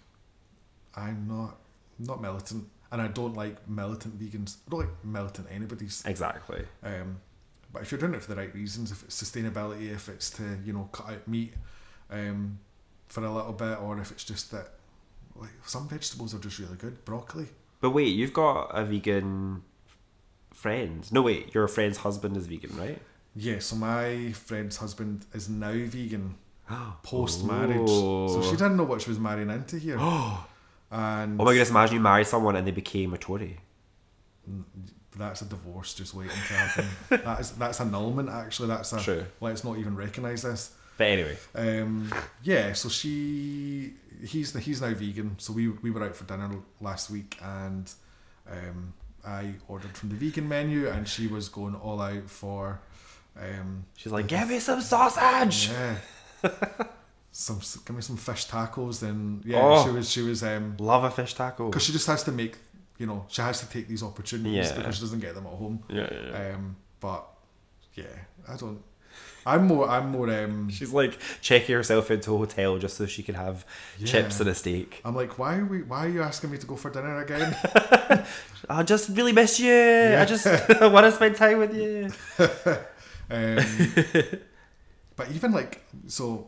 I'm 0.95 1.27
not 1.29 1.57
not 1.99 2.21
militant, 2.21 2.67
and 2.93 3.01
I 3.01 3.09
don't 3.09 3.35
like 3.35 3.69
militant 3.69 4.19
vegans. 4.19 4.57
I 4.67 4.71
don't 4.71 4.81
like 4.81 5.05
militant 5.05 5.49
anybody's. 5.51 6.03
Exactly. 6.07 6.65
Um, 6.83 7.21
but 7.73 7.83
if 7.83 7.91
you're 7.91 8.01
doing 8.01 8.15
it 8.15 8.23
for 8.23 8.35
the 8.35 8.41
right 8.41 8.55
reasons, 8.55 8.91
if 8.91 9.03
it's 9.03 9.23
sustainability, 9.23 9.93
if 9.93 10.09
it's 10.09 10.31
to 10.31 10.43
you 10.65 10.73
know 10.73 10.89
cut 10.93 11.11
out 11.11 11.29
meat 11.29 11.53
um, 12.11 12.59
for 13.09 13.25
a 13.25 13.31
little 13.33 13.53
bit, 13.53 13.81
or 13.81 13.99
if 13.99 14.11
it's 14.11 14.25
just 14.25 14.51
that 14.53 14.71
like 15.35 15.51
some 15.65 15.89
vegetables 15.89 16.35
are 16.35 16.39
just 16.39 16.59
really 16.59 16.77
good. 16.77 17.05
Broccoli. 17.05 17.47
But 17.81 17.91
wait, 17.91 18.15
you've 18.15 18.33
got 18.33 18.71
a 18.75 18.85
vegan 18.85 19.63
friend. 20.53 21.11
No, 21.13 21.23
wait, 21.23 21.55
your 21.55 21.69
friend's 21.69 21.99
husband 21.99 22.37
is 22.37 22.47
vegan, 22.47 22.77
right? 22.77 23.01
Yeah, 23.35 23.59
so 23.59 23.77
my 23.77 24.33
friend's 24.33 24.79
husband 24.79 25.27
is 25.35 25.49
now 25.49 25.73
vegan 25.73 26.37
post 27.03 27.45
marriage. 27.45 27.89
So 27.89 28.41
she 28.43 28.49
oh. 28.49 28.53
didn't 28.53 28.77
know 28.77 28.85
what 28.85 29.03
she 29.03 29.11
was 29.11 29.19
marrying 29.19 29.51
into 29.51 29.79
here. 29.79 29.99
and 30.91 31.41
Oh 31.41 31.45
my 31.45 31.53
goodness, 31.53 31.71
imagine 31.71 31.97
you 31.97 32.01
married 32.01 32.27
someone 32.27 32.57
and 32.57 32.67
they 32.67 32.71
became 32.73 33.13
a 33.13 33.19
Tory. 33.19 33.59
that's 35.17 35.43
a 35.43 35.45
divorce 35.45 35.95
just 35.95 36.15
waiting 36.15 36.33
to 36.33 36.55
happen. 36.55 36.87
that 37.11 37.41
is 37.41 37.51
that's 37.53 37.81
annulment 37.81 38.31
actually. 38.31 38.69
That's 38.69 38.93
a 38.95 39.01
True. 39.01 39.25
let's 39.41 39.65
not 39.65 39.77
even 39.77 39.95
recognise 39.95 40.43
this. 40.43 40.75
But 40.99 41.07
anyway, 41.09 41.37
Um, 41.55 42.11
yeah, 42.43 42.73
so 42.73 42.89
she 42.89 43.93
he's 44.25 44.55
he's 44.57 44.81
now 44.81 44.95
vegan. 44.95 45.35
So 45.39 45.53
we 45.53 45.69
we 45.69 45.91
were 45.91 46.05
out 46.05 46.17
for 46.17 46.25
dinner 46.25 46.51
last 46.81 47.11
week 47.11 47.37
and 47.43 47.91
um, 48.51 48.95
I 49.27 49.55
ordered 49.69 49.97
from 49.97 50.09
the 50.11 50.15
vegan 50.15 50.49
menu 50.49 50.89
and 50.89 51.07
she 51.07 51.27
was 51.27 51.49
going 51.49 51.75
all 51.75 52.01
out 52.01 52.31
for 52.31 52.81
um, 53.39 53.85
she's 53.97 54.13
like, 54.13 54.27
give 54.29 54.49
me 54.49 54.59
some 54.61 54.81
sausage! 54.81 55.69
yeah. 55.71 55.97
some 57.31 57.61
give 57.85 57.95
me 57.95 58.01
some 58.03 58.17
fish 58.17 58.47
tacos 58.47 59.03
and 59.03 59.45
yeah 59.45 59.61
Oh. 59.63 59.85
she 59.85 59.91
was 59.91 60.11
she 60.11 60.23
was 60.23 60.43
um 60.43 60.77
Love 60.79 61.05
a 61.05 61.11
fish 61.11 61.35
taco. 61.35 61.69
because 61.69 61.83
she 61.85 61.93
just 61.93 62.07
has 62.07 62.23
to 62.25 62.33
make 62.33 62.57
you 62.99 63.07
know 63.07 63.27
she 63.29 63.43
has 63.43 63.61
to 63.61 63.69
take 63.69 63.89
these 63.89 64.03
opportunities 64.03 64.69
Yeah. 64.71 64.77
because 64.77 64.95
she 64.97 65.01
doesn't 65.03 65.21
get 65.21 65.35
them 65.35 65.47
at 65.47 65.53
home 65.53 65.83
Yeah, 65.91 66.09
yeah, 66.11 66.31
yeah. 66.31 66.55
um 66.55 66.77
but 67.01 67.27
yeah 67.95 68.05
I 68.49 68.57
don't 68.57 68.81
I'm 69.47 69.67
more 69.67 69.89
I'm 69.89 70.11
more 70.11 70.29
um 70.29 70.69
She's 70.69 70.93
like 70.93 71.19
checking 71.41 71.75
herself 71.75 72.11
into 72.11 72.35
a 72.35 72.39
hotel 72.39 72.79
just 72.79 72.97
so 72.97 73.07
she 73.07 73.23
can 73.23 73.37
have 73.37 73.65
chips 74.05 74.41
and 74.41 74.49
a 74.51 74.55
steak. 74.55 75.01
I'm 75.05 75.15
like 75.15 75.39
why 75.39 75.57
are 75.57 75.65
we 75.65 75.83
why 75.83 76.07
are 76.07 76.09
you 76.09 76.23
asking 76.23 76.51
me 76.51 76.59
to 76.59 76.67
go 76.67 76.77
for 76.77 76.91
dinner 76.91 77.23
again 77.23 77.57
I 78.69 78.83
just 78.83 79.11
really 79.11 79.33
miss 79.33 79.61
you. 79.61 80.17
I 80.19 80.25
just 80.25 80.45
want 80.81 81.07
to 81.07 81.13
spend 81.13 81.37
time 81.37 81.59
with 81.59 81.75
you. 81.75 82.11
Um, 83.29 83.57
but 85.17 85.33
even 85.33 85.51
like 85.51 85.83
so, 86.07 86.47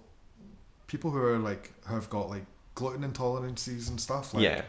people 0.86 1.10
who 1.10 1.18
are 1.18 1.38
like 1.38 1.72
have 1.88 2.08
got 2.08 2.28
like 2.28 2.44
gluten 2.76 3.02
intolerances 3.02 3.88
and 3.88 4.00
stuff 4.00 4.32
like 4.32 4.44
yeah. 4.44 4.62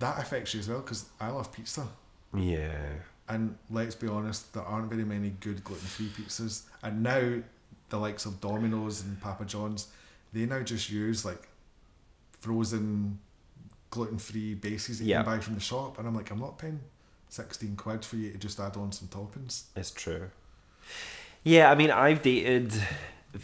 that 0.00 0.18
affects 0.18 0.54
you 0.54 0.58
as 0.60 0.68
well 0.68 0.80
because 0.80 1.04
I 1.20 1.28
love 1.28 1.52
pizza 1.52 1.86
Yeah. 2.34 2.94
And 3.30 3.56
let's 3.70 3.94
be 3.94 4.08
honest, 4.08 4.52
there 4.52 4.62
aren't 4.62 4.90
very 4.90 5.04
many 5.04 5.30
good 5.40 5.64
gluten 5.64 5.86
free 5.86 6.08
pizzas. 6.08 6.64
And 6.82 7.02
now 7.02 7.40
the 7.88 7.96
likes 7.98 8.26
of 8.26 8.40
Domino's 8.40 9.02
and 9.02 9.20
Papa 9.20 9.44
John's, 9.44 9.88
they 10.32 10.44
now 10.46 10.60
just 10.60 10.90
use 10.90 11.24
like 11.24 11.48
frozen 12.40 13.18
gluten 13.90 14.18
free 14.18 14.54
bases 14.54 14.98
that 14.98 15.04
Yeah. 15.04 15.18
you 15.18 15.24
can 15.24 15.32
buy 15.32 15.40
from 15.40 15.54
the 15.54 15.60
shop, 15.60 15.98
and 15.98 16.06
I'm 16.06 16.14
like, 16.14 16.30
I'm 16.30 16.40
not 16.40 16.58
paying 16.58 16.80
sixteen 17.28 17.76
quid 17.76 18.04
for 18.04 18.16
you 18.16 18.32
to 18.32 18.38
just 18.38 18.60
add 18.60 18.76
on 18.76 18.92
some 18.92 19.08
toppings. 19.08 19.64
It's 19.76 19.90
true. 19.90 20.30
Yeah, 21.42 21.70
I 21.70 21.74
mean, 21.74 21.90
I've 21.90 22.22
dated 22.22 22.72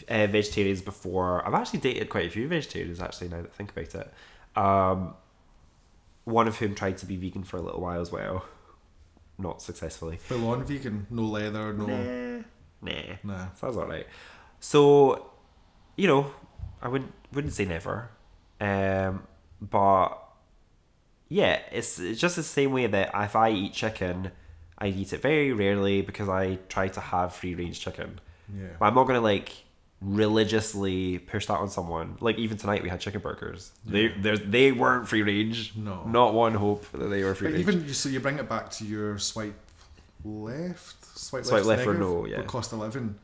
uh, 0.08 0.26
vegetarians 0.26 0.82
before. 0.82 1.46
I've 1.46 1.54
actually 1.54 1.80
dated 1.80 2.08
quite 2.08 2.26
a 2.26 2.30
few 2.30 2.46
vegetarians, 2.48 3.00
actually, 3.00 3.28
now 3.28 3.42
that 3.42 3.50
I 3.52 3.56
think 3.56 3.70
about 3.70 3.94
it. 3.94 4.12
Um, 4.60 5.14
one 6.24 6.48
of 6.48 6.56
whom 6.58 6.74
tried 6.74 6.98
to 6.98 7.06
be 7.06 7.16
vegan 7.16 7.44
for 7.44 7.56
a 7.56 7.62
little 7.62 7.80
while 7.80 8.00
as 8.00 8.10
well. 8.12 8.44
Not 9.38 9.60
successfully. 9.60 10.16
Full 10.16 10.48
on 10.48 10.64
vegan, 10.64 11.06
no 11.10 11.22
leather, 11.22 11.72
no. 11.72 11.86
Nah. 11.86 12.42
Nah. 12.82 13.16
Nah. 13.22 13.52
Sounds 13.54 13.76
alright. 13.76 14.06
So, 14.60 15.30
you 15.96 16.06
know, 16.06 16.30
I 16.80 16.88
wouldn't 16.88 17.12
wouldn't 17.32 17.52
say 17.52 17.64
never. 17.66 18.10
Um, 18.60 19.24
but 19.60 20.18
yeah, 21.28 21.60
it's, 21.72 21.98
it's 21.98 22.20
just 22.20 22.36
the 22.36 22.42
same 22.42 22.72
way 22.72 22.86
that 22.86 23.10
if 23.14 23.36
I 23.36 23.50
eat 23.50 23.72
chicken, 23.72 24.30
I 24.78 24.88
eat 24.88 25.12
it 25.12 25.20
very 25.20 25.52
rarely 25.52 26.02
because 26.02 26.28
I 26.28 26.58
try 26.68 26.88
to 26.88 27.00
have 27.00 27.34
free 27.34 27.54
range 27.54 27.80
chicken. 27.80 28.20
Yeah. 28.54 28.68
But 28.78 28.86
I'm 28.86 28.94
not 28.94 29.06
gonna 29.06 29.20
like 29.20 29.50
religiously 30.00 31.18
push 31.18 31.46
that 31.46 31.54
on 31.58 31.68
someone. 31.70 32.16
Like 32.20 32.38
even 32.38 32.56
tonight 32.56 32.82
we 32.82 32.88
had 32.88 33.00
chicken 33.00 33.20
burgers. 33.20 33.72
They 33.84 34.08
they 34.08 34.36
they 34.36 34.72
weren't 34.72 35.08
free 35.08 35.22
range. 35.22 35.72
No. 35.76 36.04
Not 36.04 36.34
one 36.34 36.54
hope 36.54 36.90
that 36.92 37.08
they 37.08 37.24
were 37.24 37.34
free 37.34 37.48
But 37.48 37.54
range. 37.56 37.68
even 37.68 37.94
so, 37.94 38.08
you 38.08 38.20
bring 38.20 38.38
it 38.38 38.48
back 38.48 38.70
to 38.72 38.84
your 38.84 39.18
swipe 39.18 39.54
left, 40.24 41.04
swipe, 41.18 41.44
Swipe 41.44 41.64
left, 41.64 41.86
left 41.86 41.86
or 41.86 41.94
no, 41.94 42.26
yeah. 42.26 42.42
cost 42.42 42.72
living. 42.72 43.14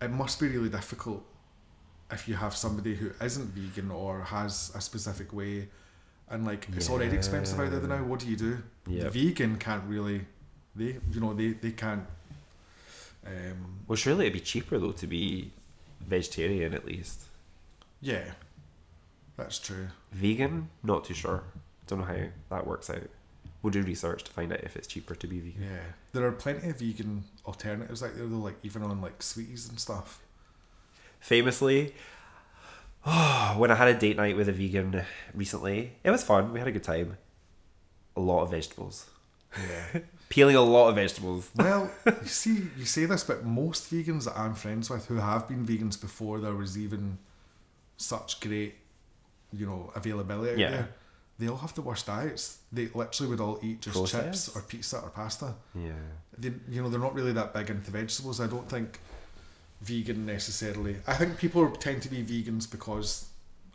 It 0.00 0.10
must 0.10 0.40
be 0.40 0.48
really 0.48 0.68
difficult 0.68 1.24
if 2.10 2.28
you 2.28 2.34
have 2.34 2.54
somebody 2.54 2.94
who 2.94 3.10
isn't 3.22 3.46
vegan 3.54 3.90
or 3.90 4.22
has 4.22 4.72
a 4.74 4.80
specific 4.80 5.32
way, 5.32 5.68
and 6.30 6.44
like 6.44 6.66
it's 6.74 6.90
already 6.90 7.16
expensive 7.16 7.58
out 7.60 7.70
there 7.70 7.80
now. 7.80 8.02
What 8.04 8.20
do 8.20 8.28
you 8.28 8.36
do? 8.36 8.58
Yep. 8.88 9.12
The 9.12 9.28
vegan 9.28 9.56
can't 9.58 9.84
really, 9.86 10.22
they 10.74 10.96
you 11.12 11.20
know 11.20 11.34
they 11.34 11.48
they 11.52 11.72
can't. 11.72 12.04
Um, 13.24 13.78
well, 13.86 13.94
surely 13.96 14.26
it'd 14.26 14.32
be 14.32 14.40
cheaper 14.40 14.78
though 14.78 14.90
to 14.92 15.06
be 15.06 15.52
vegetarian 16.06 16.74
at 16.74 16.84
least. 16.84 17.22
yeah, 18.00 18.32
that's 19.36 19.58
true. 19.58 19.88
Vegan, 20.12 20.68
not 20.82 21.04
too 21.04 21.14
sure. 21.14 21.44
Don't 21.86 22.00
know 22.00 22.04
how 22.04 22.16
that 22.50 22.66
works 22.66 22.90
out. 22.90 23.08
We'll 23.62 23.70
do 23.72 23.82
research 23.82 24.24
to 24.24 24.32
find 24.32 24.52
out 24.52 24.60
if 24.64 24.76
it's 24.76 24.86
cheaper 24.88 25.14
to 25.14 25.26
be 25.26 25.38
vegan. 25.40 25.62
Yeah, 25.62 25.82
there 26.12 26.26
are 26.26 26.32
plenty 26.32 26.68
of 26.70 26.78
vegan 26.78 27.24
alternatives 27.46 28.02
out 28.02 28.16
there 28.16 28.26
though, 28.26 28.36
like 28.36 28.56
even 28.62 28.82
on 28.82 29.00
like 29.00 29.22
sweeties 29.22 29.68
and 29.68 29.78
stuff. 29.78 30.20
Famously, 31.20 31.94
when 33.56 33.70
I 33.70 33.74
had 33.74 33.88
a 33.88 33.94
date 33.98 34.16
night 34.16 34.36
with 34.36 34.48
a 34.48 34.52
vegan 34.52 35.02
recently, 35.34 35.92
it 36.02 36.10
was 36.10 36.22
fun. 36.24 36.52
We 36.52 36.58
had 36.58 36.68
a 36.68 36.72
good 36.72 36.84
time. 36.84 37.16
A 38.16 38.20
lot 38.20 38.42
of 38.42 38.50
vegetables. 38.50 39.06
Yeah. 39.56 40.00
Peeling 40.32 40.56
a 40.56 40.62
lot 40.62 40.88
of 40.88 40.94
vegetables. 40.94 41.50
Well, 41.56 41.90
you 42.06 42.26
see, 42.26 42.56
you 42.78 42.86
say 42.86 43.04
this, 43.04 43.22
but 43.22 43.44
most 43.44 43.90
vegans 43.92 44.24
that 44.24 44.38
I'm 44.38 44.54
friends 44.54 44.88
with 44.88 45.04
who 45.06 45.16
have 45.16 45.46
been 45.46 45.66
vegans 45.66 46.00
before 46.00 46.40
there 46.40 46.54
was 46.54 46.78
even 46.78 47.18
such 47.98 48.40
great, 48.40 48.74
you 49.52 49.66
know, 49.66 49.92
availability 49.94 50.52
out 50.52 50.58
Yeah. 50.58 50.70
there, 50.70 50.88
they 51.38 51.48
all 51.48 51.58
have 51.58 51.74
the 51.74 51.82
worst 51.82 52.06
diets. 52.06 52.58
They 52.72 52.88
literally 52.94 53.28
would 53.30 53.40
all 53.40 53.58
eat 53.62 53.82
just 53.82 54.06
chips 54.10 54.48
or 54.56 54.62
pizza 54.62 55.00
or 55.00 55.10
pasta. 55.10 55.52
Yeah. 55.74 55.90
They, 56.38 56.52
you 56.70 56.82
know, 56.82 56.88
they're 56.88 56.98
not 57.08 57.14
really 57.14 57.32
that 57.34 57.52
big 57.52 57.68
into 57.68 57.90
vegetables. 57.90 58.40
I 58.40 58.46
don't 58.46 58.68
think 58.70 59.00
vegan 59.82 60.24
necessarily. 60.24 60.96
I 61.06 61.12
think 61.14 61.36
people 61.36 61.70
tend 61.72 62.00
to 62.02 62.08
be 62.08 62.22
vegans 62.24 62.70
because 62.70 63.26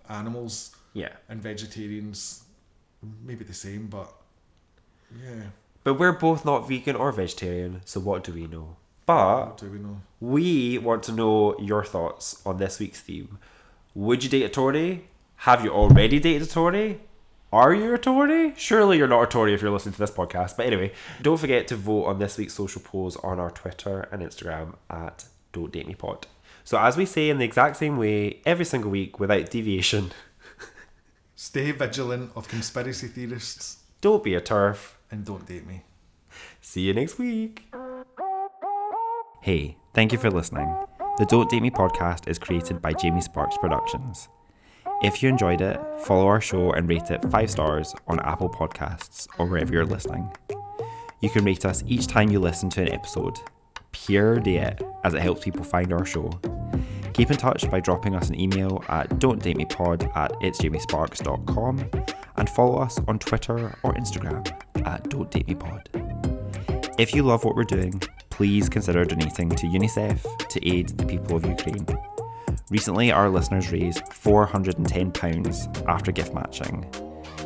animals 0.10 0.76
Yeah. 0.94 1.14
and 1.30 1.40
vegetarians 1.40 2.44
maybe 3.24 3.44
the 3.44 3.54
same, 3.54 3.86
but 3.88 4.12
yeah, 5.24 5.44
But 5.88 5.94
we're 5.94 6.12
both 6.12 6.44
not 6.44 6.68
vegan 6.68 6.98
or 6.98 7.14
vegetarian, 7.14 7.80
so 7.86 8.02
what 8.02 8.26
do 8.26 8.34
we 8.34 8.46
know? 8.46 8.76
But 9.06 9.46
what 9.46 9.58
do 9.58 9.72
we 9.72 9.80
know? 9.80 10.02
we 10.20 10.78
want 10.80 11.02
to 11.04 11.14
know 11.14 11.58
your 11.60 11.86
thoughts 11.86 12.42
on 12.46 12.58
this 12.58 12.78
week's 12.78 13.00
theme. 13.00 13.38
Would 13.96 14.22
you 14.22 14.30
date 14.30 14.44
a 14.44 14.50
Tory? 14.50 15.08
Have 15.38 15.64
you 15.64 15.72
already 15.72 16.20
dated 16.20 16.46
a 16.50 16.52
Tory? 16.52 17.00
Are 17.54 17.74
you 17.74 17.94
a 17.94 17.98
Tory? 17.98 18.54
Surely 18.58 18.98
you're 18.98 19.08
not 19.08 19.24
a 19.24 19.28
Tory 19.28 19.54
if 19.54 19.62
you're 19.62 19.72
listening 19.72 19.94
to 19.94 20.00
this 20.00 20.12
podcast. 20.12 20.58
But 20.58 20.66
anyway, 20.66 20.92
don't 21.22 21.40
forget 21.40 21.70
to 21.70 21.78
vote 21.78 22.04
on 22.04 22.20
this 22.20 22.38
week's 22.38 22.56
social 22.56 22.82
polls 22.82 23.16
on 23.24 23.40
our 23.40 23.52
Twitter 23.52 24.10
and 24.12 24.22
Instagram 24.22 24.76
at 24.90 25.24
Don't 25.54 25.72
Date 25.72 25.88
Me 25.88 25.96
Pod. 25.96 26.28
So 26.66 26.78
as 26.78 26.98
we 26.98 27.06
say 27.06 27.30
in 27.30 27.38
the 27.38 27.46
exact 27.46 27.78
same 27.78 27.96
way 27.96 28.42
every 28.46 28.66
single 28.66 28.92
week 28.92 29.22
without 29.22 29.50
deviation, 29.50 30.12
Stay 31.38 31.72
vigilant 31.72 32.32
of 32.36 32.50
conspiracy 32.50 33.08
theorists 33.08 33.78
don't 34.02 34.24
be 34.24 34.36
a 34.36 34.42
TERF. 34.42 34.97
And 35.12 35.26
don't 35.26 35.46
date 35.46 35.66
me. 35.66 35.84
See 36.62 36.82
you 36.82 36.94
next 36.94 37.18
week. 37.18 37.74
Hey, 39.42 39.78
thank 39.94 40.12
you 40.12 40.18
for 40.18 40.30
listening. 40.30 40.76
The 41.18 41.26
Don't 41.26 41.50
Date 41.50 41.62
Me 41.62 41.72
podcast 41.72 42.28
is 42.28 42.38
created 42.38 42.82
by 42.82 42.94
Jamie 42.94 43.22
Sparks 43.22 43.58
Productions. 43.58 44.30
If 45.02 45.22
you 45.22 45.30
enjoyed 45.30 45.62
it, 45.62 45.80
follow 46.00 46.28
our 46.28 46.42
show 46.42 46.72
and 46.72 46.90
rate 46.90 47.10
it 47.12 47.24
5 47.32 47.50
stars 47.50 47.96
on 48.08 48.20
Apple 48.22 48.50
Podcasts 48.50 49.28
or 49.38 49.46
wherever 49.46 49.72
you're 49.72 49.86
listening. 49.86 50.32
You 51.22 51.30
can 51.30 51.46
rate 51.46 51.66
us 51.66 51.84
each 51.88 52.08
time 52.08 52.30
you 52.30 52.40
listen 52.40 52.70
to 52.72 52.82
an 52.82 52.92
episode. 52.92 53.38
Pure 53.92 54.42
it, 54.46 54.84
as 55.04 55.14
it 55.14 55.22
helps 55.22 55.44
people 55.44 55.64
find 55.64 55.94
our 55.94 56.06
show. 56.06 56.30
Keep 57.14 57.32
in 57.32 57.38
touch 57.38 57.70
by 57.72 57.80
dropping 57.80 58.16
us 58.16 58.30
an 58.30 58.40
email 58.40 58.84
at 58.90 59.10
don'tdatemepod 59.12 60.16
at 60.16 60.34
itsjamiesparks.com 60.34 61.90
and 62.36 62.50
follow 62.50 62.80
us 62.80 63.00
on 63.08 63.18
Twitter 63.18 63.76
or 63.82 63.94
Instagram 63.96 64.46
at 64.88 65.04
don'tdatemepod. 65.04 65.84
If 66.98 67.14
you 67.14 67.22
love 67.24 67.44
what 67.44 67.56
we're 67.56 67.64
doing, 67.64 68.02
please 68.30 68.70
consider 68.70 69.04
donating 69.06 69.50
to 69.50 69.68
UNICEF 69.68 70.48
to 70.48 70.68
aid 70.68 70.90
the 70.98 71.06
people 71.06 71.36
of 71.36 71.46
Ukraine. 71.46 71.86
Recently, 72.70 73.12
our 73.12 73.30
listeners 73.30 73.72
raised 73.72 74.04
£410 74.06 75.88
after 75.88 76.12
gift 76.12 76.34
matching. 76.34 76.86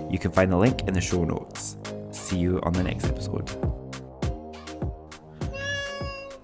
You 0.09 0.19
can 0.19 0.31
find 0.31 0.51
the 0.51 0.57
link 0.57 0.87
in 0.87 0.93
the 0.93 1.01
show 1.01 1.23
notes. 1.23 1.77
See 2.11 2.37
you 2.37 2.59
on 2.63 2.73
the 2.73 2.83
next 2.83 3.05
episode. 3.05 3.49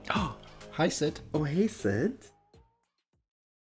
Hi, 0.72 0.90
Sid. 0.90 1.20
Oh, 1.34 1.44
hey, 1.44 1.68
Sid. 1.68 2.28